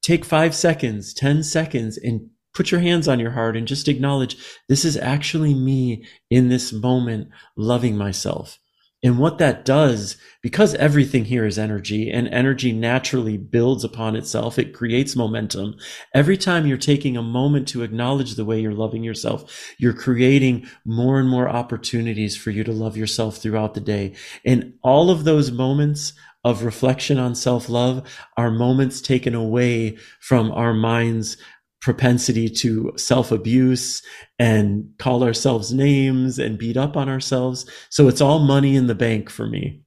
take 0.03 0.24
five 0.24 0.55
seconds, 0.57 1.14
10 1.14 1.44
seconds 1.44 1.97
and 1.97 2.30
put 2.53 2.72
your 2.72 2.80
hands 2.80 3.07
on 3.07 3.20
your 3.20 3.32
heart 3.32 3.57
and 3.57 3.68
just 3.68 3.86
acknowledge 3.86 4.36
this 4.68 4.84
is 4.84 4.97
actually 4.97 5.55
me 5.55 6.05
in 6.30 6.49
this 6.49 6.72
moment 6.72 7.28
loving 7.57 7.97
myself. 7.97 8.59
And 9.07 9.20
what 9.20 9.38
that 9.38 9.64
does, 9.64 10.16
because 10.42 10.74
everything 10.74 11.26
here 11.26 11.46
is 11.46 11.61
energy 11.61 12.11
and 12.11 12.26
energy 12.26 12.72
naturally 12.72 13.36
builds 13.36 13.84
upon 13.84 14.16
itself, 14.16 14.59
it 14.59 14.74
creates 14.74 15.14
momentum. 15.14 15.76
Every 16.12 16.36
time 16.36 16.66
you're 16.66 16.76
taking 16.76 17.16
a 17.16 17.22
moment 17.22 17.68
to 17.68 17.84
acknowledge 17.84 18.34
the 18.34 18.44
way 18.44 18.59
you're 18.61 18.72
loving 18.72 19.04
yourself, 19.04 19.72
you're 19.78 19.92
creating 19.92 20.66
more 20.84 21.20
and 21.20 21.28
more 21.28 21.48
opportunities 21.48 22.36
for 22.36 22.50
you 22.50 22.64
to 22.64 22.72
love 22.72 22.96
yourself 22.96 23.36
throughout 23.36 23.74
the 23.74 23.80
day. 23.80 24.16
And 24.44 24.74
all 24.82 25.09
of 25.09 25.22
those 25.22 25.52
moments 25.52 26.12
of 26.42 26.64
reflection 26.64 27.16
on 27.16 27.36
self 27.36 27.68
love 27.68 28.02
are 28.36 28.50
moments 28.50 29.00
taken 29.00 29.36
away 29.36 29.98
from 30.18 30.50
our 30.50 30.74
minds 30.74 31.36
propensity 31.81 32.49
to 32.49 32.93
self 32.97 33.31
abuse 33.31 34.03
and 34.39 34.89
call 34.99 35.22
ourselves 35.22 35.72
names 35.72 36.39
and 36.39 36.59
beat 36.59 36.77
up 36.77 36.97
on 36.97 37.09
ourselves. 37.09 37.68
So 37.91 38.09
it's 38.09 38.20
all 38.20 38.41
money 38.41 38.77
in 38.77 38.87
the 38.87 38.95
bank 38.95 39.31
for 39.31 39.47
me. 39.47 39.83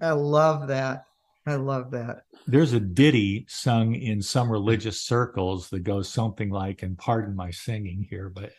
I 0.00 0.12
love 0.12 0.68
that. 0.68 1.04
I 1.46 1.56
love 1.56 1.90
that. 1.90 2.22
There's 2.46 2.72
a 2.72 2.80
ditty 2.80 3.44
sung 3.48 3.94
in 3.94 4.22
some 4.22 4.50
religious 4.50 5.02
circles 5.02 5.68
that 5.70 5.80
goes 5.80 6.08
something 6.08 6.50
like, 6.50 6.82
and 6.82 6.96
pardon 6.96 7.36
my 7.36 7.50
singing 7.50 8.06
here, 8.08 8.30
but 8.30 8.52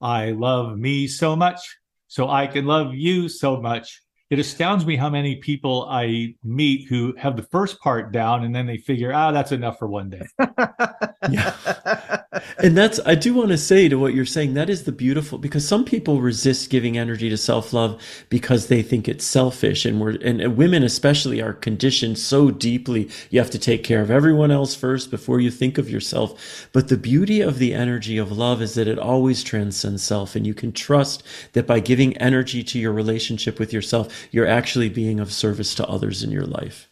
I 0.00 0.30
love 0.30 0.78
me 0.78 1.06
so 1.08 1.36
much, 1.36 1.60
so 2.08 2.28
I 2.28 2.46
can 2.46 2.64
love 2.64 2.94
you 2.94 3.28
so 3.28 3.60
much 3.60 4.00
it 4.30 4.38
astounds 4.38 4.86
me 4.86 4.96
how 4.96 5.10
many 5.10 5.36
people 5.36 5.86
I 5.90 6.34
meet 6.44 6.88
who 6.88 7.14
have 7.18 7.36
the 7.36 7.42
first 7.42 7.80
part 7.80 8.12
down 8.12 8.44
and 8.44 8.54
then 8.54 8.66
they 8.66 8.78
figure, 8.78 9.12
ah, 9.12 9.32
that's 9.32 9.50
enough 9.50 9.78
for 9.78 9.88
one 9.88 10.08
day. 10.08 10.22
yeah. 11.30 12.22
And 12.58 12.78
that's, 12.78 13.00
I 13.04 13.16
do 13.16 13.34
want 13.34 13.48
to 13.48 13.58
say 13.58 13.88
to 13.88 13.98
what 13.98 14.14
you're 14.14 14.24
saying, 14.24 14.54
that 14.54 14.70
is 14.70 14.84
the 14.84 14.92
beautiful, 14.92 15.36
because 15.36 15.66
some 15.66 15.84
people 15.84 16.20
resist 16.20 16.70
giving 16.70 16.96
energy 16.96 17.28
to 17.28 17.36
self 17.36 17.72
love 17.72 18.00
because 18.28 18.68
they 18.68 18.82
think 18.82 19.08
it's 19.08 19.24
selfish. 19.24 19.84
And 19.84 20.00
we're, 20.00 20.16
and 20.22 20.56
women 20.56 20.84
especially 20.84 21.42
are 21.42 21.52
conditioned 21.52 22.18
so 22.18 22.52
deeply. 22.52 23.10
You 23.30 23.40
have 23.40 23.50
to 23.50 23.58
take 23.58 23.82
care 23.82 24.00
of 24.00 24.12
everyone 24.12 24.52
else 24.52 24.76
first 24.76 25.10
before 25.10 25.40
you 25.40 25.50
think 25.50 25.76
of 25.76 25.90
yourself. 25.90 26.68
But 26.72 26.86
the 26.86 26.96
beauty 26.96 27.40
of 27.40 27.58
the 27.58 27.74
energy 27.74 28.16
of 28.16 28.30
love 28.30 28.62
is 28.62 28.74
that 28.74 28.88
it 28.88 28.98
always 28.98 29.42
transcends 29.42 30.04
self. 30.04 30.36
And 30.36 30.46
you 30.46 30.54
can 30.54 30.70
trust 30.70 31.24
that 31.54 31.66
by 31.66 31.80
giving 31.80 32.16
energy 32.18 32.62
to 32.62 32.78
your 32.78 32.92
relationship 32.92 33.58
with 33.58 33.72
yourself, 33.72 34.28
you're 34.30 34.46
actually 34.46 34.88
being 34.88 35.18
of 35.18 35.32
service 35.32 35.74
to 35.74 35.88
others 35.88 36.22
in 36.22 36.30
your 36.30 36.46
life. 36.46 36.88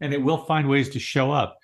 And 0.00 0.14
it 0.14 0.22
will 0.22 0.38
find 0.38 0.68
ways 0.68 0.90
to 0.90 1.00
show 1.00 1.32
up. 1.32 1.58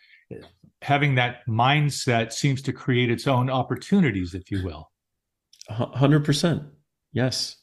Having 0.82 1.16
that 1.16 1.46
mindset 1.48 2.32
seems 2.32 2.62
to 2.62 2.72
create 2.72 3.10
its 3.10 3.26
own 3.26 3.50
opportunities, 3.50 4.34
if 4.34 4.50
you 4.50 4.64
will. 4.64 4.90
100%. 5.70 6.68
Yes. 7.12 7.56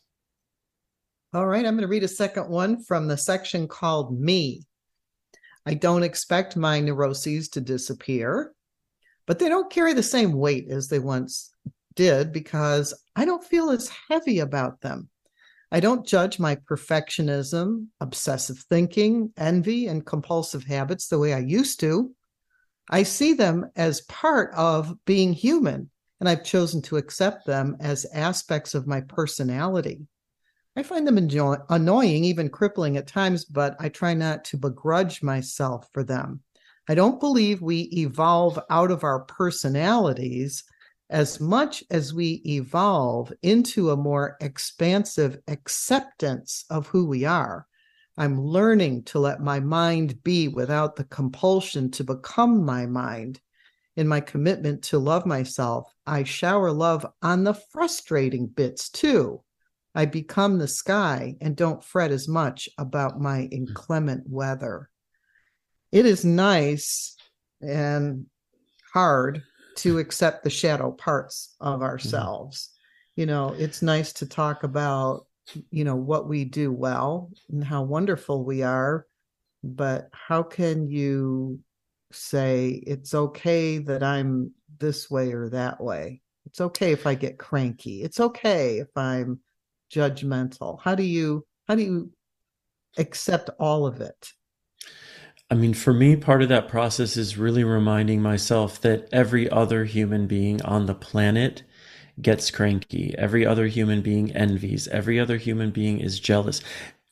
All 1.34 1.48
right. 1.48 1.66
I'm 1.66 1.76
going 1.76 1.82
to 1.82 1.88
read 1.88 2.04
a 2.04 2.10
second 2.10 2.50
one 2.50 2.84
from 2.84 3.08
the 3.08 3.18
section 3.18 3.68
called 3.68 4.20
Me. 4.20 4.64
I 5.66 5.74
don't 5.74 6.04
expect 6.04 6.56
my 6.56 6.80
neuroses 6.80 7.50
to 7.50 7.62
disappear, 7.62 8.54
but 9.26 9.40
they 9.40 9.50
don't 9.50 9.72
carry 9.72 9.94
the 9.94 10.04
same 10.04 10.34
weight 10.34 10.70
as 10.70 10.88
they 10.88 11.00
once 11.00 11.52
did 11.96 12.32
because 12.32 12.94
I 13.16 13.26
don't 13.26 13.44
feel 13.44 13.72
as 13.72 13.92
heavy 14.10 14.40
about 14.40 14.82
them. 14.82 15.10
I 15.72 15.80
don't 15.80 16.06
judge 16.06 16.38
my 16.40 16.58
perfectionism, 16.70 17.88
obsessive 18.00 18.60
thinking, 18.70 19.34
envy, 19.36 19.88
and 19.88 20.06
compulsive 20.06 20.64
habits 20.64 21.08
the 21.08 21.18
way 21.18 21.34
I 21.34 21.40
used 21.40 21.80
to. 21.80 22.14
I 22.90 23.04
see 23.04 23.34
them 23.34 23.70
as 23.76 24.02
part 24.02 24.54
of 24.54 24.96
being 25.06 25.34
human, 25.34 25.90
and 26.20 26.30
I've 26.30 26.44
chosen 26.44 26.82
to 26.84 26.98
accept 26.98 27.46
them 27.46 27.78
as 27.80 28.06
aspects 28.14 28.76
of 28.76 28.88
my 28.88 29.02
personality. 29.02 30.08
I 30.76 30.84
find 30.84 31.08
them 31.08 31.18
enjoy- 31.18 31.58
annoying, 31.70 32.26
even 32.26 32.50
crippling 32.50 32.98
at 32.98 33.08
times, 33.08 33.46
but 33.46 33.76
I 33.80 33.90
try 33.90 34.14
not 34.14 34.44
to 34.46 34.58
begrudge 34.58 35.24
myself 35.24 35.88
for 35.94 36.04
them. 36.04 36.42
I 36.88 36.96
don't 36.96 37.20
believe 37.20 37.62
we 37.62 37.82
evolve 37.94 38.60
out 38.70 38.92
of 38.92 39.04
our 39.04 39.22
personalities 39.22 40.64
as 41.10 41.40
much 41.40 41.84
as 41.90 42.14
we 42.14 42.42
evolve 42.46 43.32
into 43.42 43.92
a 43.92 43.98
more 43.98 44.38
expansive 44.42 45.40
acceptance 45.48 46.66
of 46.70 46.88
who 46.88 47.06
we 47.06 47.26
are. 47.26 47.68
I'm 48.18 48.42
learning 48.42 49.04
to 49.04 49.20
let 49.20 49.42
my 49.42 49.60
mind 49.60 50.24
be 50.24 50.48
without 50.48 50.96
the 50.96 51.04
compulsion 51.04 51.92
to 51.92 52.04
become 52.04 52.64
my 52.66 52.86
mind. 52.86 53.42
In 53.98 54.08
my 54.08 54.20
commitment 54.20 54.84
to 54.86 55.00
love 55.00 55.26
myself, 55.26 55.94
I 56.06 56.24
shower 56.24 56.72
love 56.72 57.06
on 57.22 57.44
the 57.44 57.54
frustrating 57.54 58.48
bits 58.48 58.90
too 58.90 59.42
I 59.96 60.06
become 60.06 60.58
the 60.58 60.68
sky 60.68 61.38
and 61.40 61.56
don't 61.56 61.84
fret 61.84 62.12
as 62.12 62.28
much 62.28 62.68
about 62.78 63.20
my 63.20 63.44
hmm. 63.44 63.54
inclement 63.54 64.26
weather. 64.28 64.90
It 65.92 66.06
is 66.06 66.26
nice 66.26 67.16
and 67.62 68.26
hard 68.94 69.42
to 69.78 70.00
accept 70.00 70.44
the 70.44 70.50
shadow 70.50 70.92
parts 70.92 71.56
of 71.62 71.80
hmm. 71.80 71.86
ourselves. 71.86 72.72
You 73.16 73.26
know, 73.26 73.56
it's 73.58 73.82
nice 73.82 74.12
to 74.14 74.26
talk 74.26 74.64
about, 74.64 75.26
you 75.72 75.84
know, 75.84 75.96
what 75.96 76.28
we 76.28 76.46
do 76.46 76.72
well 76.72 77.32
and 77.50 77.64
how 77.64 77.84
wonderful 77.84 78.44
we 78.44 78.64
are. 78.64 79.06
But 79.64 80.10
how 80.12 80.44
can 80.44 80.88
you 80.88 81.60
say 82.12 82.84
it's 82.86 83.14
okay 83.14 83.80
that 83.80 84.04
I'm 84.04 84.52
this 84.80 85.10
way 85.10 85.32
or 85.34 85.50
that 85.50 85.82
way? 85.82 86.22
It's 86.46 86.62
okay 86.62 86.92
if 86.92 87.08
I 87.08 87.16
get 87.16 87.40
cranky. 87.40 88.04
It's 88.04 88.20
okay 88.20 88.78
if 88.78 88.90
I'm 88.96 89.40
judgmental? 89.92 90.80
How 90.82 90.96
do 90.96 91.04
you 91.04 91.46
how 91.68 91.76
do 91.76 91.84
you 91.84 92.12
accept 92.98 93.50
all 93.60 93.86
of 93.86 94.02
it? 94.02 94.32
I 95.50 95.56
mean, 95.56 95.74
for 95.74 95.94
me, 95.94 96.16
part 96.16 96.42
of 96.42 96.50
that 96.50 96.68
process 96.68 97.18
is 97.18 97.38
really 97.38 97.64
reminding 97.64 98.22
myself 98.22 98.82
that 98.82 99.08
every 99.12 99.50
other 99.50 99.86
human 99.86 100.26
being 100.26 100.62
on 100.64 100.88
the 100.88 100.96
planet 100.96 101.64
gets 102.22 102.52
cranky. 102.52 103.16
Every 103.18 103.46
other 103.46 103.68
human 103.68 104.02
being 104.02 104.32
envies. 104.36 104.88
Every 104.88 105.20
other 105.20 105.38
human 105.38 105.72
being 105.72 106.00
is 106.00 106.20
jealous. 106.20 106.62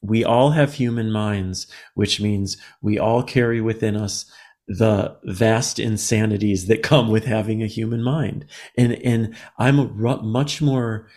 We 0.02 0.24
all 0.24 0.52
have 0.52 0.74
human 0.74 1.12
minds, 1.12 1.68
which 1.96 2.20
means 2.20 2.58
we 2.82 3.00
all 3.00 3.24
carry 3.24 3.62
within 3.62 3.96
us 3.96 4.26
the 4.68 5.18
vast 5.24 5.80
insanities 5.80 6.68
that 6.68 6.84
come 6.84 7.10
with 7.10 7.26
having 7.26 7.62
a 7.62 7.68
human 7.68 8.02
mind. 8.02 8.46
And, 8.78 8.94
and 9.04 9.36
I'm 9.58 9.80
a, 9.80 10.22
much 10.24 10.62
more 10.62 11.08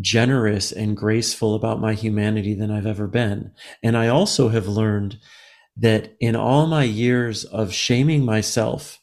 generous 0.00 0.72
and 0.72 0.96
graceful 0.96 1.54
about 1.54 1.80
my 1.80 1.94
humanity 1.94 2.54
than 2.54 2.70
I've 2.70 2.86
ever 2.86 3.06
been. 3.06 3.52
And 3.82 3.96
I 3.96 4.08
also 4.08 4.48
have 4.48 4.66
learned 4.66 5.18
that 5.76 6.16
in 6.20 6.34
all 6.34 6.66
my 6.66 6.84
years 6.84 7.44
of 7.44 7.72
shaming 7.72 8.24
myself 8.24 8.98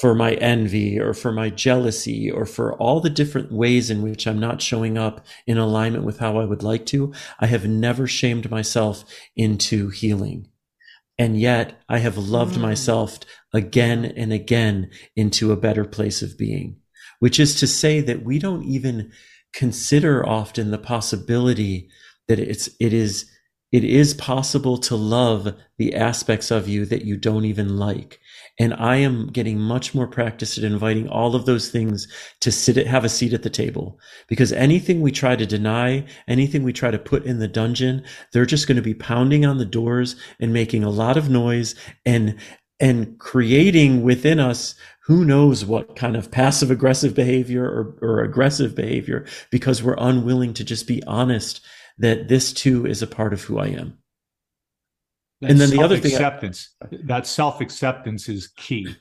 for 0.00 0.14
my 0.14 0.32
envy 0.34 1.00
or 1.00 1.14
for 1.14 1.32
my 1.32 1.48
jealousy 1.48 2.30
or 2.30 2.44
for 2.44 2.74
all 2.74 3.00
the 3.00 3.10
different 3.10 3.50
ways 3.50 3.90
in 3.90 4.02
which 4.02 4.26
I'm 4.26 4.38
not 4.38 4.60
showing 4.60 4.98
up 4.98 5.24
in 5.46 5.56
alignment 5.56 6.04
with 6.04 6.18
how 6.18 6.38
I 6.38 6.44
would 6.44 6.62
like 6.62 6.84
to, 6.86 7.12
I 7.40 7.46
have 7.46 7.66
never 7.66 8.06
shamed 8.06 8.50
myself 8.50 9.04
into 9.36 9.88
healing. 9.88 10.48
And 11.18 11.40
yet 11.40 11.80
I 11.88 11.98
have 11.98 12.18
loved 12.18 12.56
mm. 12.56 12.60
myself 12.60 13.18
again 13.54 14.04
and 14.04 14.32
again 14.32 14.90
into 15.14 15.50
a 15.50 15.56
better 15.56 15.84
place 15.84 16.20
of 16.20 16.36
being, 16.36 16.76
which 17.20 17.40
is 17.40 17.58
to 17.60 17.66
say 17.66 18.00
that 18.02 18.22
we 18.22 18.38
don't 18.38 18.64
even 18.64 19.12
consider 19.54 20.26
often 20.28 20.70
the 20.70 20.78
possibility 20.78 21.88
that 22.28 22.38
it's 22.38 22.68
it 22.78 22.92
is 22.92 23.30
it 23.72 23.84
is 23.84 24.14
possible 24.14 24.78
to 24.78 24.94
love 24.94 25.54
the 25.76 25.94
aspects 25.94 26.50
of 26.50 26.68
you 26.68 26.86
that 26.86 27.04
you 27.04 27.16
don't 27.16 27.44
even 27.44 27.76
like. 27.76 28.20
And 28.58 28.72
i 28.74 28.96
am 28.96 29.26
getting 29.26 29.58
much 29.58 29.94
more 29.94 30.06
practiced 30.06 30.56
at 30.56 30.64
inviting 30.64 31.08
all 31.08 31.34
of 31.34 31.46
those 31.46 31.70
things 31.70 32.08
to 32.40 32.50
sit 32.50 32.78
at 32.78 32.86
have 32.86 33.04
a 33.04 33.08
seat 33.08 33.32
at 33.32 33.42
the 33.42 33.50
table. 33.50 33.98
Because 34.28 34.52
anything 34.52 35.00
we 35.00 35.12
try 35.12 35.36
to 35.36 35.46
deny 35.46 36.06
anything 36.28 36.62
we 36.62 36.72
try 36.72 36.90
to 36.90 36.98
put 36.98 37.24
in 37.24 37.38
the 37.38 37.48
dungeon 37.48 38.04
they're 38.32 38.46
just 38.46 38.66
going 38.66 38.76
to 38.76 38.82
be 38.82 38.94
pounding 38.94 39.44
on 39.44 39.58
the 39.58 39.64
doors 39.64 40.16
and 40.40 40.52
making 40.52 40.84
a 40.84 40.90
lot 40.90 41.16
of 41.16 41.28
noise 41.28 41.74
and 42.04 42.38
and 42.78 43.18
creating 43.18 44.02
within 44.02 44.38
us 44.38 44.74
who 45.06 45.24
knows 45.24 45.64
what 45.64 45.96
kind 45.96 46.16
of 46.16 46.30
passive 46.30 46.70
aggressive 46.70 47.14
behavior 47.14 47.64
or, 47.64 47.96
or 48.02 48.20
aggressive 48.20 48.74
behavior 48.74 49.26
because 49.50 49.82
we're 49.82 49.96
unwilling 49.98 50.52
to 50.52 50.64
just 50.64 50.86
be 50.86 51.02
honest 51.04 51.60
that 51.98 52.28
this 52.28 52.52
too 52.52 52.86
is 52.86 53.02
a 53.02 53.06
part 53.06 53.32
of 53.32 53.42
who 53.42 53.58
I 53.58 53.68
am. 53.68 53.98
That 55.40 55.50
and 55.50 55.60
then 55.60 55.70
the 55.70 55.82
other 55.82 55.98
thing 55.98 56.12
acceptance 56.12 56.74
that 57.04 57.26
self 57.26 57.60
acceptance 57.60 58.28
is 58.28 58.48
key 58.56 58.96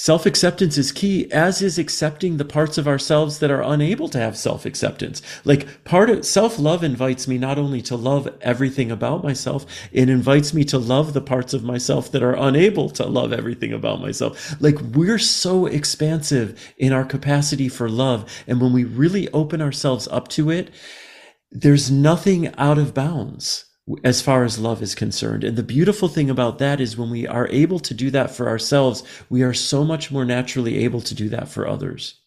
Self 0.00 0.24
acceptance 0.24 0.78
is 0.78 0.92
key, 0.92 1.30
as 1.30 1.60
is 1.60 1.78
accepting 1.78 2.38
the 2.38 2.44
parts 2.46 2.78
of 2.78 2.88
ourselves 2.88 3.38
that 3.40 3.50
are 3.50 3.60
unable 3.60 4.08
to 4.08 4.18
have 4.18 4.34
self 4.34 4.64
acceptance. 4.64 5.20
Like 5.44 5.84
part 5.84 6.08
of 6.08 6.24
self 6.24 6.58
love 6.58 6.82
invites 6.82 7.28
me 7.28 7.36
not 7.36 7.58
only 7.58 7.82
to 7.82 7.96
love 7.96 8.26
everything 8.40 8.90
about 8.90 9.22
myself, 9.22 9.66
it 9.92 10.08
invites 10.08 10.54
me 10.54 10.64
to 10.64 10.78
love 10.78 11.12
the 11.12 11.20
parts 11.20 11.52
of 11.52 11.64
myself 11.64 12.10
that 12.12 12.22
are 12.22 12.32
unable 12.32 12.88
to 12.88 13.04
love 13.04 13.34
everything 13.34 13.74
about 13.74 14.00
myself. 14.00 14.58
Like 14.58 14.80
we're 14.80 15.18
so 15.18 15.66
expansive 15.66 16.58
in 16.78 16.94
our 16.94 17.04
capacity 17.04 17.68
for 17.68 17.90
love. 17.90 18.24
And 18.46 18.58
when 18.58 18.72
we 18.72 18.84
really 18.84 19.28
open 19.32 19.60
ourselves 19.60 20.08
up 20.08 20.28
to 20.28 20.48
it, 20.48 20.70
there's 21.50 21.90
nothing 21.90 22.54
out 22.56 22.78
of 22.78 22.94
bounds 22.94 23.64
as 24.04 24.22
far 24.22 24.44
as 24.44 24.58
love 24.58 24.82
is 24.82 24.94
concerned. 24.94 25.42
And 25.42 25.56
the 25.56 25.62
beautiful 25.62 26.08
thing 26.08 26.30
about 26.30 26.58
that 26.58 26.80
is 26.80 26.96
when 26.96 27.10
we 27.10 27.26
are 27.26 27.48
able 27.48 27.80
to 27.80 27.94
do 27.94 28.10
that 28.10 28.30
for 28.30 28.48
ourselves, 28.48 29.02
we 29.28 29.42
are 29.42 29.54
so 29.54 29.84
much 29.84 30.12
more 30.12 30.24
naturally 30.24 30.78
able 30.78 31.00
to 31.00 31.14
do 31.14 31.28
that 31.30 31.48
for 31.48 31.66
others. 31.66 32.20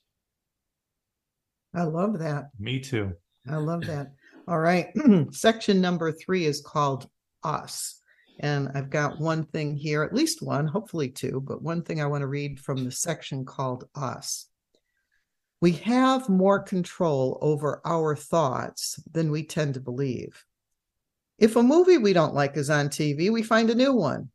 I 1.74 1.84
love 1.84 2.20
that. 2.20 2.50
Me 2.60 2.80
too. 2.80 3.14
I 3.50 3.56
love 3.56 3.86
that. 3.86 4.14
All 4.48 4.60
right. 4.60 4.88
Section 5.32 5.80
number 5.80 6.12
three 6.12 6.46
is 6.46 6.62
called 6.62 7.10
Us. 7.44 8.00
And 8.40 8.70
I've 8.76 8.90
got 8.90 9.20
one 9.20 9.46
thing 9.46 9.76
here, 9.76 10.04
at 10.04 10.14
least 10.14 10.42
one, 10.42 10.68
hopefully 10.68 11.10
two, 11.10 11.42
but 11.42 11.62
one 11.62 11.84
thing 11.84 12.02
I 12.02 12.08
want 12.08 12.22
to 12.22 12.28
read 12.28 12.60
from 12.60 12.84
the 12.84 12.92
section 12.92 13.46
called 13.46 13.88
Us. 13.96 14.48
We 15.64 15.72
have 15.86 16.28
more 16.28 16.60
control 16.60 17.38
over 17.42 17.80
our 17.86 18.18
thoughts 18.18 19.00
than 19.10 19.32
we 19.32 19.46
tend 19.46 19.76
to 19.76 19.80
believe. 19.80 20.44
If 21.40 21.56
a 21.56 21.64
movie 21.64 21.98
we 21.98 22.12
don't 22.12 22.34
like 22.34 22.58
is 22.58 22.70
on 22.70 22.90
TV, 22.90 23.32
we 23.32 23.44
find 23.44 23.70
a 23.70 23.76
new 23.76 23.94
one. 23.94 24.30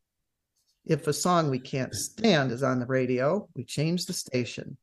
If 0.87 1.07
a 1.07 1.13
song 1.13 1.51
we 1.51 1.59
can't 1.59 1.95
stand 1.95 2.51
is 2.51 2.63
on 2.63 2.79
the 2.79 2.87
radio, 2.87 3.47
we 3.55 3.65
change 3.65 4.07
the 4.07 4.15
station. 4.15 4.79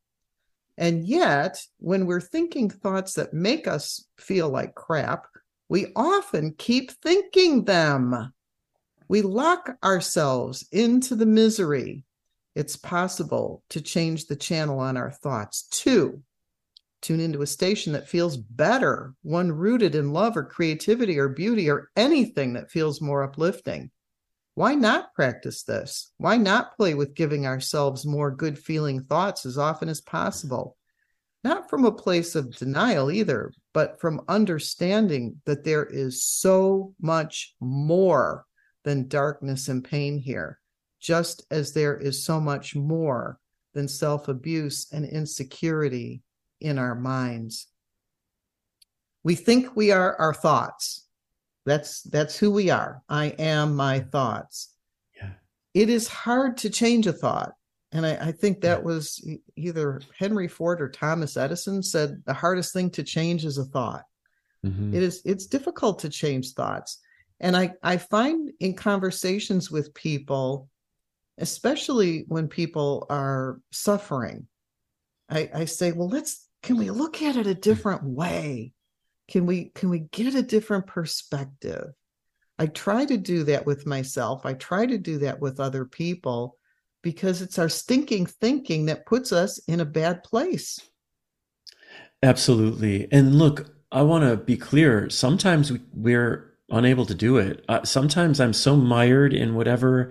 And 0.77 1.03
yet, 1.07 1.65
when 1.79 2.05
we're 2.05 2.21
thinking 2.21 2.69
thoughts 2.69 3.13
that 3.13 3.33
make 3.33 3.67
us 3.67 4.05
feel 4.19 4.47
like 4.47 4.75
crap, 4.75 5.25
we 5.67 5.93
often 5.95 6.53
keep 6.59 6.91
thinking 6.91 7.63
them. 7.63 8.31
We 9.07 9.23
lock 9.23 9.77
ourselves 9.83 10.67
into 10.71 11.15
the 11.15 11.25
misery. 11.25 12.03
It's 12.53 12.75
possible 12.75 13.63
to 13.71 13.81
change 13.81 14.27
the 14.27 14.35
channel 14.35 14.77
on 14.77 14.95
our 14.95 15.09
thoughts 15.09 15.63
too 15.63 16.21
tune 17.05 17.19
into 17.19 17.43
a 17.43 17.47
station 17.47 17.93
that 17.93 18.09
feels 18.09 18.35
better, 18.35 19.13
one 19.21 19.51
rooted 19.51 19.93
in 19.93 20.11
love 20.11 20.35
or 20.35 20.43
creativity 20.43 21.19
or 21.19 21.29
beauty 21.29 21.69
or 21.69 21.91
anything 21.95 22.53
that 22.53 22.71
feels 22.71 22.99
more 22.99 23.21
uplifting. 23.21 23.91
Why 24.55 24.73
not 24.73 25.13
practice 25.13 25.61
this? 25.61 26.11
Why 26.17 26.37
not 26.37 26.75
play 26.75 26.95
with 26.95 27.13
giving 27.13 27.45
ourselves 27.45 28.07
more 28.07 28.31
good 28.31 28.57
feeling 28.57 29.01
thoughts 29.01 29.45
as 29.45 29.55
often 29.55 29.87
as 29.87 30.01
possible? 30.01 30.77
Not 31.43 31.69
from 31.69 31.85
a 31.85 31.91
place 31.91 32.33
of 32.33 32.55
denial 32.55 33.11
either, 33.11 33.53
but 33.71 33.99
from 34.01 34.25
understanding 34.27 35.41
that 35.45 35.63
there 35.63 35.85
is 35.85 36.23
so 36.23 36.95
much 36.99 37.53
more 37.59 38.45
than 38.83 39.07
darkness 39.07 39.67
and 39.67 39.83
pain 39.83 40.17
here, 40.17 40.59
just 40.99 41.45
as 41.51 41.73
there 41.73 41.95
is 41.95 42.25
so 42.25 42.41
much 42.41 42.75
more 42.75 43.37
than 43.75 43.87
self 43.87 44.27
abuse 44.27 44.87
and 44.91 45.05
insecurity 45.05 46.23
in 46.65 46.79
our 46.79 46.95
minds. 46.95 47.67
We 49.23 49.35
think 49.35 49.75
we 49.75 49.91
are 49.91 50.15
our 50.17 50.33
thoughts. 50.33 51.07
That's 51.65 52.01
that's 52.01 52.37
who 52.37 52.51
we 52.51 52.69
are. 52.69 53.01
I 53.07 53.27
am 53.39 53.75
my 53.75 53.99
thoughts. 53.99 54.73
Yeah. 55.15 55.31
it 55.73 55.89
is 55.89 56.07
hard 56.07 56.57
to 56.57 56.69
change 56.69 57.07
a 57.07 57.13
thought. 57.13 57.53
And 57.91 58.05
I, 58.05 58.27
I 58.27 58.31
think 58.31 58.61
that 58.61 58.83
was 58.83 59.25
either 59.55 60.01
Henry 60.17 60.47
Ford 60.47 60.81
or 60.81 60.89
Thomas 60.89 61.37
Edison 61.37 61.81
said 61.81 62.21
the 62.25 62.33
hardest 62.33 62.73
thing 62.73 62.89
to 62.91 63.03
change 63.03 63.45
is 63.45 63.57
a 63.57 63.65
thought. 63.65 64.03
Mm-hmm. 64.65 64.93
It 64.93 65.03
is 65.03 65.21
it's 65.25 65.45
difficult 65.45 65.99
to 65.99 66.09
change 66.09 66.53
thoughts. 66.53 66.99
And 67.39 67.55
I, 67.55 67.73
I 67.83 67.97
find 67.97 68.51
in 68.59 68.75
conversations 68.75 69.69
with 69.69 69.93
people, 69.93 70.69
especially 71.37 72.25
when 72.27 72.47
people 72.47 73.05
are 73.09 73.59
suffering, 73.71 74.47
I, 75.29 75.49
I 75.53 75.65
say, 75.65 75.91
well, 75.91 76.07
let's 76.07 76.44
can 76.65 76.77
we 76.77 76.89
look 76.89 77.21
at 77.21 77.35
it 77.35 77.45
a 77.45 77.53
different 77.53 78.03
way? 78.03 78.73
Can 79.27 79.45
we 79.45 79.65
can 79.75 79.89
we 79.89 79.99
get 79.99 80.33
a 80.33 80.41
different 80.41 80.87
perspective? 80.87 81.93
I 82.57 82.65
try 82.65 83.05
to 83.05 83.17
do 83.17 83.43
that 83.43 83.67
with 83.67 83.85
myself. 83.85 84.47
I 84.47 84.53
try 84.53 84.87
to 84.87 84.97
do 84.97 85.19
that 85.19 85.39
with 85.39 85.59
other 85.59 85.85
people 85.85 86.57
because 87.03 87.43
it's 87.43 87.59
our 87.59 87.69
stinking 87.69 88.25
thinking 88.25 88.87
that 88.87 89.05
puts 89.05 89.31
us 89.31 89.59
in 89.67 89.79
a 89.79 89.85
bad 89.85 90.23
place. 90.23 90.79
Absolutely. 92.23 93.07
And 93.11 93.35
look, 93.35 93.67
I 93.91 94.01
want 94.01 94.23
to 94.23 94.35
be 94.35 94.57
clear. 94.57 95.07
Sometimes 95.11 95.71
we're 95.93 96.51
unable 96.71 97.05
to 97.05 97.13
do 97.13 97.37
it. 97.37 97.63
Uh, 97.69 97.83
sometimes 97.83 98.39
I'm 98.39 98.53
so 98.53 98.75
mired 98.75 99.33
in 99.33 99.53
whatever 99.53 100.09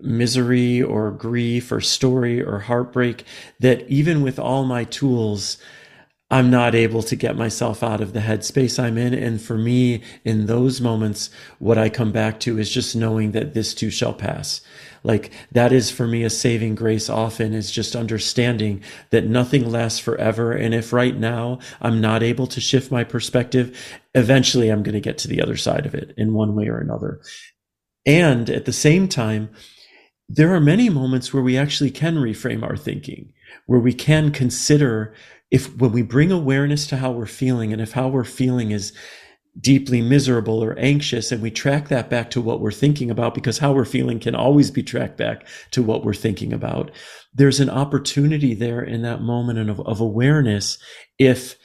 misery 0.00 0.82
or 0.82 1.10
grief 1.10 1.70
or 1.70 1.80
story 1.80 2.42
or 2.42 2.60
heartbreak 2.60 3.24
that 3.60 3.86
even 3.88 4.22
with 4.22 4.38
all 4.38 4.64
my 4.64 4.84
tools, 4.84 5.58
I'm 6.32 6.50
not 6.50 6.74
able 6.74 7.02
to 7.02 7.14
get 7.14 7.36
myself 7.36 7.82
out 7.82 8.00
of 8.00 8.14
the 8.14 8.20
headspace 8.20 8.82
I'm 8.82 8.96
in. 8.96 9.12
And 9.12 9.40
for 9.40 9.58
me, 9.58 10.02
in 10.24 10.46
those 10.46 10.80
moments, 10.80 11.28
what 11.58 11.76
I 11.76 11.90
come 11.90 12.10
back 12.10 12.40
to 12.40 12.58
is 12.58 12.70
just 12.70 12.96
knowing 12.96 13.32
that 13.32 13.52
this 13.52 13.74
too 13.74 13.90
shall 13.90 14.14
pass. 14.14 14.62
Like 15.04 15.30
that 15.50 15.72
is 15.72 15.90
for 15.90 16.06
me 16.06 16.24
a 16.24 16.30
saving 16.30 16.74
grace 16.74 17.10
often 17.10 17.52
is 17.52 17.70
just 17.70 17.94
understanding 17.94 18.82
that 19.10 19.26
nothing 19.26 19.70
lasts 19.70 19.98
forever. 19.98 20.52
And 20.52 20.74
if 20.74 20.90
right 20.90 21.16
now 21.16 21.58
I'm 21.82 22.00
not 22.00 22.22
able 22.22 22.46
to 22.46 22.62
shift 22.62 22.90
my 22.90 23.04
perspective, 23.04 24.00
eventually 24.14 24.70
I'm 24.70 24.82
going 24.82 24.94
to 24.94 25.00
get 25.00 25.18
to 25.18 25.28
the 25.28 25.42
other 25.42 25.58
side 25.58 25.84
of 25.84 25.94
it 25.94 26.14
in 26.16 26.32
one 26.32 26.54
way 26.54 26.68
or 26.68 26.78
another. 26.78 27.20
And 28.06 28.48
at 28.48 28.64
the 28.64 28.72
same 28.72 29.06
time, 29.06 29.50
there 30.34 30.54
are 30.54 30.60
many 30.60 30.88
moments 30.88 31.32
where 31.32 31.42
we 31.42 31.58
actually 31.58 31.90
can 31.90 32.16
reframe 32.16 32.62
our 32.62 32.76
thinking, 32.76 33.32
where 33.66 33.80
we 33.80 33.92
can 33.92 34.32
consider 34.32 35.14
if 35.50 35.76
when 35.76 35.92
we 35.92 36.00
bring 36.00 36.32
awareness 36.32 36.86
to 36.86 36.96
how 36.96 37.10
we're 37.10 37.26
feeling 37.26 37.70
and 37.70 37.82
if 37.82 37.92
how 37.92 38.08
we're 38.08 38.24
feeling 38.24 38.70
is 38.70 38.94
deeply 39.60 40.00
miserable 40.00 40.64
or 40.64 40.74
anxious 40.78 41.30
and 41.30 41.42
we 41.42 41.50
track 41.50 41.88
that 41.88 42.08
back 42.08 42.30
to 42.30 42.40
what 42.40 42.60
we're 42.60 42.72
thinking 42.72 43.10
about 43.10 43.34
because 43.34 43.58
how 43.58 43.70
we're 43.70 43.84
feeling 43.84 44.18
can 44.18 44.34
always 44.34 44.70
be 44.70 44.82
tracked 44.82 45.18
back 45.18 45.46
to 45.70 45.82
what 45.82 46.02
we're 46.02 46.14
thinking 46.14 46.54
about. 46.54 46.90
There's 47.34 47.60
an 47.60 47.68
opportunity 47.68 48.54
there 48.54 48.82
in 48.82 49.02
that 49.02 49.20
moment 49.20 49.68
of, 49.68 49.80
of 49.80 50.00
awareness 50.00 50.78
if 51.18 51.56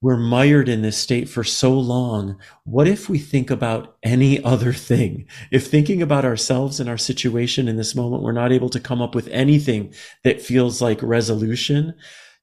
we're 0.00 0.16
mired 0.16 0.68
in 0.68 0.82
this 0.82 0.96
state 0.96 1.28
for 1.28 1.42
so 1.42 1.72
long 1.72 2.38
what 2.64 2.86
if 2.86 3.08
we 3.08 3.18
think 3.18 3.50
about 3.50 3.96
any 4.02 4.42
other 4.44 4.72
thing 4.72 5.26
if 5.50 5.66
thinking 5.66 6.02
about 6.02 6.24
ourselves 6.24 6.80
and 6.80 6.88
our 6.88 6.98
situation 6.98 7.68
in 7.68 7.76
this 7.76 7.94
moment 7.94 8.22
we're 8.22 8.32
not 8.32 8.52
able 8.52 8.68
to 8.68 8.80
come 8.80 9.02
up 9.02 9.14
with 9.14 9.28
anything 9.28 9.92
that 10.24 10.40
feels 10.40 10.80
like 10.80 11.02
resolution 11.02 11.94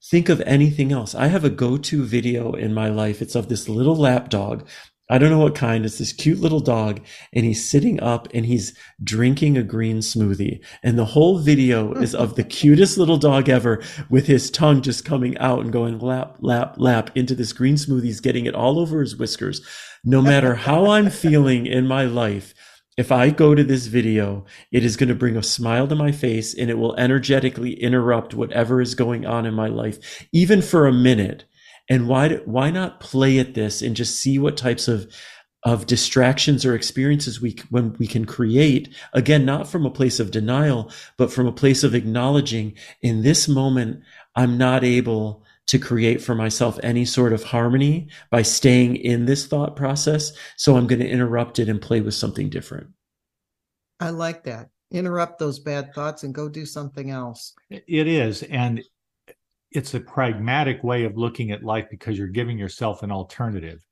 think 0.07 0.29
of 0.29 0.41
anything 0.41 0.91
else. 0.91 1.15
I 1.15 1.27
have 1.27 1.43
a 1.43 1.49
go-to 1.49 2.03
video 2.03 2.53
in 2.53 2.73
my 2.73 2.89
life. 2.89 3.21
It's 3.21 3.35
of 3.35 3.49
this 3.49 3.67
little 3.67 3.95
lap 3.95 4.29
dog. 4.29 4.67
I 5.07 5.19
don't 5.19 5.29
know 5.29 5.39
what 5.39 5.53
kind. 5.53 5.85
It's 5.85 5.99
this 5.99 6.13
cute 6.13 6.39
little 6.39 6.59
dog 6.59 7.01
and 7.31 7.45
he's 7.45 7.69
sitting 7.69 8.01
up 8.01 8.27
and 8.33 8.45
he's 8.45 8.75
drinking 9.03 9.55
a 9.55 9.63
green 9.63 9.97
smoothie. 9.97 10.63
And 10.81 10.97
the 10.97 11.05
whole 11.05 11.37
video 11.37 11.93
hmm. 11.93 12.01
is 12.01 12.15
of 12.15 12.35
the 12.35 12.43
cutest 12.43 12.97
little 12.97 13.17
dog 13.17 13.47
ever 13.47 13.83
with 14.09 14.25
his 14.25 14.49
tongue 14.49 14.81
just 14.81 15.05
coming 15.05 15.37
out 15.37 15.59
and 15.59 15.71
going 15.71 15.99
lap, 15.99 16.37
lap, 16.39 16.75
lap 16.77 17.11
into 17.15 17.35
this 17.35 17.53
green 17.53 17.75
smoothie. 17.75 18.05
He's 18.05 18.19
getting 18.19 18.45
it 18.45 18.55
all 18.55 18.79
over 18.79 19.01
his 19.01 19.15
whiskers. 19.15 19.61
No 20.03 20.21
matter 20.21 20.55
how 20.55 20.87
I'm 20.87 21.09
feeling 21.09 21.65
in 21.65 21.87
my 21.87 22.05
life, 22.05 22.53
if 22.97 23.11
I 23.11 23.29
go 23.29 23.53
to 23.53 23.63
this 23.63 23.87
video, 23.87 24.45
it 24.71 24.85
is 24.85 24.95
going 24.95 25.09
to 25.09 25.15
bring 25.15 25.35
a 25.35 25.43
smile 25.43 25.87
to 25.87 25.95
my 25.95 26.11
face 26.11 26.57
and 26.57 26.69
it 26.69 26.77
will 26.77 26.95
energetically 26.95 27.73
interrupt 27.73 28.33
whatever 28.33 28.81
is 28.81 28.95
going 28.95 29.25
on 29.25 29.45
in 29.45 29.53
my 29.53 29.67
life, 29.67 30.25
even 30.31 30.61
for 30.61 30.87
a 30.87 30.93
minute. 30.93 31.45
And 31.89 32.07
why, 32.07 32.35
why 32.45 32.71
not 32.71 32.99
play 32.99 33.39
at 33.39 33.53
this 33.53 33.81
and 33.81 33.95
just 33.95 34.15
see 34.15 34.39
what 34.39 34.57
types 34.57 34.87
of, 34.87 35.11
of 35.63 35.85
distractions 35.85 36.65
or 36.65 36.75
experiences 36.75 37.41
we, 37.41 37.55
when 37.69 37.93
we 37.99 38.07
can 38.07 38.25
create, 38.25 38.93
again, 39.13 39.45
not 39.45 39.67
from 39.67 39.85
a 39.85 39.91
place 39.91 40.19
of 40.19 40.31
denial, 40.31 40.91
but 41.17 41.31
from 41.31 41.47
a 41.47 41.51
place 41.51 41.83
of 41.83 41.95
acknowledging 41.95 42.73
in 43.01 43.23
this 43.23 43.47
moment, 43.47 44.01
I'm 44.35 44.57
not 44.57 44.83
able 44.83 45.43
to 45.67 45.79
create 45.79 46.21
for 46.21 46.35
myself 46.35 46.79
any 46.83 47.05
sort 47.05 47.33
of 47.33 47.43
harmony 47.43 48.09
by 48.29 48.43
staying 48.43 48.95
in 48.97 49.25
this 49.25 49.47
thought 49.47 49.75
process. 49.75 50.31
So 50.57 50.77
I'm 50.77 50.87
going 50.87 50.99
to 50.99 51.09
interrupt 51.09 51.57
it 51.57 51.69
and 51.69 51.81
play 51.81 52.01
with 52.01 52.13
something 52.13 52.49
different. 52.49 52.87
I 53.99 54.11
like 54.11 54.43
that. 54.43 54.69
Interrupt 54.91 55.39
those 55.39 55.59
bad 55.59 55.93
thoughts 55.95 56.23
and 56.23 56.35
go 56.35 56.47
do 56.47 56.65
something 56.65 57.09
else. 57.09 57.53
It 57.71 58.07
is. 58.07 58.43
And 58.43 58.83
it's 59.75 59.93
a 59.93 59.99
pragmatic 59.99 60.83
way 60.83 61.03
of 61.03 61.17
looking 61.17 61.51
at 61.51 61.63
life 61.63 61.87
because 61.89 62.17
you're 62.17 62.27
giving 62.27 62.57
yourself 62.57 63.03
an 63.03 63.11
alternative. 63.11 63.85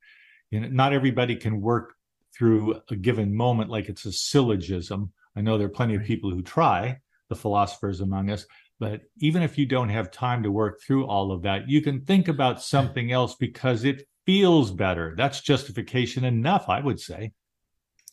You 0.50 0.60
know, 0.60 0.68
not 0.68 0.92
everybody 0.92 1.36
can 1.36 1.60
work 1.60 1.94
through 2.36 2.80
a 2.90 2.96
given 2.96 3.34
moment 3.34 3.70
like 3.70 3.88
it's 3.88 4.06
a 4.06 4.12
syllogism. 4.12 5.12
I 5.36 5.40
know 5.40 5.58
there 5.58 5.66
are 5.66 5.70
plenty 5.70 5.94
of 5.94 6.02
people 6.02 6.30
who 6.30 6.42
try, 6.42 6.98
the 7.28 7.36
philosophers 7.36 8.00
among 8.00 8.30
us, 8.30 8.46
but 8.80 9.02
even 9.18 9.42
if 9.42 9.56
you 9.56 9.66
don't 9.66 9.88
have 9.88 10.10
time 10.10 10.42
to 10.42 10.50
work 10.50 10.80
through 10.80 11.06
all 11.06 11.32
of 11.32 11.42
that, 11.42 11.68
you 11.68 11.80
can 11.80 12.00
think 12.00 12.28
about 12.28 12.62
something 12.62 13.12
else 13.12 13.34
because 13.34 13.84
it 13.84 14.06
feels 14.26 14.70
better. 14.70 15.14
That's 15.16 15.40
justification 15.40 16.24
enough, 16.24 16.68
I 16.68 16.80
would 16.80 17.00
say. 17.00 17.32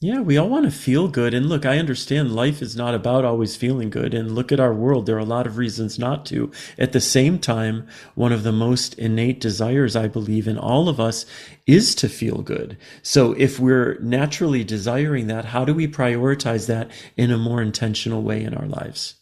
Yeah, 0.04 0.22
we 0.22 0.36
all 0.36 0.50
want 0.50 0.66
to 0.66 0.72
feel 0.72 1.08
good. 1.08 1.36
And 1.36 1.46
look, 1.46 1.64
I 1.64 1.78
understand 1.78 2.34
life 2.34 2.64
is 2.64 2.76
not 2.76 2.96
about 2.96 3.24
always 3.24 3.56
feeling 3.56 3.92
good. 3.92 4.16
And 4.16 4.34
look 4.34 4.52
at 4.52 4.60
our 4.60 4.74
world. 4.74 5.06
There 5.06 5.16
are 5.16 5.20
a 5.20 5.26
lot 5.26 5.46
of 5.46 5.58
reasons 5.58 6.00
not 6.00 6.26
to. 6.26 6.52
At 6.80 6.92
the 6.92 7.00
same 7.00 7.38
time, 7.38 7.88
one 8.16 8.32
of 8.32 8.42
the 8.42 8.52
most 8.52 8.96
innate 8.96 9.40
desires 9.40 9.96
I 9.96 10.08
believe 10.08 10.48
in 10.48 10.58
all 10.58 10.90
of 10.90 11.00
us 11.00 11.28
is 11.68 11.94
to 11.96 12.10
feel 12.10 12.42
good. 12.42 12.80
So 13.04 13.34
if 13.34 13.60
we're 13.60 14.00
naturally 14.00 14.64
desiring 14.64 15.28
that, 15.28 15.46
how 15.46 15.66
do 15.66 15.76
we 15.76 15.88
prioritize 15.88 16.66
that 16.66 16.90
in 17.16 17.30
a 17.30 17.38
more 17.38 17.62
intentional 17.62 18.24
way 18.24 18.44
in 18.44 18.56
our 18.56 18.68
lives? 18.68 19.18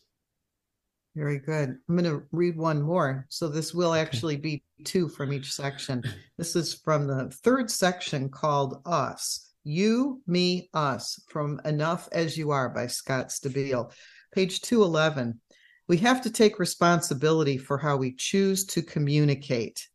Very 1.14 1.40
good. 1.40 1.78
I'm 1.90 1.98
going 1.98 2.06
to 2.06 2.26
read 2.32 2.56
one 2.56 2.82
more. 2.82 3.26
So 3.28 3.50
this 3.50 3.74
will 3.74 3.94
actually 3.94 4.38
be 4.38 4.64
two 4.86 5.10
from 5.10 5.34
each 5.34 5.52
section. 5.52 6.04
This 6.38 6.56
is 6.56 6.74
from 6.74 7.08
the 7.08 7.30
third 7.44 7.70
section 7.70 8.30
called 8.30 8.82
Us. 8.86 9.49
You, 9.64 10.22
Me, 10.26 10.70
Us 10.74 11.22
from 11.28 11.60
Enough 11.66 12.08
as 12.12 12.38
You 12.38 12.52
Are 12.52 12.70
by 12.70 12.88
Scott 12.88 13.28
Stabile. 13.28 13.92
Page 14.34 14.62
211. 14.62 15.40
We 15.88 15.98
have 15.98 16.22
to 16.22 16.30
take 16.30 16.60
responsibility 16.60 17.58
for 17.58 17.78
how 17.78 17.98
we 17.98 18.16
choose 18.16 18.66
to 18.68 18.82
communicate. 18.82 19.86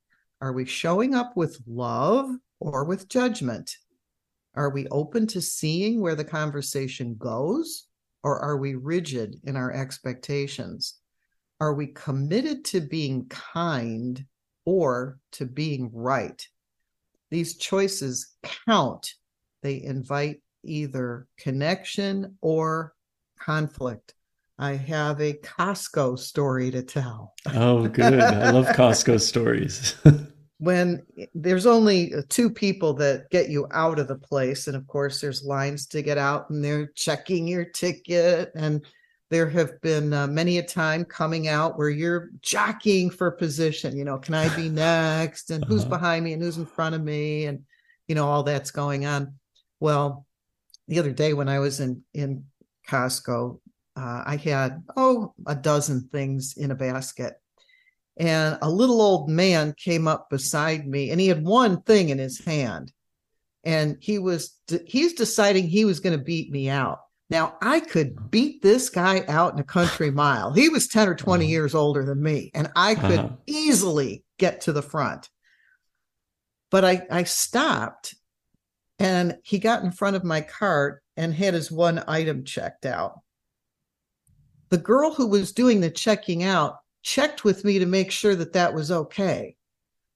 Are 0.41 0.53
we 0.53 0.67
showing 0.67 1.15
up 1.15 1.37
with 1.37 1.59
love 1.67 2.29
or 2.61 2.85
with 2.85 3.09
judgment? 3.09 3.75
Are 4.55 4.71
we 4.71 4.87
open 4.89 5.27
to 5.29 5.41
seeing 5.41 6.01
where 6.01 6.15
the 6.15 6.25
conversation 6.25 7.17
goes 7.17 7.87
or 8.23 8.39
are 8.41 8.59
we 8.59 8.75
rigid 8.75 9.41
in 9.45 9.57
our 9.57 9.73
expectations? 9.73 10.99
Are 11.59 11.75
we 11.75 11.87
committed 11.89 12.65
to 12.67 12.81
being 12.81 13.27
kind 13.29 14.25
or 14.65 15.19
to 15.33 15.47
being 15.47 15.91
right? 15.93 16.47
These 17.31 17.57
choices 17.57 18.35
count. 18.67 19.15
They 19.65 19.83
invite 19.83 20.43
either 20.63 21.27
connection 21.39 22.37
or 22.43 22.95
conflict. 23.41 24.15
I 24.59 24.75
have 24.75 25.23
a 25.23 25.33
Costco 25.33 26.19
story 26.19 26.71
to 26.71 26.83
tell. 26.83 27.33
Oh, 27.55 27.89
good. 27.89 28.21
I 28.21 28.51
love 28.51 28.67
Costco 28.77 29.19
stories. 29.21 29.97
when 30.59 31.03
there's 31.35 31.65
only 31.65 32.13
two 32.29 32.51
people 32.51 32.93
that 32.95 33.31
get 33.31 33.49
you 33.49 33.67
out 33.73 33.99
of 33.99 34.07
the 34.07 34.19
place, 34.19 34.69
and 34.69 34.77
of 34.77 34.87
course, 34.87 35.23
there's 35.23 35.43
lines 35.43 35.87
to 35.89 36.03
get 36.03 36.19
out, 36.19 36.51
and 36.51 36.63
they're 36.63 36.89
checking 36.95 37.49
your 37.49 37.65
ticket 37.65 38.53
and 38.55 38.85
there 39.31 39.49
have 39.49 39.81
been 39.81 40.13
uh, 40.13 40.27
many 40.27 40.59
a 40.59 40.63
time 40.63 41.07
coming 41.07 41.49
out 41.49 41.79
where 41.79 41.89
you're 41.89 42.29
jockeying 42.43 43.11
for 43.11 43.31
position 43.31 43.97
you 43.97 44.05
know 44.05 44.19
can 44.19 44.35
i 44.35 44.55
be 44.55 44.69
next 44.69 45.51
and 45.51 45.65
who's 45.65 45.81
uh-huh. 45.81 45.89
behind 45.91 46.25
me 46.25 46.35
and 46.35 46.43
who's 46.43 46.59
in 46.59 46.67
front 46.67 46.95
of 46.95 47.03
me 47.03 47.47
and 47.47 47.65
you 48.07 48.15
know 48.15 48.29
all 48.29 48.43
that's 48.43 48.71
going 48.71 49.07
on 49.07 49.35
well 49.81 50.27
the 50.89 50.99
other 50.99 51.13
day 51.13 51.33
when 51.35 51.49
i 51.49 51.59
was 51.59 51.81
in 51.81 52.03
in 52.15 52.45
costco 52.89 53.61
uh, 53.97 54.23
i 54.27 54.37
had 54.37 54.83
oh 54.97 55.35
a 55.47 55.55
dozen 55.55 56.09
things 56.13 56.55
in 56.57 56.71
a 56.71 56.75
basket 56.75 57.35
and 58.17 58.59
a 58.63 58.71
little 58.71 59.01
old 59.01 59.29
man 59.29 59.75
came 59.77 60.07
up 60.07 60.29
beside 60.31 60.87
me 60.87 61.11
and 61.11 61.21
he 61.21 61.27
had 61.29 61.43
one 61.45 61.81
thing 61.83 62.11
in 62.11 62.19
his 62.19 62.45
hand 62.45 62.93
and 63.65 63.97
he 64.01 64.19
was 64.19 64.59
he's 64.87 65.15
deciding 65.15 65.67
he 65.67 65.85
was 65.85 66.01
going 66.01 66.17
to 66.17 66.25
beat 66.25 66.51
me 66.51 66.69
out 66.69 66.99
Now, 67.31 67.57
I 67.63 67.81
could 67.81 68.31
beat 68.31 68.61
this 68.63 68.91
guy 68.91 69.25
out 69.29 69.55
in 69.55 69.59
a 69.59 69.65
country 69.65 70.11
mile. 70.11 70.53
He 70.53 70.69
was 70.69 70.87
10 70.89 71.09
or 71.09 71.15
20 71.17 71.47
years 71.47 71.75
older 71.75 72.05
than 72.05 72.23
me, 72.23 72.51
and 72.55 72.71
I 72.77 72.95
could 72.95 73.19
Uh-huh. 73.21 73.37
easily 73.47 74.23
get 74.39 74.61
to 74.67 74.73
the 74.73 74.83
front. 74.83 75.31
But 76.71 76.85
I, 76.85 77.07
I 77.11 77.25
stopped 77.25 78.15
and 79.05 79.37
he 79.43 79.59
got 79.59 79.83
in 79.83 79.93
front 79.93 80.17
of 80.17 80.25
my 80.25 80.41
cart 80.41 81.03
and 81.19 81.35
had 81.35 81.53
his 81.53 81.71
one 81.71 82.03
item 82.09 82.43
checked 82.43 82.87
out. 82.87 83.21
The 84.71 84.79
girl 84.79 85.13
who 85.13 85.27
was 85.27 85.53
doing 85.53 85.83
the 85.83 85.91
checking 85.91 86.43
out 86.43 86.79
checked 87.03 87.45
with 87.45 87.67
me 87.67 87.79
to 87.79 87.85
make 87.85 88.11
sure 88.11 88.35
that 88.35 88.55
that 88.55 88.73
was 88.73 88.91
okay 88.91 89.57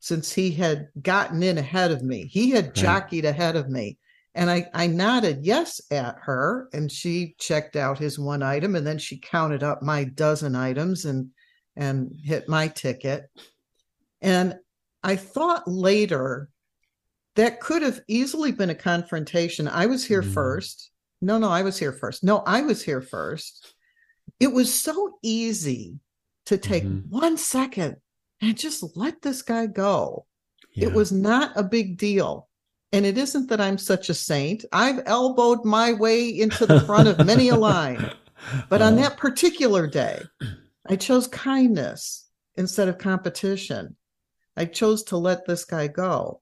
since 0.00 0.32
he 0.32 0.52
had 0.52 0.88
gotten 1.02 1.42
in 1.42 1.58
ahead 1.58 1.90
of 1.90 2.02
me. 2.02 2.24
He 2.24 2.48
had 2.50 2.74
jockeyed 2.74 3.26
ahead 3.26 3.56
of 3.56 3.68
me. 3.68 3.98
And 4.34 4.50
I, 4.50 4.70
I 4.72 4.86
nodded 4.86 5.44
yes 5.44 5.82
at 5.90 6.16
her, 6.22 6.70
and 6.72 6.90
she 6.90 7.34
checked 7.38 7.76
out 7.76 7.98
his 7.98 8.18
one 8.18 8.42
item, 8.42 8.74
and 8.74 8.86
then 8.86 8.98
she 8.98 9.18
counted 9.18 9.62
up 9.62 9.82
my 9.82 10.04
dozen 10.04 10.56
items 10.56 11.04
and 11.04 11.28
and 11.76 12.14
hit 12.24 12.48
my 12.48 12.68
ticket. 12.68 13.28
And 14.22 14.56
I 15.02 15.16
thought 15.16 15.68
later 15.68 16.48
that 17.38 17.60
could 17.60 17.82
have 17.82 18.00
easily 18.08 18.50
been 18.50 18.70
a 18.70 18.74
confrontation. 18.74 19.68
I 19.68 19.86
was 19.86 20.04
here 20.04 20.22
mm-hmm. 20.22 20.32
first. 20.32 20.90
No, 21.22 21.38
no, 21.38 21.48
I 21.48 21.62
was 21.62 21.78
here 21.78 21.92
first. 21.92 22.24
No, 22.24 22.38
I 22.38 22.62
was 22.62 22.82
here 22.82 23.00
first. 23.00 23.74
It 24.40 24.52
was 24.52 24.74
so 24.74 25.18
easy 25.22 26.00
to 26.46 26.58
take 26.58 26.82
mm-hmm. 26.82 27.08
one 27.08 27.36
second 27.36 27.96
and 28.42 28.58
just 28.58 28.96
let 28.96 29.22
this 29.22 29.42
guy 29.42 29.66
go. 29.66 30.26
It 30.74 30.92
was 30.92 31.12
not 31.12 31.52
a 31.56 31.62
big 31.62 31.96
deal. 31.96 32.48
And 32.92 33.06
it 33.06 33.16
isn't 33.16 33.48
that 33.50 33.60
I'm 33.60 33.78
such 33.78 34.08
a 34.08 34.14
saint. 34.14 34.64
I've 34.72 35.02
elbowed 35.06 35.64
my 35.64 35.92
way 35.92 36.28
into 36.28 36.66
the 36.66 36.80
front 36.80 37.08
of 37.08 37.24
many 37.24 37.48
a 37.48 37.56
line. 37.56 38.10
But 38.68 38.82
on 38.82 38.94
uh-huh. 38.94 39.02
that 39.02 39.16
particular 39.18 39.88
day, 39.88 40.22
I 40.88 40.94
chose 40.94 41.26
kindness 41.26 42.28
instead 42.54 42.86
of 42.86 42.96
competition. 42.96 43.96
I 44.56 44.64
chose 44.64 45.02
to 45.04 45.16
let 45.16 45.44
this 45.44 45.64
guy 45.64 45.88
go. 45.88 46.40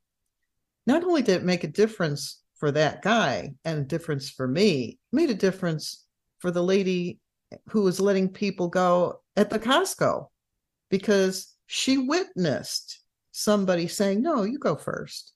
Not 0.86 1.04
only 1.04 1.22
did 1.22 1.36
it 1.36 1.44
make 1.44 1.64
a 1.64 1.68
difference 1.68 2.40
for 2.56 2.70
that 2.72 3.02
guy 3.02 3.54
and 3.64 3.80
a 3.80 3.84
difference 3.84 4.30
for 4.30 4.46
me, 4.46 4.98
it 5.12 5.16
made 5.16 5.30
a 5.30 5.34
difference 5.34 6.04
for 6.38 6.50
the 6.50 6.62
lady 6.62 7.18
who 7.70 7.82
was 7.82 8.00
letting 8.00 8.28
people 8.28 8.68
go 8.68 9.20
at 9.36 9.50
the 9.50 9.58
Costco 9.58 10.28
because 10.90 11.54
she 11.66 11.98
witnessed 11.98 13.00
somebody 13.32 13.88
saying, 13.88 14.22
No, 14.22 14.44
you 14.44 14.58
go 14.58 14.76
first. 14.76 15.32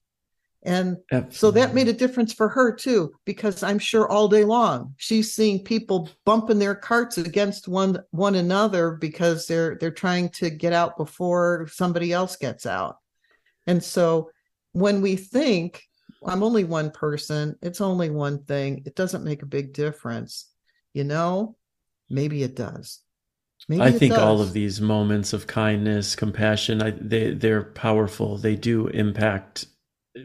And 0.63 0.99
so 1.31 1.51
that 1.53 1.75
made 1.75 1.89
a 1.89 1.93
difference 1.93 2.35
for 2.35 2.49
her 2.51 2.75
too, 2.75 3.15
because 3.25 3.63
I'm 3.63 3.79
sure 3.79 4.07
all 4.11 4.29
day 4.29 4.45
long 4.45 4.95
she's 4.99 5.33
seeing 5.33 5.65
people 5.65 6.11
bumping 6.27 6.59
their 6.59 6.75
carts 6.75 7.17
against 7.17 7.67
one 7.67 7.99
one 8.11 8.35
another 8.35 8.93
because 8.93 9.47
they're 9.47 9.77
they're 9.77 9.91
trying 9.91 10.29
to 10.31 10.51
get 10.51 10.75
out 10.75 10.99
before 10.99 11.67
somebody 11.73 12.13
else 12.13 12.37
gets 12.37 12.67
out. 12.67 12.97
And 13.67 13.83
so 13.83 14.31
when 14.73 15.01
we 15.01 15.17
think 15.17 15.83
I'm 16.27 16.43
only 16.43 16.65
one 16.65 16.91
person, 16.91 17.57
it's 17.63 17.81
only 17.81 18.11
one 18.11 18.45
thing, 18.45 18.83
it 18.87 18.95
doesn't 18.95 19.25
make 19.25 19.43
a 19.43 19.47
big 19.47 19.73
difference. 19.73 20.51
You 20.93 21.05
know, 21.05 21.57
maybe 22.09 22.43
it 22.43 22.57
does. 22.57 23.01
Maybe 23.69 23.83
I 23.83 23.93
think 23.93 24.15
all 24.15 24.41
of 24.41 24.53
these 24.53 24.81
moments 24.81 25.33
of 25.33 25.47
kindness, 25.47 26.17
compassion, 26.17 26.83
I, 26.83 26.91
they 26.91 27.35
they're 27.35 27.63
powerful. 27.63 28.39
They 28.39 28.57
do 28.57 28.89
impact 28.89 29.67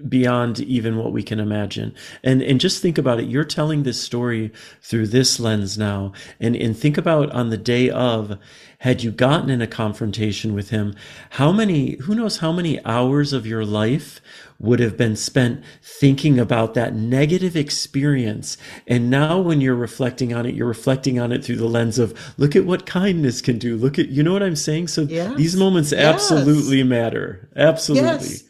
beyond 0.09 0.59
even 0.61 0.97
what 0.97 1.11
we 1.11 1.21
can 1.21 1.39
imagine. 1.39 1.93
And 2.23 2.41
and 2.41 2.59
just 2.59 2.81
think 2.81 2.97
about 2.97 3.19
it. 3.19 3.29
You're 3.29 3.43
telling 3.43 3.83
this 3.83 4.01
story 4.01 4.51
through 4.81 5.07
this 5.07 5.39
lens 5.39 5.77
now. 5.77 6.11
And 6.39 6.55
and 6.55 6.75
think 6.75 6.97
about 6.97 7.31
on 7.31 7.49
the 7.51 7.57
day 7.57 7.91
of 7.91 8.39
had 8.79 9.03
you 9.03 9.11
gotten 9.11 9.49
in 9.49 9.61
a 9.61 9.67
confrontation 9.67 10.55
with 10.55 10.71
him, 10.71 10.95
how 11.31 11.51
many 11.51 11.97
who 11.97 12.15
knows 12.15 12.38
how 12.38 12.51
many 12.51 12.83
hours 12.83 13.31
of 13.31 13.45
your 13.45 13.63
life 13.63 14.21
would 14.57 14.79
have 14.79 14.97
been 14.97 15.15
spent 15.15 15.63
thinking 15.83 16.39
about 16.39 16.73
that 16.73 16.95
negative 16.95 17.55
experience. 17.55 18.57
And 18.88 19.09
now 19.09 19.39
when 19.39 19.61
you're 19.61 19.75
reflecting 19.75 20.33
on 20.33 20.45
it, 20.45 20.55
you're 20.55 20.67
reflecting 20.67 21.19
on 21.19 21.31
it 21.31 21.43
through 21.43 21.57
the 21.57 21.67
lens 21.67 21.99
of 21.99 22.17
look 22.38 22.55
at 22.55 22.65
what 22.65 22.86
kindness 22.86 23.41
can 23.41 23.59
do. 23.59 23.75
Look 23.77 23.99
at 23.99 24.09
you 24.09 24.23
know 24.23 24.33
what 24.33 24.43
I'm 24.43 24.55
saying? 24.55 24.88
So 24.88 25.05
these 25.05 25.55
moments 25.55 25.91
Yes. 25.91 26.01
absolutely 26.31 26.81
matter. 26.81 27.49
Absolutely. 27.55 28.29
Yes, 28.29 28.43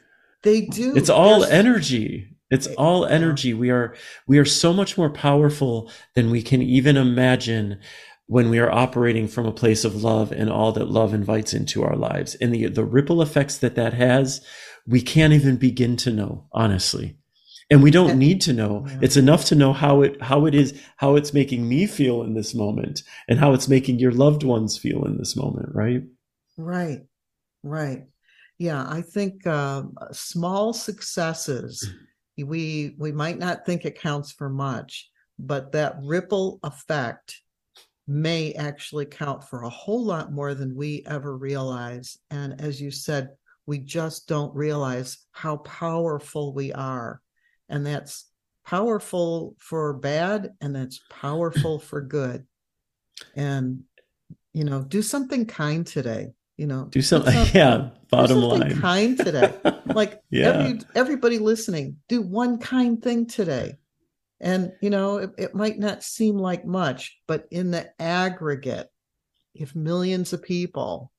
they 0.45 0.61
do. 0.61 0.95
It's 0.95 1.09
all 1.09 1.41
There's- 1.41 1.53
energy. 1.53 2.29
It's 2.51 2.67
all 2.77 3.05
energy. 3.05 3.53
We 3.53 3.71
are 3.71 3.95
we 4.27 4.37
are 4.37 4.45
so 4.45 4.71
much 4.71 4.97
more 4.97 5.09
powerful 5.09 5.91
than 6.13 6.29
we 6.31 6.41
can 6.43 6.61
even 6.61 6.95
imagine 6.95 7.79
when 8.27 8.49
we 8.49 8.59
are 8.59 8.71
operating 8.71 9.27
from 9.27 9.45
a 9.47 9.51
place 9.51 9.83
of 9.83 10.03
love 10.03 10.31
and 10.31 10.49
all 10.49 10.71
that 10.73 10.89
love 10.89 11.13
invites 11.13 11.53
into 11.53 11.83
our 11.83 11.95
lives. 11.95 12.35
And 12.35 12.53
the 12.53 12.67
the 12.67 12.85
ripple 12.85 13.21
effects 13.21 13.57
that 13.57 13.75
that 13.75 13.93
has, 13.95 14.45
we 14.87 15.01
can't 15.01 15.33
even 15.33 15.57
begin 15.57 15.97
to 15.97 16.11
know, 16.11 16.45
honestly. 16.51 17.17
And 17.71 17.81
we 17.81 17.89
don't 17.89 18.19
need 18.19 18.41
to 18.41 18.53
know. 18.53 18.85
It's 19.01 19.17
enough 19.17 19.45
to 19.45 19.55
know 19.55 19.73
how 19.73 20.03
it 20.03 20.21
how 20.21 20.45
it 20.45 20.53
is 20.53 20.79
how 20.97 21.15
it's 21.15 21.33
making 21.33 21.67
me 21.67 21.87
feel 21.87 22.21
in 22.21 22.35
this 22.35 22.53
moment 22.53 23.01
and 23.27 23.39
how 23.39 23.53
it's 23.53 23.67
making 23.67 23.97
your 23.97 24.11
loved 24.11 24.43
ones 24.43 24.77
feel 24.77 25.03
in 25.05 25.17
this 25.17 25.35
moment, 25.35 25.69
right? 25.73 26.03
Right, 26.57 27.01
right. 27.63 28.05
Yeah, 28.57 28.85
I 28.87 29.01
think 29.01 29.45
um, 29.47 29.95
small 30.11 30.73
successes, 30.73 31.91
we 32.37 32.95
we 32.97 33.11
might 33.11 33.37
not 33.37 33.65
think 33.65 33.85
it 33.85 33.99
counts 33.99 34.31
for 34.31 34.49
much, 34.49 35.09
but 35.37 35.71
that 35.73 35.97
ripple 36.01 36.59
effect 36.63 37.41
may 38.07 38.53
actually 38.53 39.05
count 39.05 39.43
for 39.43 39.63
a 39.63 39.69
whole 39.69 40.03
lot 40.03 40.31
more 40.31 40.53
than 40.53 40.75
we 40.75 41.03
ever 41.07 41.35
realize. 41.35 42.17
And 42.29 42.61
as 42.61 42.79
you 42.79 42.91
said, 42.91 43.29
we 43.65 43.79
just 43.79 44.27
don't 44.27 44.55
realize 44.55 45.17
how 45.31 45.57
powerful 45.57 46.53
we 46.53 46.71
are. 46.71 47.21
And 47.67 47.85
that's 47.85 48.29
powerful 48.65 49.55
for 49.57 49.93
bad 49.93 50.53
and 50.61 50.75
that's 50.75 51.01
powerful 51.09 51.79
for 51.79 52.01
good. 52.01 52.45
And 53.35 53.83
you 54.53 54.63
know, 54.63 54.83
do 54.83 55.01
something 55.01 55.45
kind 55.45 55.85
today. 55.85 56.29
You 56.57 56.67
know, 56.67 56.85
Do 56.85 57.01
something 57.11 57.33
some- 57.33 57.47
yeah, 57.53 57.89
bottom 58.09 58.39
something 58.41 58.59
line. 58.69 58.81
kind 58.81 59.17
today. 59.17 59.53
Like 59.85 60.19
Yeah. 60.29 60.49
every 60.49 60.79
everybody 60.95 61.37
listening, 61.37 61.97
do 62.09 62.21
one 62.21 62.57
kind 62.57 63.01
thing 63.01 63.27
today. 63.27 63.75
And 64.41 64.73
you 64.81 64.89
know, 64.89 65.17
it, 65.17 65.29
it 65.37 65.55
might 65.55 65.79
not 65.79 66.03
seem 66.03 66.37
like 66.37 66.65
much, 66.65 67.17
but 67.27 67.47
in 67.51 67.71
the 67.71 67.89
aggregate, 68.01 68.89
if 69.53 69.75
millions 69.75 70.33
of 70.33 70.41
people 70.43 71.11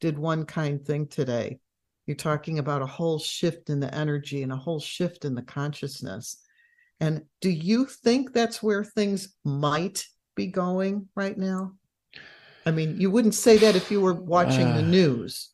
did 0.00 0.18
one 0.18 0.44
kind 0.44 0.84
thing 0.84 1.06
today, 1.06 1.58
you're 2.06 2.16
talking 2.16 2.58
about 2.58 2.82
a 2.82 2.86
whole 2.86 3.18
shift 3.18 3.70
in 3.70 3.78
the 3.80 3.94
energy 3.94 4.42
and 4.42 4.52
a 4.52 4.56
whole 4.56 4.80
shift 4.80 5.24
in 5.24 5.34
the 5.34 5.42
consciousness. 5.42 6.42
And 7.00 7.22
do 7.40 7.50
you 7.50 7.86
think 7.86 8.32
that's 8.32 8.62
where 8.62 8.84
things 8.84 9.34
might 9.44 10.04
be 10.34 10.48
going 10.48 11.08
right 11.14 11.38
now? 11.38 11.72
I 12.66 12.70
mean, 12.70 12.96
you 13.00 13.10
wouldn't 13.10 13.34
say 13.34 13.56
that 13.58 13.76
if 13.76 13.90
you 13.90 14.00
were 14.00 14.14
watching 14.14 14.74
the 14.74 14.80
Uh, 14.82 14.82
news. 14.82 15.50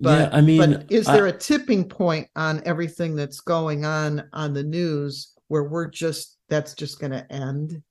yeah, 0.00 0.28
I 0.32 0.40
mean, 0.40 0.58
but 0.58 0.90
is 0.90 1.06
there 1.06 1.26
I- 1.26 1.30
a 1.30 1.32
tipping 1.32 1.84
point 1.84 2.28
on 2.34 2.62
everything 2.64 3.14
that's 3.16 3.40
going 3.40 3.84
on 3.84 4.24
on 4.32 4.54
the 4.54 4.62
news 4.64 5.32
where 5.48 5.64
we're 5.64 5.88
just 5.88 6.36
that's 6.48 6.74
just 6.74 6.98
going 7.00 7.12
to 7.12 7.30
end? 7.32 7.82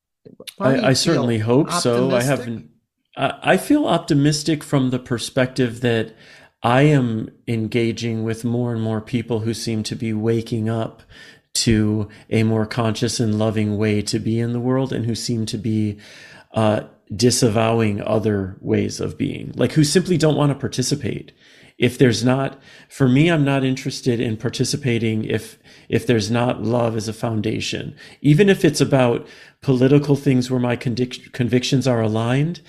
How 0.59 0.71
do 0.71 0.77
you 0.77 0.83
I, 0.83 0.89
I 0.89 0.93
certainly 0.93 1.39
hope 1.39 1.71
so. 1.71 2.11
I 2.11 2.21
haven't. 2.23 2.69
I, 3.15 3.39
I 3.53 3.57
feel 3.57 3.85
optimistic 3.85 4.63
from 4.63 4.89
the 4.89 4.99
perspective 4.99 5.81
that 5.81 6.13
I 6.61 6.81
am 6.81 7.29
engaging 7.47 8.23
with 8.25 8.43
more 8.43 8.73
and 8.73 8.81
more 8.81 8.99
people 8.99 9.39
who 9.41 9.53
seem 9.53 9.81
to 9.83 9.95
be 9.95 10.11
waking 10.11 10.67
up 10.69 11.03
to 11.53 12.07
a 12.29 12.43
more 12.43 12.65
conscious 12.65 13.19
and 13.19 13.39
loving 13.39 13.77
way 13.77 14.01
to 14.03 14.19
be 14.19 14.39
in 14.39 14.51
the 14.53 14.59
world, 14.59 14.91
and 14.93 15.05
who 15.05 15.15
seem 15.15 15.45
to 15.47 15.57
be 15.57 15.97
uh, 16.53 16.81
disavowing 17.15 18.01
other 18.01 18.57
ways 18.61 18.99
of 18.99 19.17
being, 19.17 19.51
like 19.55 19.73
who 19.73 19.83
simply 19.83 20.17
don't 20.17 20.37
want 20.37 20.51
to 20.51 20.59
participate. 20.59 21.31
If 21.77 21.97
there's 21.97 22.25
not, 22.25 22.61
for 22.89 23.07
me, 23.07 23.31
I'm 23.31 23.45
not 23.45 23.63
interested 23.63 24.19
in 24.19 24.35
participating 24.37 25.23
if 25.23 25.57
if 25.87 26.05
there's 26.05 26.29
not 26.29 26.61
love 26.61 26.95
as 26.97 27.07
a 27.07 27.13
foundation, 27.13 27.95
even 28.21 28.49
if 28.49 28.65
it's 28.65 28.81
about 28.81 29.25
political 29.61 30.15
things 30.15 30.51
where 30.51 30.59
my 30.59 30.75
convic- 30.75 31.31
convictions 31.31 31.87
are 31.87 32.01
aligned. 32.01 32.61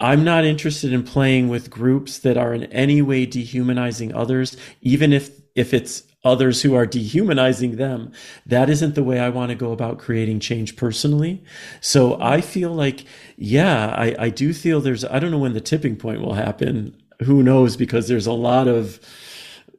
I'm 0.00 0.24
not 0.24 0.44
interested 0.44 0.92
in 0.92 1.04
playing 1.04 1.48
with 1.48 1.70
groups 1.70 2.18
that 2.18 2.36
are 2.36 2.52
in 2.52 2.64
any 2.64 3.00
way 3.02 3.24
dehumanizing 3.24 4.14
others, 4.14 4.56
even 4.80 5.12
if 5.12 5.30
if 5.54 5.72
it's 5.72 6.02
others 6.24 6.62
who 6.62 6.74
are 6.74 6.86
dehumanizing 6.86 7.76
them. 7.76 8.12
That 8.46 8.70
isn't 8.70 8.94
the 8.94 9.02
way 9.02 9.18
I 9.18 9.28
want 9.28 9.50
to 9.50 9.54
go 9.56 9.72
about 9.72 9.98
creating 9.98 10.40
change 10.40 10.76
personally. 10.76 11.42
So 11.80 12.20
I 12.20 12.40
feel 12.40 12.72
like, 12.72 13.04
yeah, 13.36 13.88
I, 13.96 14.14
I 14.18 14.28
do 14.30 14.54
feel 14.54 14.80
there's 14.80 15.04
I 15.04 15.18
don't 15.18 15.30
know 15.32 15.38
when 15.38 15.54
the 15.54 15.60
tipping 15.60 15.96
point 15.96 16.20
will 16.20 16.34
happen. 16.34 16.96
Who 17.24 17.42
knows? 17.42 17.76
Because 17.76 18.08
there's 18.08 18.26
a 18.26 18.32
lot 18.32 18.68
of 18.68 19.00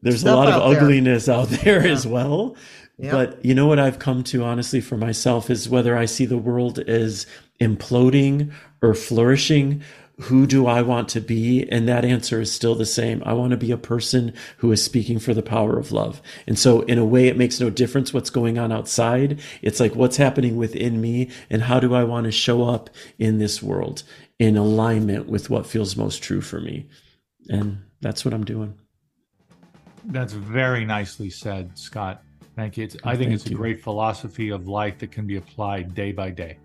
there's 0.01 0.21
Stuff 0.21 0.33
a 0.33 0.35
lot 0.35 0.47
of 0.49 0.69
there. 0.71 0.81
ugliness 0.81 1.29
out 1.29 1.47
there 1.49 1.85
Yeah. 1.85 1.93
as 1.93 2.05
well. 2.05 2.55
Yeah. 2.99 3.11
But 3.11 3.43
you 3.43 3.55
know 3.55 3.65
what 3.67 3.79
I've 3.79 3.99
come 3.99 4.23
to 4.25 4.43
honestly 4.43 4.81
for 4.81 4.97
myself 4.97 5.49
is 5.49 5.67
whether 5.69 5.97
I 5.97 6.05
see 6.05 6.25
the 6.25 6.37
world 6.37 6.77
as 6.79 7.25
imploding 7.59 8.51
or 8.81 8.93
flourishing, 8.93 9.81
who 10.21 10.45
do 10.45 10.67
I 10.67 10.81
want 10.81 11.09
to 11.09 11.21
be? 11.21 11.67
And 11.69 11.87
that 11.87 12.05
answer 12.05 12.39
is 12.39 12.51
still 12.51 12.75
the 12.75 12.85
same. 12.85 13.23
I 13.25 13.33
want 13.33 13.51
to 13.51 13.57
be 13.57 13.71
a 13.71 13.77
person 13.77 14.33
who 14.57 14.71
is 14.71 14.83
speaking 14.83 15.17
for 15.17 15.33
the 15.33 15.41
power 15.41 15.77
of 15.77 15.91
love. 15.91 16.21
And 16.45 16.57
so, 16.57 16.81
in 16.81 16.99
a 16.99 17.05
way, 17.05 17.27
it 17.27 17.37
makes 17.37 17.59
no 17.59 17.69
difference 17.69 18.13
what's 18.13 18.29
going 18.29 18.59
on 18.59 18.71
outside. 18.71 19.41
It's 19.61 19.79
like 19.79 19.95
what's 19.95 20.17
happening 20.17 20.55
within 20.55 21.01
me, 21.01 21.31
and 21.49 21.63
how 21.63 21.79
do 21.79 21.95
I 21.95 22.03
want 22.03 22.25
to 22.25 22.31
show 22.31 22.63
up 22.63 22.89
in 23.17 23.39
this 23.39 23.63
world 23.63 24.03
in 24.39 24.55
alignment 24.55 25.27
with 25.27 25.49
what 25.49 25.65
feels 25.65 25.95
most 25.95 26.21
true 26.21 26.41
for 26.41 26.59
me. 26.59 26.89
And 27.49 27.83
that's 28.01 28.23
what 28.23 28.33
I'm 28.33 28.45
doing. 28.45 28.77
That's 30.05 30.33
very 30.33 30.85
nicely 30.85 31.29
said, 31.29 31.77
Scott. 31.77 32.23
Thank 32.55 32.77
you. 32.77 32.83
It's, 32.83 32.97
I 33.03 33.15
think 33.15 33.29
Thank 33.29 33.41
it's 33.41 33.45
a 33.47 33.53
great 33.53 33.81
philosophy 33.81 34.49
of 34.49 34.67
life 34.67 34.99
that 34.99 35.11
can 35.11 35.25
be 35.25 35.37
applied 35.37 35.95
day 35.95 36.11
by 36.11 36.29
day, 36.29 36.57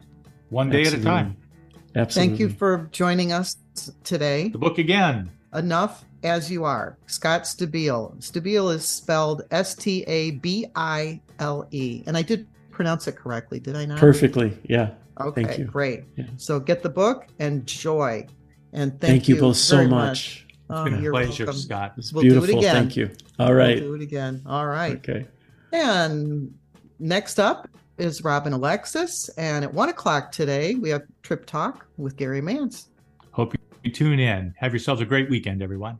one 0.50 0.68
day 0.68 0.82
Absolutely. 0.82 1.10
at 1.10 1.16
a 1.16 1.22
time. 1.24 1.36
Absolutely. 1.98 2.28
Thank 2.38 2.40
you 2.40 2.56
for 2.56 2.88
joining 2.92 3.32
us 3.32 3.56
today. 4.04 4.48
The 4.48 4.58
book 4.58 4.78
again. 4.78 5.30
Enough 5.54 6.04
as 6.22 6.50
you 6.50 6.64
are. 6.64 6.96
Scott 7.06 7.42
Stabile. 7.42 8.16
Stabile 8.20 8.74
is 8.74 8.84
spelled 8.84 9.42
S 9.50 9.74
T 9.74 10.04
A 10.06 10.32
B 10.32 10.66
I 10.74 11.20
L 11.38 11.66
E. 11.70 12.02
And 12.06 12.16
I 12.16 12.22
did 12.22 12.46
pronounce 12.70 13.08
it 13.08 13.16
correctly, 13.16 13.58
did 13.60 13.76
I 13.76 13.84
not? 13.84 13.98
Perfectly. 13.98 14.56
Yeah. 14.64 14.90
Okay, 15.20 15.44
Thank 15.44 15.58
you. 15.58 15.64
great. 15.64 16.04
Yeah. 16.16 16.26
So 16.36 16.60
get 16.60 16.82
the 16.82 16.88
book 16.88 17.26
and 17.40 17.66
joy. 17.66 18.26
And 18.72 18.92
thank, 19.00 19.00
Thank, 19.00 19.28
you, 19.28 19.40
both 19.40 19.56
so 19.56 19.88
much. 19.88 20.46
Oh, 20.70 20.84
It's 20.84 20.94
been 20.94 21.06
a 21.06 21.10
pleasure, 21.10 21.46
welcome. 21.46 21.60
Scott. 21.60 21.94
It's 21.96 22.12
We'll 22.12 22.22
do 22.22 22.28
it 22.28 22.32
beautiful. 22.32 22.58
again. 22.58 22.74
Thank 22.74 22.96
you. 22.96 23.10
All 23.38 23.54
right. 23.54 23.80
We'll 23.80 23.88
do 23.90 23.94
it 23.94 24.02
again. 24.02 24.42
All 24.46 24.66
right. 24.66 24.96
Okay. 24.96 25.26
And 25.72 26.54
next 27.00 27.40
up 27.40 27.68
is 27.98 28.24
Robin 28.24 28.52
Alexis. 28.52 29.28
And 29.30 29.64
at 29.64 29.72
one 29.72 29.88
o'clock 29.88 30.32
today, 30.32 30.74
we 30.74 30.90
have 30.90 31.02
Trip 31.22 31.44
Talk 31.46 31.86
with 31.96 32.16
Gary 32.16 32.40
Mantz. 32.40 32.88
Hope 33.32 33.54
you 33.82 33.90
tune 33.92 34.18
in. 34.18 34.54
Have 34.58 34.72
yourselves 34.72 35.00
a 35.00 35.04
great 35.04 35.28
weekend, 35.28 35.62
everyone. 35.62 35.98